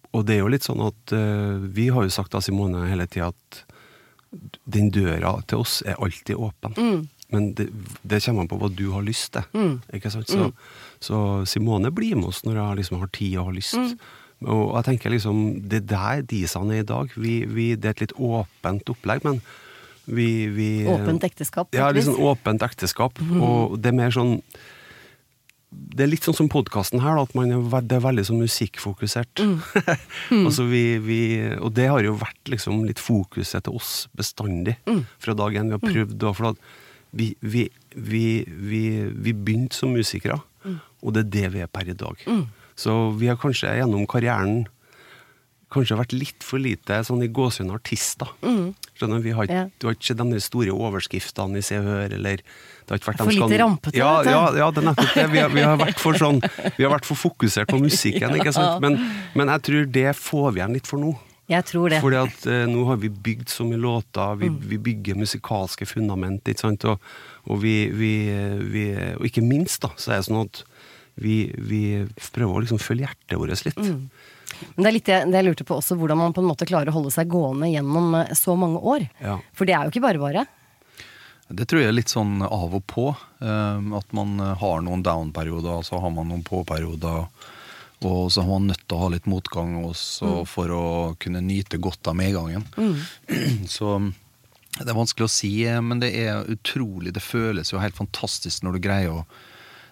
og 0.09 0.23
det 0.25 0.39
er 0.39 0.39
jo 0.41 0.49
litt 0.49 0.65
sånn 0.65 0.81
at 0.81 1.11
uh, 1.13 1.61
vi 1.69 1.91
har 1.93 2.01
jo 2.01 2.09
sagt 2.09 2.33
da, 2.33 2.39
Simone, 2.41 2.87
hele 2.89 3.05
tida 3.05 3.27
at 3.29 3.59
den 4.65 4.89
døra 4.93 5.35
til 5.49 5.61
oss 5.61 5.83
er 5.85 5.99
alltid 6.01 6.33
åpen. 6.33 6.73
Men 7.29 7.51
det, 7.57 7.67
det 8.01 8.21
kommer 8.25 8.45
an 8.45 8.49
på 8.49 8.57
hva 8.61 8.71
du 8.73 8.87
har 8.95 9.05
lyst 9.05 9.35
til. 9.35 9.75
Ikke 9.93 10.11
sant? 10.13 10.31
Så, 10.31 10.49
så 11.03 11.19
Simone 11.49 11.91
blir 11.93 12.17
med 12.17 12.31
oss 12.31 12.41
når 12.45 12.57
hun 12.57 12.79
liksom 12.81 12.99
har 13.03 13.11
tid 13.13 13.37
og 13.37 13.51
har 13.51 13.59
lyst. 13.59 13.77
Og 14.47 14.75
jeg 14.77 14.87
tenker 14.87 15.13
liksom, 15.13 15.39
det 15.69 15.83
er 15.83 15.87
der 15.91 16.27
Disan 16.29 16.71
er 16.71 16.83
i 16.83 16.87
dag. 16.87 17.11
Vi, 17.19 17.41
vi, 17.45 17.73
det 17.75 17.91
er 17.91 17.97
et 17.97 18.05
litt 18.07 18.15
åpent 18.15 18.91
opplegg, 18.93 19.25
men 19.27 19.41
vi, 20.09 20.47
vi 20.49 20.69
Åpent 20.89 21.25
ekteskap, 21.27 21.75
Ja, 21.75 21.91
litt 21.93 22.07
sånn 22.07 22.17
åpent 22.23 22.63
ekteskap. 22.65 23.19
Og 23.37 23.77
det 23.77 23.91
er 23.91 23.97
mer 23.99 24.15
sånn 24.15 24.39
det 25.69 26.01
er 26.01 26.09
litt 26.09 26.25
sånn 26.25 26.33
som 26.33 26.47
podkasten 26.49 27.01
her, 27.03 27.13
da, 27.13 27.27
at 27.27 27.35
man 27.37 27.51
er, 27.53 27.83
det 27.85 27.99
er 27.99 28.01
veldig 28.01 28.23
sånn 28.25 28.39
musikkfokusert. 28.41 29.43
altså 30.47 30.65
vi, 30.65 30.83
vi, 31.03 31.19
og 31.59 31.75
det 31.77 31.85
har 31.91 32.01
jo 32.01 32.15
vært 32.17 32.49
liksom 32.49 32.81
litt 32.87 33.01
fokuset 33.01 33.67
til 33.67 33.77
oss 33.77 34.07
bestandig 34.17 34.79
fra 35.21 35.35
dag 35.37 35.59
én. 35.59 35.69
Vi 35.69 35.77
har 35.77 35.83
prøvd 35.83 36.15
da 36.23 36.33
For 36.33 36.51
at 36.55 36.63
vi, 37.11 37.31
vi, 37.41 37.67
vi, 37.95 38.23
vi, 38.47 38.83
vi 39.09 39.33
begynte 39.33 39.75
som 39.77 39.93
musikere, 39.95 40.39
og 41.01 41.13
det 41.15 41.25
er 41.27 41.31
det 41.35 41.45
vi 41.55 41.63
er 41.65 41.71
per 41.71 41.89
i 41.89 41.97
dag. 41.97 42.25
Så 42.79 42.97
vi 43.19 43.27
har 43.31 43.39
kanskje 43.39 43.71
gjennom 43.79 44.05
karrieren 44.07 44.67
kanskje 45.69 45.97
vært 45.99 46.13
litt 46.17 46.41
for 46.45 46.57
lite 46.61 46.95
sånn 47.05 47.21
i 47.21 47.27
gåsehud 47.29 47.69
artister. 47.75 48.29
Skjønner 48.41 49.19
du? 49.19 49.25
Vi 49.27 49.33
har, 49.37 49.45
Ja. 49.51 49.67
Du 49.77 49.85
har 49.87 49.93
ikke 49.93 50.07
sett 50.09 50.17
de 50.17 50.39
store 50.41 50.73
overskriftene 50.73 51.59
i 51.59 51.61
Se 51.61 51.77
og 51.77 51.85
Hør, 51.85 52.15
eller 52.17 52.41
det 52.41 52.89
har 52.89 52.97
ikke 52.97 53.11
vært 53.11 53.21
For 53.21 53.29
lite 53.35 53.45
skal... 53.45 53.59
rampete, 53.61 53.97
Ja, 53.99 54.13
ja, 54.25 54.41
ja, 54.57 54.71
det 54.73 54.81
er 54.81 54.87
nettopp 54.89 55.13
det. 55.13 55.27
Vi 55.29 55.39
har, 55.43 55.49
vi 55.53 55.61
har 55.61 55.77
vært 55.85 56.01
for 56.01 56.17
sånn 56.17 56.41
Vi 56.41 56.83
har 56.87 56.89
vært 56.95 57.05
for 57.05 57.19
fokusert 57.21 57.69
på 57.69 57.77
musikken, 57.83 58.33
ikke 58.39 58.53
sant. 58.55 58.81
Men, 58.81 58.97
men 59.37 59.53
jeg 59.53 59.65
tror 59.69 59.85
det 59.99 60.07
får 60.17 60.49
vi 60.55 60.63
igjen 60.63 60.73
litt 60.79 60.89
for 60.89 60.97
nå. 61.05 61.13
Jeg 61.49 61.65
tror 61.65 61.89
det. 61.89 61.99
Fordi 62.03 62.17
at 62.21 62.43
eh, 62.45 62.65
nå 62.69 62.83
har 62.85 62.97
vi 63.01 63.09
bygd 63.09 63.49
så 63.49 63.65
mye 63.65 63.79
låter, 63.81 64.35
vi, 64.37 64.49
Mm. 64.53 64.59
vi 64.69 64.77
bygger 64.89 65.15
musikalske 65.17 65.87
fundament, 65.89 66.43
ikke 66.45 66.59
sant. 66.61 66.85
Og, 66.85 66.99
og 67.49 67.61
vi, 67.63 67.89
vi, 67.89 68.11
vi 68.69 68.83
Og 69.17 69.25
ikke 69.25 69.41
minst, 69.45 69.81
da, 69.81 69.89
så 69.97 70.11
er 70.13 70.21
det 70.21 70.27
sånn 70.29 70.43
at 70.45 70.63
vi, 71.19 71.49
vi 71.57 71.81
prøver 72.31 72.53
å 72.53 72.61
liksom 72.63 72.79
følge 72.79 73.07
hjertet 73.09 73.39
vårt 73.41 73.65
litt. 73.65 73.81
Mm. 73.81 74.05
Men 74.75 74.83
det 74.83 74.89
er 74.89 74.93
litt 74.95 75.09
det, 75.09 75.17
det 75.31 75.39
jeg 75.41 75.45
lurte 75.49 75.65
på 75.67 75.75
også, 75.81 75.97
hvordan 75.99 76.17
man 76.21 76.33
på 76.33 76.41
en 76.41 76.47
måte 76.49 76.65
klarer 76.69 76.89
å 76.93 76.95
holde 76.95 77.11
seg 77.13 77.27
gående 77.33 77.67
gjennom 77.73 78.13
eh, 78.21 78.31
så 78.37 78.55
mange 78.57 78.79
år. 78.81 79.09
Ja. 79.21 79.39
For 79.57 79.65
det 79.65 79.73
er 79.75 79.83
jo 79.89 79.93
ikke 79.95 80.05
bare 80.05 80.21
bare. 80.21 80.45
Det 81.49 81.65
tror 81.65 81.81
jeg 81.81 81.89
er 81.89 81.95
litt 81.97 82.11
sånn 82.13 82.43
av 82.45 82.75
og 82.77 82.83
på. 82.85 83.07
eh, 83.41 83.95
At 83.97 84.13
man 84.13 84.37
har 84.37 84.81
noen 84.85 85.01
down-perioder, 85.05 85.79
og 85.81 85.85
så 85.87 85.97
har 86.01 86.11
man 86.13 86.29
noen 86.29 86.43
på-perioder. 86.45 87.25
Og 88.07 88.31
så 88.31 88.41
har 88.41 88.49
man 88.49 88.69
nødt 88.71 88.85
til 88.85 88.95
å 88.95 89.01
ha 89.01 89.11
litt 89.11 89.27
motgang 89.27 89.75
også 89.83 90.43
for 90.47 90.71
å 90.71 90.83
kunne 91.19 91.41
nyte 91.43 91.79
godt 91.83 92.07
av 92.07 92.15
medgangen. 92.15 92.63
Så 93.67 93.97
det 94.79 94.87
er 94.87 94.95
vanskelig 94.95 95.27
å 95.27 95.31
si, 95.33 95.51
eh, 95.67 95.81
men 95.83 95.99
det 95.99 96.13
er 96.15 96.47
utrolig 96.47 97.11
Det 97.15 97.23
føles 97.23 97.73
jo 97.73 97.81
helt 97.81 97.97
fantastisk 97.97 98.63
når 98.63 98.77
du 98.77 98.83
greier 98.85 99.11
å 99.11 99.25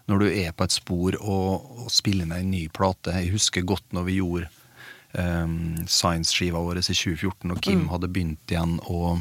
Når 0.07 0.21
du 0.21 0.27
er 0.29 0.53
på 0.55 0.63
et 0.63 0.75
spor 0.75 1.17
og, 1.19 1.65
og 1.83 1.89
spiller 1.91 2.23
inn 2.23 2.35
en 2.37 2.51
ny 2.53 2.67
plate. 2.71 3.11
Jeg 3.17 3.33
husker 3.33 3.67
godt 3.67 3.91
når 3.91 4.05
vi 4.07 4.19
gjorde 4.21 4.47
um, 5.11 5.75
Science-skiva 5.83 6.61
vår 6.63 6.79
i 6.79 6.85
2014, 6.85 7.51
og 7.51 7.59
Kim 7.65 7.89
hadde 7.91 8.07
begynt 8.07 8.53
igjen 8.53 8.77
å 8.87 9.17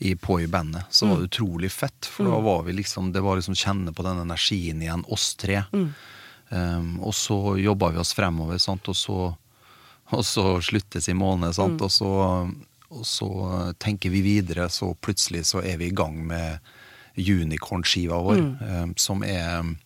i, 0.00 0.16
på 0.16 0.40
i 0.40 0.48
bandet, 0.50 0.88
så 0.90 1.06
var 1.06 1.20
det 1.20 1.28
utrolig 1.28 1.70
fett. 1.70 2.08
For 2.08 2.26
da 2.26 2.38
var 2.42 2.62
vi 2.66 2.72
liksom 2.72 3.12
Det 3.12 3.20
var 3.20 3.36
liksom 3.36 3.54
kjenne 3.54 3.92
på 3.92 4.02
den 4.02 4.22
energien 4.24 4.82
igjen, 4.82 5.04
oss 5.06 5.34
tre. 5.38 5.60
Um, 6.50 6.96
og 7.06 7.14
så 7.14 7.56
jobba 7.62 7.92
vi 7.94 8.00
oss 8.02 8.14
fremover, 8.16 8.58
sant? 8.58 8.88
Og, 8.90 8.96
så, 8.98 9.18
og 10.10 10.24
så 10.26 10.44
sluttes 10.66 11.06
i 11.08 11.14
måned, 11.14 11.54
sant? 11.54 11.82
Og, 11.82 11.92
så, 11.94 12.10
og 12.90 13.04
så 13.06 13.30
tenker 13.78 14.10
vi 14.10 14.24
videre, 14.26 14.66
så 14.72 14.90
plutselig 14.98 15.44
så 15.52 15.62
er 15.62 15.78
vi 15.78 15.90
i 15.90 15.94
gang 15.94 16.18
med 16.26 16.58
Unicorn-skiva 17.20 18.18
vår, 18.24 18.42
um, 18.42 18.96
som 18.98 19.22
er 19.26 19.60
um, 19.60 19.76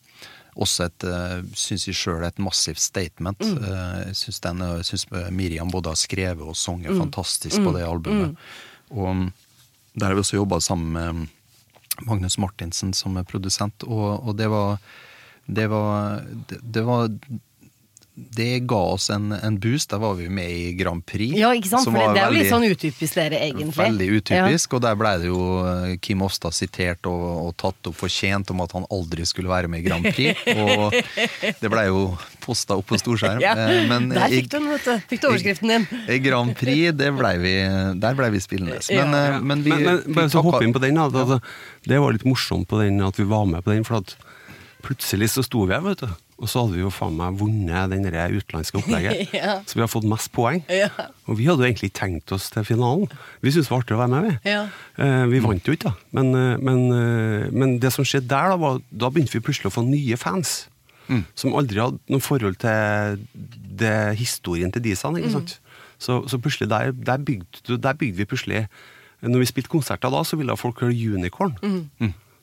også 0.54 0.86
et, 0.86 1.06
uh, 1.08 1.38
syns 1.58 1.88
jeg 1.88 1.98
sjøl, 1.98 2.24
et 2.24 2.40
massivt 2.40 2.80
statement. 2.80 3.40
Uh, 3.42 4.00
jeg 4.06 4.18
syns 4.22 4.42
den, 4.44 4.64
jeg 4.78 4.88
syns 4.88 5.08
Miriam 5.34 5.72
både 5.72 5.92
har 5.92 6.00
skrevet 6.00 6.44
og 6.46 6.56
sunget 6.56 6.96
fantastisk 6.96 7.60
på 7.64 7.76
det 7.76 7.84
albumet. 7.84 8.36
Og 8.94 9.08
um, 9.10 9.24
der 9.94 10.10
har 10.10 10.16
vi 10.16 10.24
også 10.24 10.40
jobba 10.40 10.60
sammen 10.64 10.94
med 10.96 11.26
Magnus 12.08 12.38
Martinsen 12.38 12.94
som 12.96 13.18
er 13.20 13.26
produsent, 13.28 13.84
og, 13.86 14.24
og 14.24 14.38
det 14.38 14.48
var 14.50 14.78
det 15.46 15.66
var, 15.70 16.22
det, 16.48 16.60
det 16.62 16.82
var 16.86 17.08
Det 18.14 18.60
ga 18.70 18.78
oss 18.94 19.08
en, 19.10 19.32
en 19.34 19.56
boost. 19.58 19.90
Da 19.90 19.98
var 19.98 20.14
vi 20.14 20.28
med 20.30 20.46
i 20.50 20.72
Grand 20.78 21.02
Prix. 21.06 21.34
Ja, 21.34 21.48
ikke 21.50 21.66
sant? 21.72 21.88
For 21.88 21.96
det, 21.98 22.12
det 22.14 22.20
er 22.22 22.30
jo 22.30 22.36
litt 22.36 22.50
sånn 22.52 22.66
utypisk 22.68 23.16
dere, 23.18 23.40
egentlig. 23.42 23.74
Veldig 23.74 24.06
utypisk, 24.20 24.76
og 24.78 24.82
der 24.84 24.94
ble 25.00 25.10
det 25.18 25.26
jo 25.32 25.38
eh, 25.66 25.96
Kim 25.98 26.22
Ofstad 26.22 26.54
sitert 26.54 27.08
og, 27.10 27.24
og 27.40 27.56
tatt 27.58 27.90
opp 27.90 27.96
fortjent 27.98 28.52
om 28.54 28.62
at 28.62 28.76
han 28.78 28.86
aldri 28.94 29.26
skulle 29.26 29.50
være 29.50 29.66
med 29.72 29.82
i 29.82 29.86
Grand 29.88 30.06
Prix. 30.14 30.44
Og 30.54 30.94
det 31.58 31.70
ble 31.72 31.82
jo 31.88 32.04
posta 32.44 32.76
opp 32.78 32.86
på 32.92 33.00
storskjerm. 33.02 33.42
Ja, 33.48 33.56
eh, 33.58 33.82
Men 33.90 34.06
Der 34.14 34.30
fikk 34.30 34.46
du 34.52 34.60
den, 34.60 34.68
vet 34.76 34.86
du. 34.86 34.94
Fikk 35.10 35.24
du 35.24 35.28
overskriften 35.32 35.72
din. 35.74 35.88
i 36.14 36.20
Grand 36.22 36.54
Prix, 36.60 36.94
det 36.94 37.10
ble 37.18 37.32
vi, 37.42 37.56
der 38.06 38.14
ble 38.20 38.30
vi 38.36 38.44
spillende. 38.46 38.78
Men, 38.94 39.10
Ja. 39.18 39.24
eh, 39.34 39.40
men 39.42 39.66
vi, 39.66 39.74
men, 39.74 40.04
men 40.06 40.20
bare 40.20 40.30
så 40.30 40.44
hoppe 40.46 40.62
inn 40.62 40.76
på 40.76 40.84
den, 40.86 41.02
altså, 41.02 41.40
det 41.90 41.98
var 41.98 42.14
litt 42.14 42.28
morsomt 42.30 42.70
på 42.70 42.78
den 42.84 43.02
at 43.02 43.18
vi 43.18 43.26
var 43.34 43.42
med 43.50 43.66
på 43.66 43.74
den, 43.74 43.82
for 43.90 43.98
at 44.04 44.14
plutselig 44.84 45.30
så 45.32 45.42
sto 45.46 45.64
vi 45.66 45.74
her, 45.74 45.82
vet 45.84 46.04
du. 46.04 46.10
Og 46.42 46.50
så 46.50 46.64
hadde 46.64 46.74
vi 46.74 46.82
jo 46.82 46.90
faen 46.92 47.14
meg 47.16 47.36
vunnet 47.38 47.92
den 47.92 48.04
der 48.08 48.32
utenlandske 48.34 48.80
opplegget. 48.80 49.30
Ja. 49.34 49.56
Så 49.66 49.78
vi 49.78 49.82
har 49.84 49.90
fått 49.90 50.06
mest 50.08 50.30
poeng. 50.34 50.60
Ja. 50.72 50.90
Og 51.30 51.38
vi 51.38 51.46
hadde 51.48 51.62
jo 51.62 51.68
egentlig 51.68 51.92
tenkt 51.96 52.32
oss 52.34 52.50
til 52.52 52.66
finalen. 52.66 53.06
Vi 53.42 53.52
syntes 53.54 53.70
det 53.70 53.74
var 53.74 53.84
artig 53.84 53.96
å 53.96 54.00
være 54.02 54.12
med, 54.12 54.26
vi. 54.28 54.52
Ja. 54.52 54.64
Eh, 55.00 55.24
vi 55.30 55.42
vant 55.44 55.68
jo 55.68 55.74
ikke, 55.76 55.92
da. 55.92 56.08
Men, 56.16 56.30
eh, 56.38 56.56
men, 56.58 56.82
eh, 56.92 57.46
men 57.54 57.76
det 57.82 57.92
som 57.94 58.06
skjedde 58.06 58.30
der, 58.32 58.52
da, 58.52 58.58
var 58.60 58.80
da 58.90 59.10
begynte 59.14 59.36
vi 59.36 59.42
plutselig 59.46 59.70
å 59.70 59.76
få 59.78 59.86
nye 59.86 60.18
fans. 60.20 60.64
Som 61.36 61.52
aldri 61.52 61.82
hadde 61.82 62.00
noe 62.08 62.22
forhold 62.24 62.56
til 62.62 63.18
det, 63.76 64.16
historien 64.16 64.72
til 64.72 64.82
Disan. 64.86 65.18
ikke 65.20 65.34
sant? 65.34 65.58
Så, 66.00 66.22
så 66.30 66.40
plutselig 66.40 66.70
der, 66.72 66.94
der, 66.96 67.20
bygde, 67.20 67.76
der 67.76 67.96
bygde 67.96 68.18
vi 68.18 68.26
plutselig 68.28 68.62
Når 69.20 69.38
vi 69.44 69.46
spilte 69.48 69.70
konserter 69.72 70.10
da, 70.12 70.22
så 70.26 70.36
ville 70.36 70.56
folk 70.56 70.80
høre 70.80 70.96
Unicorn. 71.14 71.54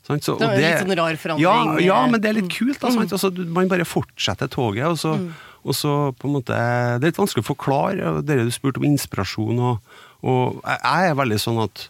Sant? 0.07 0.25
Så, 0.25 0.35
Det 0.39 0.47
og 0.47 0.55
en 0.55 0.63
litt 0.63 0.81
sånn 0.81 0.97
rar 0.97 1.17
forandring. 1.21 1.45
Ja, 1.45 1.85
ja, 1.85 1.99
men 2.09 2.21
det 2.21 2.31
er 2.31 2.37
litt 2.39 2.51
kult. 2.51 2.79
Da, 2.81 2.89
sant? 2.93 3.13
Altså, 3.13 3.29
man 3.53 3.69
bare 3.71 3.85
fortsetter 3.85 4.49
toget, 4.51 4.87
og 4.89 4.97
så, 4.97 5.13
og 5.61 5.77
så 5.77 5.95
på 6.17 6.29
en 6.29 6.37
måte 6.39 6.57
Det 6.57 7.05
er 7.05 7.11
litt 7.11 7.21
vanskelig 7.21 7.45
å 7.45 7.49
forklare. 7.51 8.13
Dere 8.25 8.45
Det 8.45 8.49
du 8.49 8.55
spurte 8.55 8.81
om 8.81 8.87
inspirasjon, 8.89 9.61
og, 9.61 9.97
og 10.25 10.61
jeg 10.65 11.11
er 11.11 11.17
veldig 11.21 11.39
sånn 11.41 11.61
at, 11.67 11.87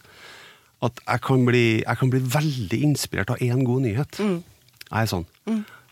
at 0.84 1.04
jeg, 1.06 1.24
kan 1.24 1.46
bli, 1.48 1.66
jeg 1.80 2.02
kan 2.02 2.12
bli 2.12 2.22
veldig 2.36 2.82
inspirert 2.92 3.32
av 3.32 3.40
én 3.44 3.64
god 3.64 3.86
nyhet. 3.88 4.20
Jeg 4.20 5.06
er 5.06 5.08
sånn. 5.08 5.26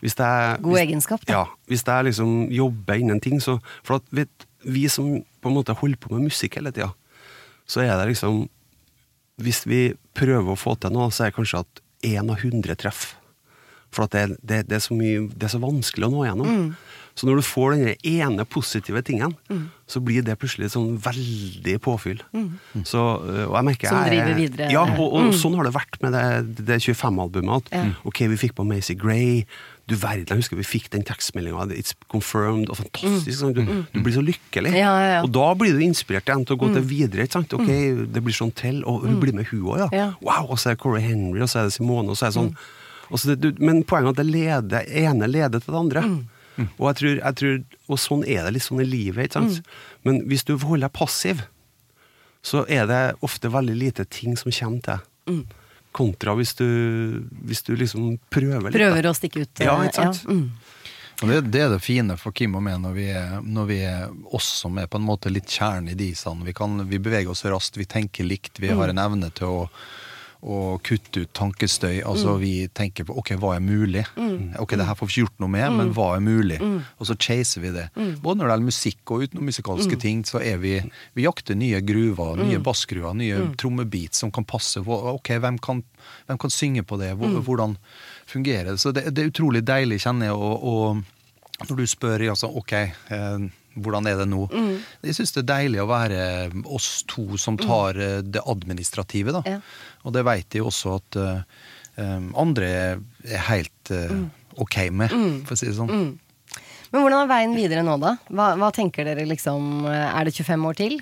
Hvis 0.01 0.17
jeg, 0.17 0.61
God 0.61 0.73
hvis, 0.73 0.81
egenskap, 0.81 1.25
da. 1.25 1.33
Ja. 1.33 1.43
Hvis 1.69 1.83
jeg 1.85 2.07
liksom 2.09 2.31
jobber 2.53 2.97
innen 2.97 3.21
ting, 3.21 3.37
så 3.41 3.59
For 3.85 3.99
at 3.99 4.07
vet, 4.13 4.47
vi 4.65 4.87
som 4.89 5.19
på 5.41 5.49
en 5.49 5.57
måte 5.57 5.75
holder 5.77 5.97
på 6.01 6.13
med 6.13 6.29
musikk 6.29 6.57
hele 6.57 6.73
tida, 6.73 6.89
så 7.69 7.83
er 7.85 7.93
det 7.99 8.11
liksom 8.13 8.43
Hvis 9.41 9.63
vi 9.69 9.93
prøver 10.17 10.53
å 10.53 10.59
få 10.59 10.75
til 10.81 10.93
noe, 10.93 11.09
så 11.13 11.25
er 11.25 11.31
det 11.31 11.37
kanskje 11.37 11.61
at 11.65 11.81
én 12.05 12.31
av 12.31 12.41
hundre 12.43 12.75
treff. 12.79 13.11
For 13.91 14.07
det, 14.11 14.37
det, 14.39 14.63
det, 14.69 14.79
er 14.79 14.95
mye, 14.95 15.27
det 15.35 15.47
er 15.49 15.53
så 15.55 15.61
vanskelig 15.61 16.07
å 16.07 16.13
nå 16.13 16.25
igjennom. 16.25 16.51
Mm. 16.51 16.67
Så 17.21 17.27
når 17.29 17.37
du 17.37 17.45
får 17.45 17.75
den 17.77 17.89
ene 18.09 18.43
positive 18.49 19.01
tingen, 19.05 19.35
så 19.85 19.99
blir 20.01 20.23
det 20.25 20.39
plutselig 20.41 20.71
sånn 20.73 20.95
veldig 21.03 21.75
påfyll. 21.85 22.21
Så, 22.87 22.97
øh, 23.21 23.43
og 23.51 23.57
jeg 23.59 23.65
merker 23.67 23.91
Mm. 23.91 23.93
Som 23.93 24.07
driver 24.09 24.33
videre. 24.39 24.69
Mm. 24.69 24.73
Ja, 24.73 24.85
og, 24.97 25.13
og 25.19 25.33
sånn 25.37 25.53
har 25.59 25.67
det 25.67 25.73
vært 25.75 25.99
med 26.01 26.15
det, 26.17 26.65
det 26.65 26.79
25-albumet. 26.81 27.61
At 27.61 27.69
Ja. 27.77 27.83
ok, 28.09 28.23
vi 28.31 28.39
fikk 28.41 28.55
på 28.57 28.65
Macy 28.65 28.95
Gray. 28.97 29.45
Du 29.89 29.95
verden, 29.99 30.25
jeg 30.29 30.37
husker 30.39 30.55
vi 30.57 30.63
fikk 30.63 30.89
den 30.89 31.03
tekstmeldinga. 31.03 31.67
It's 31.75 31.93
confirmed. 32.09 32.69
og 32.71 32.77
Fantastisk. 32.79 33.37
sant? 33.37 33.55
Du, 33.55 33.85
du 33.93 33.99
blir 34.01 34.13
så 34.17 34.23
lykkelig. 34.25 34.71
Mm. 34.73 34.79
Ja, 34.81 34.93
ja. 35.13 35.21
Og 35.25 35.31
da 35.35 35.53
blir 35.53 35.73
du 35.77 35.83
inspirert 35.85 36.25
igjen 36.25 36.45
til 36.47 36.55
å 36.55 36.61
gå 36.65 36.73
til 36.73 36.81
videre. 36.87 37.27
ikke 37.27 37.37
sant? 37.41 37.53
Ok, 37.53 37.67
Det 38.13 38.23
blir 38.23 38.33
sånn 38.33 38.53
til, 38.55 38.81
og 38.87 39.05
hun 39.05 39.19
blir 39.21 39.33
med 39.37 39.45
hun 39.51 39.61
òg, 39.61 39.77
ja. 39.85 39.89
Mm. 39.91 40.15
Wow, 40.25 40.47
Og 40.49 40.57
så 40.57 40.71
er 40.71 40.75
det 40.79 40.81
Corey 40.81 41.01
Henry, 41.05 41.41
og 41.43 41.49
så 41.51 41.59
er 41.59 41.69
det 41.69 41.73
Simone, 41.77 42.09
og 42.09 42.17
så 42.17 42.25
er 42.25 42.31
det 42.33 42.39
sånn. 42.41 42.55
Det, 43.41 43.59
men 43.59 43.83
poenget 43.83 44.07
er 44.07 44.09
at 44.15 44.21
det 44.21 44.29
leder, 44.31 44.85
ene 44.87 45.27
leder 45.27 45.59
til 45.59 45.73
det 45.73 45.79
andre. 45.81 46.01
Og 46.59 46.85
jeg 46.89 46.97
tror, 46.99 47.15
jeg 47.21 47.37
tror, 47.39 47.57
og 47.87 47.99
sånn 48.01 48.23
er 48.27 48.45
det 48.45 48.55
litt 48.57 48.65
sånn 48.65 48.83
i 48.83 48.87
livet. 48.87 49.29
ikke 49.29 49.39
sant? 49.39 49.71
Men 50.07 50.21
hvis 50.29 50.43
du 50.47 50.55
holder 50.57 50.87
deg 50.87 50.95
passiv, 50.97 51.43
så 52.41 52.65
er 52.69 52.87
det 52.89 53.01
ofte 53.25 53.51
veldig 53.53 53.77
lite 53.77 54.05
ting 54.09 54.37
som 54.39 54.51
kommer 54.51 54.85
til. 54.85 55.41
Kontra 55.91 56.33
hvis 56.39 56.53
du, 56.55 56.67
hvis 57.45 57.63
du 57.67 57.73
liksom 57.75 58.15
prøver 58.31 58.69
litt. 58.69 58.79
Prøver 58.79 59.09
å 59.09 59.15
stikke 59.15 59.43
ut. 59.43 59.63
Ja, 59.63 59.75
eh, 59.77 59.89
ikke 59.89 60.05
sant? 60.05 60.23
Ja. 60.25 60.37
Mm. 60.37 60.77
Og 61.21 61.29
det, 61.29 61.41
det 61.53 61.59
er 61.61 61.69
det 61.69 61.81
fine 61.85 62.15
for 62.17 62.33
Kim 62.33 62.55
og 62.57 62.63
meg 62.65 62.79
når 62.81 62.93
vi 62.95 63.03
er, 63.13 63.33
når 63.45 63.65
vi 63.69 63.77
er 63.85 64.07
oss 64.33 64.47
som 64.63 64.79
er 64.81 64.87
på 64.89 64.97
en 64.97 65.05
måte 65.05 65.29
litt 65.29 65.51
kjernen 65.51 65.91
i 65.93 65.97
de 65.97 66.09
sånn. 66.17 66.41
Vi, 66.47 66.53
kan, 66.57 66.79
vi 66.89 66.97
beveger 66.97 67.29
oss 67.29 67.45
raskt, 67.45 67.77
vi 67.77 67.85
tenker 67.85 68.25
likt, 68.25 68.57
vi 68.63 68.71
har 68.73 68.89
en 68.89 69.01
evne 69.01 69.29
til 69.37 69.51
å, 69.51 69.67
å 70.41 70.79
kutte 70.81 71.23
ut 71.23 71.31
tankestøy. 71.37 72.01
Altså 72.07 72.35
vi 72.41 72.65
tenker 72.73 73.05
på 73.07 73.15
ok, 73.21 73.33
hva 73.41 73.55
er 73.57 73.63
mulig? 73.63 74.03
Ok, 74.61 74.73
det 74.79 74.87
her 74.87 74.97
får 74.97 75.07
vi 75.09 75.13
ikke 75.13 75.25
gjort 75.27 75.43
noe 75.43 75.53
med, 75.53 75.67
men 75.77 75.93
hva 75.95 76.07
er 76.15 76.23
mulig? 76.25 76.57
Og 76.97 77.09
så 77.09 77.15
chaser 77.21 77.61
vi 77.65 77.73
det. 77.75 77.87
Både 78.23 78.39
når 78.39 78.47
det 78.47 78.55
gjelder 78.55 78.69
musikk 78.71 79.13
og 79.13 79.25
utenommusikalske 79.27 79.99
ting, 80.01 80.25
så 80.27 80.41
er 80.41 80.57
vi 80.61 80.73
Vi 81.13 81.25
jakter 81.25 81.57
nye 81.57 81.81
gruver, 81.85 82.39
nye 82.41 82.59
bassgruver, 82.63 83.13
nye 83.17 83.51
trommebeats 83.59 84.23
som 84.23 84.31
kan 84.33 84.47
passe. 84.47 84.81
Ok, 84.81 85.33
hvem 85.43 85.59
kan, 85.61 85.83
hvem 86.27 86.41
kan 86.41 86.53
synge 86.53 86.83
på 86.87 86.97
det? 87.01 87.13
Hvordan 87.19 87.77
fungerer 88.29 88.73
det? 88.73 88.79
Så 88.81 88.91
det, 88.95 89.09
det 89.15 89.23
er 89.23 89.33
utrolig 89.33 89.61
deilig, 89.67 90.01
kjenner 90.05 90.31
jeg, 90.31 90.37
og, 90.37 90.63
og 90.63 91.67
når 91.69 91.77
du 91.77 91.87
spør 91.89 92.23
altså, 92.31 92.49
ok, 92.49 92.73
eh, 93.13 93.49
hvordan 93.79 94.09
er 94.09 94.17
det 94.19 94.27
nå? 94.29 94.45
Jeg 95.05 95.15
syns 95.15 95.33
det 95.35 95.43
er 95.43 95.51
deilig 95.53 95.81
å 95.83 95.89
være 95.89 96.23
oss 96.65 96.89
to 97.09 97.37
som 97.41 97.59
tar 97.59 97.97
mm. 97.97 98.31
det 98.33 98.43
administrative, 98.49 99.35
da. 99.37 99.43
Ja. 99.47 99.61
Og 100.07 100.15
det 100.15 100.25
veit 100.27 100.57
jeg 100.57 100.65
også 100.65 100.97
at 100.99 101.19
eh, 101.21 101.63
eh, 102.01 102.17
andre 102.41 102.71
er 102.73 103.47
helt 103.47 103.93
eh, 103.95 104.17
ok 104.59 104.77
med, 104.91 105.15
for 105.47 105.55
å 105.55 105.59
si 105.59 105.69
det 105.69 105.77
sånn. 105.77 106.11
Men 106.91 107.05
hvordan 107.05 107.21
er 107.23 107.31
veien 107.31 107.55
videre 107.55 107.85
nå, 107.87 107.95
da? 108.01 108.17
Hva, 108.27 108.51
hva 108.59 108.67
tenker 108.75 109.07
dere 109.07 109.23
liksom 109.23 109.85
Er 109.87 110.27
det 110.27 110.33
25 110.35 110.65
år 110.67 110.75
til? 110.75 110.97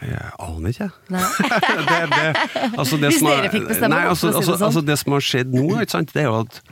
Jeg 0.00 0.30
aner 0.38 0.70
ikke. 0.70 0.86
jeg. 1.10 1.24
det, 1.90 1.98
det, 2.12 2.28
altså 2.78 2.96
det 2.96 3.10
Hvis 3.10 3.24
dere 3.26 3.50
fikk 3.52 3.66
bestemme, 3.68 3.96
Nei, 3.96 4.06
altså, 4.08 4.30
altså, 4.30 4.54
sånn. 4.54 4.64
altså 4.68 4.82
det 4.86 4.96
som 5.02 5.16
har 5.16 5.26
skjedd 5.26 5.52
nå, 5.52 5.66
ikke 5.82 5.94
sant, 5.94 6.14
det 6.14 6.22
er 6.22 6.30
jo 6.30 6.38
at 6.40 6.62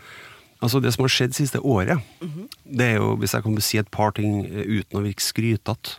Altså 0.61 0.80
det 0.84 0.92
som 0.92 1.04
har 1.06 1.08
skjedd 1.12 1.32
siste 1.34 1.61
året, 1.64 2.00
Mhm. 2.20 2.48
det 2.76 2.86
er 2.86 2.96
jo, 2.98 3.16
hvis 3.16 3.32
jeg 3.32 3.42
kan 3.42 3.61
si 3.61 3.78
et 3.78 3.90
par 3.90 4.12
ting 4.12 4.44
eh, 4.44 4.64
uten 4.80 5.00
å 5.00 5.04
virke 5.06 5.24
skrytete, 5.24 5.96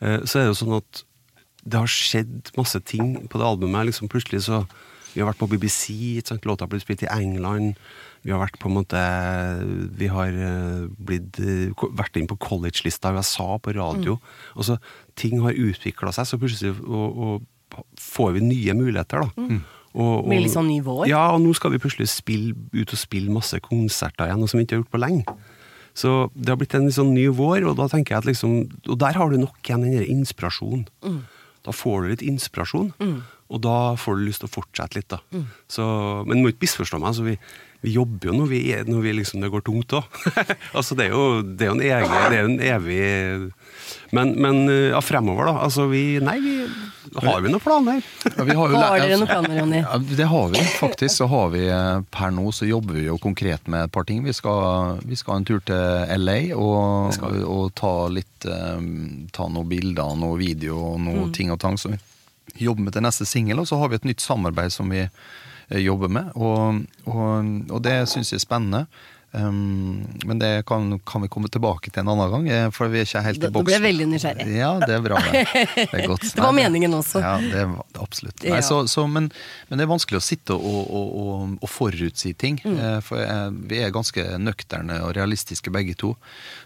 eh, 0.00 0.20
så 0.24 0.38
er 0.38 0.46
det 0.46 0.52
jo 0.54 0.64
sånn 0.64 0.76
at 0.78 1.02
det 1.66 1.76
har 1.78 1.86
skjedd 1.90 2.52
masse 2.56 2.78
ting 2.84 3.28
på 3.28 3.36
det 3.38 3.44
albumet. 3.46 3.86
liksom 3.86 4.08
Plutselig 4.08 4.42
så 4.46 4.66
Vi 5.12 5.20
har 5.20 5.26
vært 5.32 5.38
på 5.42 5.48
BBC, 5.50 5.90
ikke 6.22 6.28
sant? 6.28 6.42
låta 6.46 6.62
har 6.62 6.68
blitt 6.68 6.82
spilt 6.86 7.02
i 7.02 7.10
England. 7.10 7.74
Vi 8.22 8.30
har 8.30 8.38
vært 8.38 8.60
på 8.60 8.68
en 8.70 8.76
måte 8.78 9.90
Vi 9.98 10.06
har 10.06 10.28
eh, 10.28 10.86
blitt, 11.02 11.32
vært 11.96 12.16
inn 12.16 12.28
på 12.30 12.38
college-lista 12.38 13.10
i 13.10 13.18
USA 13.18 13.58
på 13.58 13.74
radio. 13.74 14.14
Mm. 14.14 14.56
Altså, 14.56 14.78
ting 15.16 15.40
har 15.42 15.50
utvikla 15.52 16.12
seg, 16.14 16.26
så 16.30 16.38
plutselig 16.38 16.78
og, 16.86 17.18
og 17.18 17.84
får 17.98 18.32
vi 18.38 18.40
nye 18.40 18.72
muligheter, 18.78 19.26
da. 19.26 19.60
Og, 19.90 20.20
og, 20.22 20.28
Med 20.30 20.44
litt 20.44 20.54
sånn 20.54 20.68
ny 20.70 20.78
vår? 20.86 21.08
Ja, 21.10 21.24
og 21.34 21.40
nå 21.42 21.54
skal 21.58 21.74
vi 21.74 21.80
plutselig 21.82 22.10
spille, 22.12 22.54
ut 22.76 22.94
og 22.94 23.00
spille 23.00 23.32
masse 23.34 23.58
konserter 23.64 24.28
igjen, 24.28 24.42
noe 24.42 24.50
som 24.50 24.60
vi 24.60 24.66
ikke 24.66 24.78
har 24.78 24.84
gjort 24.84 24.94
på 24.94 25.02
lenge. 25.02 25.40
Så 25.98 26.14
det 26.36 26.52
har 26.52 26.60
blitt 26.60 26.76
en 26.78 26.86
sånn 26.94 27.10
ny 27.16 27.26
vår, 27.34 27.66
og 27.66 27.74
da 27.80 27.88
tenker 27.90 28.14
jeg 28.14 28.22
at 28.22 28.28
liksom 28.28 28.52
Og 28.86 28.96
der 29.00 29.18
har 29.18 29.32
du 29.32 29.40
nok 29.40 29.58
igjen 29.66 29.82
den 29.82 29.98
der 29.98 30.06
inspirasjonen. 30.12 30.86
Mm. 31.02 31.20
Da 31.66 31.74
får 31.76 32.02
du 32.02 32.12
litt 32.14 32.22
inspirasjon, 32.24 32.92
og 33.50 33.58
da 33.66 33.74
får 34.00 34.16
du 34.16 34.22
lyst 34.24 34.40
til 34.40 34.48
å 34.48 34.54
fortsette 34.54 34.96
litt, 34.96 35.10
da. 35.12 35.18
Mm. 35.34 35.42
Så, 35.68 35.84
men 36.28 36.40
må 36.40 36.52
ikke 36.54 36.64
misforstå 36.64 37.00
meg. 37.02 37.10
Altså, 37.10 37.26
vi, 37.26 37.34
vi 37.84 37.92
jobber 37.98 38.30
jo 38.30 38.36
når, 38.38 38.48
vi, 38.48 38.60
når 38.88 39.02
vi 39.04 39.12
liksom, 39.18 39.42
det 39.44 39.50
går 39.52 39.66
tungt 39.66 39.92
òg. 39.98 40.20
altså, 40.78 40.96
det 40.96 41.10
er 41.10 41.12
jo 41.12 41.26
det 41.42 41.66
er 41.66 41.74
en, 41.74 41.84
egen, 41.84 42.14
det 42.32 42.38
er 42.38 42.48
en 42.48 42.56
evig 42.70 43.02
Men, 44.10 44.32
men 44.42 44.64
ja, 44.68 45.00
fremover, 45.04 45.50
da. 45.50 45.58
Altså, 45.66 45.86
vi 45.90 46.20
Nei, 46.22 46.36
vi 46.42 46.54
Har 47.20 47.40
vi 47.42 47.50
noen 47.50 47.62
planer? 47.62 48.02
Ja, 48.24 48.44
vi 48.46 48.54
har, 48.54 48.72
jo 48.72 48.78
Har 48.80 48.98
dere 49.02 49.18
noen 49.18 49.30
planer, 49.30 49.56
Jonny? 49.60 49.80
Ja, 49.82 49.98
det 50.20 50.28
har 50.30 50.48
vi 50.52 50.62
faktisk. 50.78 51.14
Så 51.16 51.28
har 51.30 51.50
vi 51.54 51.64
eh, 51.68 52.02
per 52.14 52.34
nå 52.34 52.46
så 52.54 52.68
jobber 52.68 52.98
vi 52.98 53.06
jo 53.08 53.18
konkret 53.22 53.66
med 53.70 53.88
et 53.88 53.94
par 53.94 54.06
ting. 54.08 54.22
Vi 54.26 54.34
skal, 54.36 55.00
vi 55.06 55.18
skal 55.18 55.40
en 55.40 55.48
tur 55.48 55.62
til 55.66 56.14
LA 56.22 56.38
og, 56.56 57.18
og 57.44 57.74
ta 57.78 57.94
litt 58.12 58.46
eh, 58.46 58.86
Ta 59.34 59.48
noen 59.50 59.70
bilder, 59.70 60.16
noe 60.18 60.38
video 60.40 60.78
og 60.92 61.00
noe 61.06 61.28
ting 61.34 61.52
og 61.54 61.60
tang. 61.62 61.78
Så 61.80 61.92
vi 61.94 62.00
jobber 62.58 62.86
med 62.86 62.96
til 62.96 63.06
neste 63.06 63.26
singel, 63.28 63.62
og 63.62 63.68
så 63.70 63.78
har 63.80 63.90
vi 63.90 64.00
et 64.00 64.08
nytt 64.08 64.24
samarbeid 64.24 64.74
som 64.74 64.90
vi 64.92 65.04
eh, 65.04 65.80
jobber 65.80 66.12
med. 66.12 66.34
Og, 66.36 66.84
og, 67.06 67.54
og 67.70 67.82
det 67.86 68.02
syns 68.10 68.32
jeg 68.32 68.40
er 68.40 68.46
spennende. 68.46 68.84
Um, 69.32 70.00
men 70.26 70.40
det 70.40 70.66
kan, 70.66 70.98
kan 71.06 71.22
vi 71.22 71.28
komme 71.30 71.46
tilbake 71.48 71.92
til 71.94 72.00
en 72.02 72.08
annen 72.10 72.30
gang, 72.32 72.48
eh, 72.50 72.70
for 72.74 72.88
vi 72.90 72.98
er 72.98 73.04
ikke 73.06 73.20
helt 73.22 73.38
Da- 73.40 73.46
i 73.46 73.50
da 73.50 73.54
boksen. 73.54 73.64
ble 73.68 73.74
jeg 73.76 73.82
veldig 73.84 74.06
nysgjerrig. 74.10 74.46
Ja, 74.58 74.70
det 74.82 74.94
er 74.96 75.04
bra. 75.04 75.20
Det, 75.22 75.44
det 75.76 76.00
er 76.00 76.06
godt. 76.10 76.24
Det 76.34 76.42
var 76.42 76.50
Nei, 76.56 76.64
meningen 76.64 76.96
også. 76.98 77.22
Ja, 77.22 77.36
det 77.38 77.62
absolutt. 78.02 78.42
Ja. 78.42 78.58
Så, 78.66 78.80
så, 78.90 79.04
men, 79.06 79.28
men 79.68 79.78
det 79.78 79.84
er 79.86 79.90
vanskelig 79.92 80.18
å 80.18 80.24
sitte 80.26 80.56
og, 80.58 80.82
og, 80.90 81.12
og, 81.22 81.54
og 81.62 81.70
forutsi 81.70 82.32
ting. 82.34 82.58
Mm. 82.66 82.74
eh, 82.82 82.98
For 83.06 83.22
eh, 83.22 83.46
vi 83.70 83.78
er 83.84 83.94
ganske 83.94 84.24
nøkterne 84.42 84.98
og 85.06 85.14
realistiske 85.14 85.70
begge 85.70 85.94
to. 85.94 86.16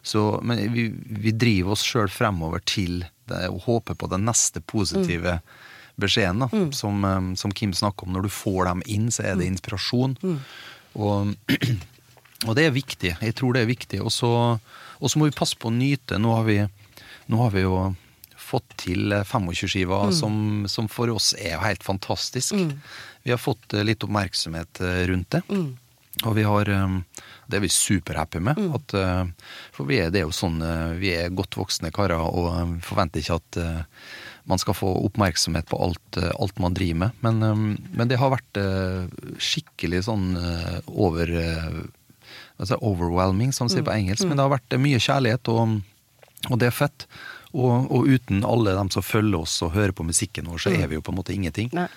Så, 0.02 0.24
men 0.42 0.64
vi, 0.72 0.88
vi 1.20 1.32
driver 1.36 1.76
oss 1.76 1.84
sjøl 1.84 2.08
fremover 2.08 2.64
til 2.64 3.02
det, 3.28 3.44
og 3.52 3.60
håper 3.68 3.94
på 4.00 4.08
den 4.16 4.24
neste 4.24 4.64
positive 4.64 5.36
Mm. 5.36 6.00
beskjeden. 6.00 6.40
Da, 6.42 6.48
som, 6.74 7.04
eh, 7.04 7.34
som 7.38 7.52
Kim 7.52 7.72
snakker 7.76 8.08
om. 8.08 8.16
Når 8.16 8.22
du 8.22 8.32
får 8.32 8.64
dem 8.72 8.80
inn, 8.86 9.10
så 9.14 9.22
er 9.28 9.36
det 9.36 9.44
Mm. 9.46 9.52
inspirasjon. 9.52 10.16
Og 10.96 11.34
og 12.44 12.56
det 12.58 12.68
er 12.68 12.74
viktig. 12.76 13.16
Jeg 13.20 13.36
tror 13.38 13.54
det 13.56 13.64
er 13.64 13.70
viktig. 13.70 14.00
Og 14.04 14.12
så 14.12 15.18
må 15.18 15.28
vi 15.28 15.36
passe 15.36 15.56
på 15.58 15.70
å 15.70 15.74
nyte. 15.74 16.18
Nå 16.20 16.34
har 16.36 16.48
vi, 16.48 16.58
nå 17.32 17.40
har 17.40 17.54
vi 17.54 17.64
jo 17.64 17.78
fått 18.44 18.76
til 18.84 19.14
25-skiva, 19.24 20.00
som, 20.14 20.66
som 20.70 20.88
for 20.92 21.12
oss 21.14 21.32
er 21.38 21.62
helt 21.62 21.84
fantastisk. 21.84 22.54
Vi 23.24 23.32
har 23.32 23.40
fått 23.40 23.72
eh, 23.74 23.84
litt 23.86 24.04
oppmerksomhet 24.04 24.82
eh, 24.84 25.00
rundt 25.10 25.32
det. 25.34 25.42
Og 26.28 26.36
vi 26.36 26.44
har 26.46 26.68
eh, 26.70 26.98
Det 27.48 27.58
er 27.58 27.64
vi 27.64 27.72
superhappy 27.72 28.42
med. 28.44 28.60
At, 28.76 28.94
eh, 28.98 29.24
for 29.74 29.88
vi 29.88 30.02
er, 30.02 30.12
det 30.12 30.22
er 30.22 30.28
jo 30.28 30.36
sånn 30.36 30.60
Vi 31.00 31.14
er 31.16 31.34
godt 31.34 31.58
voksne 31.60 31.92
karer 31.94 32.20
og 32.20 32.78
forventer 32.84 33.24
ikke 33.24 33.40
at 33.40 33.60
man 34.44 34.60
skal 34.60 34.76
få 34.76 34.90
oppmerksomhet 35.06 35.64
på 35.70 35.78
alt, 35.80 36.18
alt 36.20 36.58
man 36.60 36.74
driver 36.76 37.06
med. 37.06 37.20
Men, 37.24 37.76
men 37.96 38.10
det 38.10 38.18
har 38.20 38.28
vært 38.34 38.58
skikkelig 39.40 40.02
sånn 40.04 40.34
over 40.92 41.32
altså 42.60 42.78
Overwhelming, 42.80 43.52
som 43.52 43.68
de 43.68 43.76
sier 43.76 43.86
på 43.86 43.94
engelsk. 43.94 44.26
Men 44.28 44.38
det 44.38 44.46
har 44.46 44.54
vært 44.54 44.76
mye 44.80 45.00
kjærlighet, 45.02 45.50
og, 45.52 45.78
og 46.50 46.60
det 46.60 46.70
er 46.70 46.76
fett. 46.76 47.06
Og, 47.54 47.86
og 47.90 48.08
uten 48.10 48.42
alle 48.46 48.74
dem 48.74 48.90
som 48.90 49.04
følger 49.06 49.44
oss 49.44 49.60
og 49.62 49.74
hører 49.76 49.94
på 49.94 50.06
musikken 50.06 50.50
vår, 50.50 50.64
så 50.64 50.74
er 50.74 50.88
vi 50.90 50.98
jo 50.98 51.04
på 51.04 51.14
en 51.14 51.20
måte 51.20 51.34
ingenting. 51.34 51.70
Nei. 51.76 51.88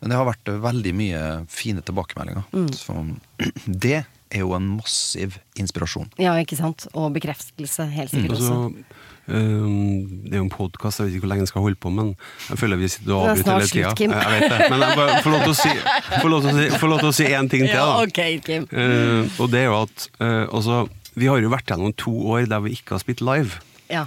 Men 0.00 0.12
det 0.12 0.16
har 0.18 0.28
vært 0.28 0.50
veldig 0.64 0.92
mye 0.96 1.20
fine 1.48 1.80
tilbakemeldinger. 1.84 2.44
Så 2.76 2.96
det 3.86 4.04
er 4.34 4.42
jo 4.42 4.52
en 4.56 4.66
massiv 4.76 5.38
inspirasjon. 5.60 6.10
Ja, 6.20 6.34
ikke 6.42 6.58
sant? 6.58 6.88
Og 6.92 7.12
bekreftelse, 7.14 7.86
helt 7.94 8.12
sikkert 8.12 8.34
mm. 8.34 8.42
så, 8.42 8.60
også. 8.68 9.02
Um, 9.24 10.20
det 10.26 10.34
er 10.34 10.42
jo 10.42 10.44
en 10.44 10.50
podkast, 10.52 11.00
jeg 11.00 11.06
vet 11.06 11.14
ikke 11.16 11.24
hvor 11.24 11.30
lenge 11.30 11.46
den 11.46 11.48
skal 11.48 11.62
holde 11.64 11.78
på, 11.80 11.88
men 11.96 12.10
jeg 12.50 12.58
føler 12.60 12.76
vi 12.76 12.90
sitter 12.92 13.14
og 13.14 13.22
Det 13.22 13.30
er 13.30 13.30
avbryter 13.30 13.46
snart 13.46 13.62
hele 13.62 13.70
tida. 13.70 13.84
slutt, 13.88 14.00
Kim. 14.02 14.12
Jeg 14.12 14.32
vet 14.34 14.52
det, 14.52 14.66
men 14.68 14.84
jeg 14.84 14.98
bare 14.98 15.22
får 15.24 15.32
lov 15.32 15.44
til 15.44 15.52
å 15.52 15.56
si, 15.60 15.72
får 16.18 16.28
lov 16.32 16.42
til 16.44 16.50
å 16.50 16.52
si, 16.58 16.90
lov 16.90 16.98
til 16.98 17.08
å 17.08 17.14
si 17.16 17.28
én 17.30 17.48
ting 17.54 17.64
til. 17.64 17.78
Ja, 17.78 17.86
da. 17.88 18.02
ok, 18.04 18.20
Kim. 18.44 18.66
Uh, 18.68 19.40
og 19.40 19.48
det 19.54 19.62
er 19.62 19.70
jo 19.70 19.78
at 19.78 20.06
uh, 20.18 20.44
altså, 20.44 20.82
Vi 21.14 21.30
har 21.30 21.40
jo 21.40 21.54
vært 21.54 21.72
gjennom 21.72 21.96
to 21.96 22.12
år 22.34 22.50
der 22.50 22.64
vi 22.66 22.74
ikke 22.76 22.98
har 22.98 23.04
spilt 23.04 23.24
live. 23.24 23.62
Ja. 23.88 24.04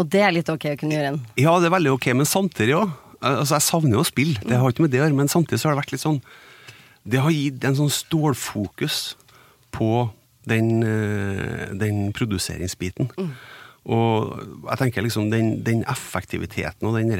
Og 0.00 0.10
det 0.10 0.24
er 0.24 0.34
litt 0.34 0.50
ok 0.50 0.66
å 0.72 0.76
kunne 0.80 0.98
gjøre 0.98 1.14
en. 1.14 1.22
Ja, 1.38 1.54
det 1.60 1.70
er 1.70 1.76
veldig 1.76 1.94
ok, 1.94 2.10
men 2.18 2.26
samtidig 2.26 2.74
òg. 2.80 2.98
Altså, 3.20 3.54
jeg 3.58 3.66
savner 3.68 3.98
jo 3.98 4.02
å 4.02 4.08
spille, 4.08 4.40
det 4.48 4.56
har 4.56 4.72
ikke 4.72 4.86
med 4.86 4.94
det 4.94 5.02
å 5.02 5.04
gjøre, 5.04 5.18
men 5.18 5.28
samtidig 5.28 5.60
så 5.60 5.68
har 5.68 5.76
det 5.76 5.82
vært 5.82 5.90
litt 5.92 6.02
sånn 6.02 6.22
Det 7.04 7.20
har 7.20 7.34
gitt 7.34 7.64
en 7.68 7.76
sånn 7.76 7.90
stålfokus 7.92 9.00
på 9.72 10.10
den, 10.48 10.82
eh, 10.82 11.70
den 11.76 12.12
produseringsbiten. 12.16 13.10
Og 13.90 14.34
jeg 14.68 14.78
tenker 14.78 15.02
liksom 15.02 15.30
den, 15.32 15.62
den 15.64 15.84
effektiviteten 15.88 16.86
og 16.88 16.98
den 16.98 17.14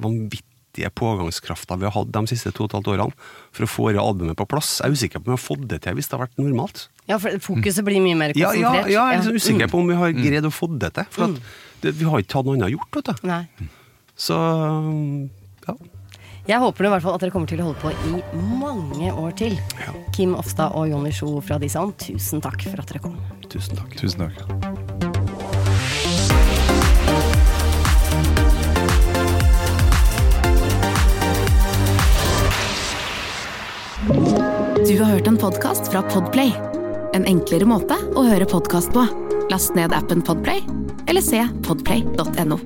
vanvittige 0.00 0.88
pågangskrafta 0.96 1.76
vi 1.76 1.84
har 1.84 1.92
hatt 1.92 2.12
de 2.14 2.22
siste 2.30 2.52
to 2.56 2.64
og 2.64 2.70
et 2.70 2.76
halvt 2.78 2.88
årene 2.94 3.12
for 3.52 3.66
å 3.66 3.68
få 3.68 3.90
det 3.92 4.00
albumet 4.00 4.38
på 4.38 4.46
plass. 4.48 4.78
Jeg 4.80 4.88
er 4.88 4.96
usikker 4.96 5.20
på 5.20 5.28
om 5.28 5.34
vi 5.34 5.36
har 5.36 5.44
fått 5.44 5.66
det 5.68 5.82
til 5.84 5.98
hvis 5.98 6.08
det 6.08 6.16
har 6.16 6.24
vært 6.26 6.40
normalt. 6.40 6.86
Ja, 7.10 7.18
for 7.20 7.36
fokuset 7.44 7.84
blir 7.84 8.00
mye 8.00 8.16
mer 8.16 8.32
Ja, 8.38 8.54
ja, 8.56 8.72
ja 8.86 8.86
jeg 8.88 9.02
er 9.02 9.20
liksom 9.20 9.36
usikker 9.36 9.66
Mm. 9.68 9.70
på 9.74 9.78
om 9.82 9.88
vi 9.92 9.94
har 10.00 10.16
greid 10.16 10.48
å 10.48 10.54
få 10.54 10.70
det 10.78 10.94
til. 10.94 11.04
For 11.10 11.24
at 11.28 11.40
det, 11.82 11.94
vi 11.98 12.04
har 12.08 12.18
ikke 12.24 12.38
hatt 12.40 12.46
noe 12.48 12.56
annet 12.56 12.72
gjort, 12.72 12.90
vet 12.96 13.04
du. 13.12 13.26
Nei. 13.28 13.44
Så. 14.16 14.38
Jeg 16.42 16.58
håper 16.58 16.88
i 16.88 16.90
hvert 16.90 17.04
fall 17.04 17.14
at 17.14 17.22
dere 17.22 17.30
kommer 17.30 17.46
til 17.46 17.60
å 17.62 17.68
holde 17.68 17.78
på 17.78 17.92
i 18.10 18.18
mange 18.58 19.12
år 19.14 19.34
til. 19.38 19.54
Kim 20.14 20.34
Ofstad 20.34 20.74
og 20.74 20.88
Jonny 20.90 21.12
Sjo 21.14 21.36
fra 21.44 21.58
Disan, 21.62 21.94
tusen 22.02 22.42
takk 22.42 22.64
for 22.66 22.82
at 22.82 22.90
dere 22.90 23.02
kom. 23.04 23.14
Tusen 23.52 23.78
takk. 23.78 23.94
Tusen 24.00 24.26
takk. 24.26 24.42
Du 34.82 34.98
har 34.98 35.12
hørt 35.14 35.30
en 35.30 35.38
podcast 35.38 35.92
fra 35.92 36.02
Podplay. 36.10 36.50
En 37.14 37.28
enklere 37.28 37.68
måte 37.70 37.94
å 38.18 38.26
høre 38.26 38.48
podcast 38.50 38.90
på. 38.90 39.06
Last 39.52 39.76
ned 39.78 39.94
appen 39.94 40.24
Podplay, 40.26 40.64
eller 41.06 41.22
se 41.22 41.44
podplay.no. 41.62 42.58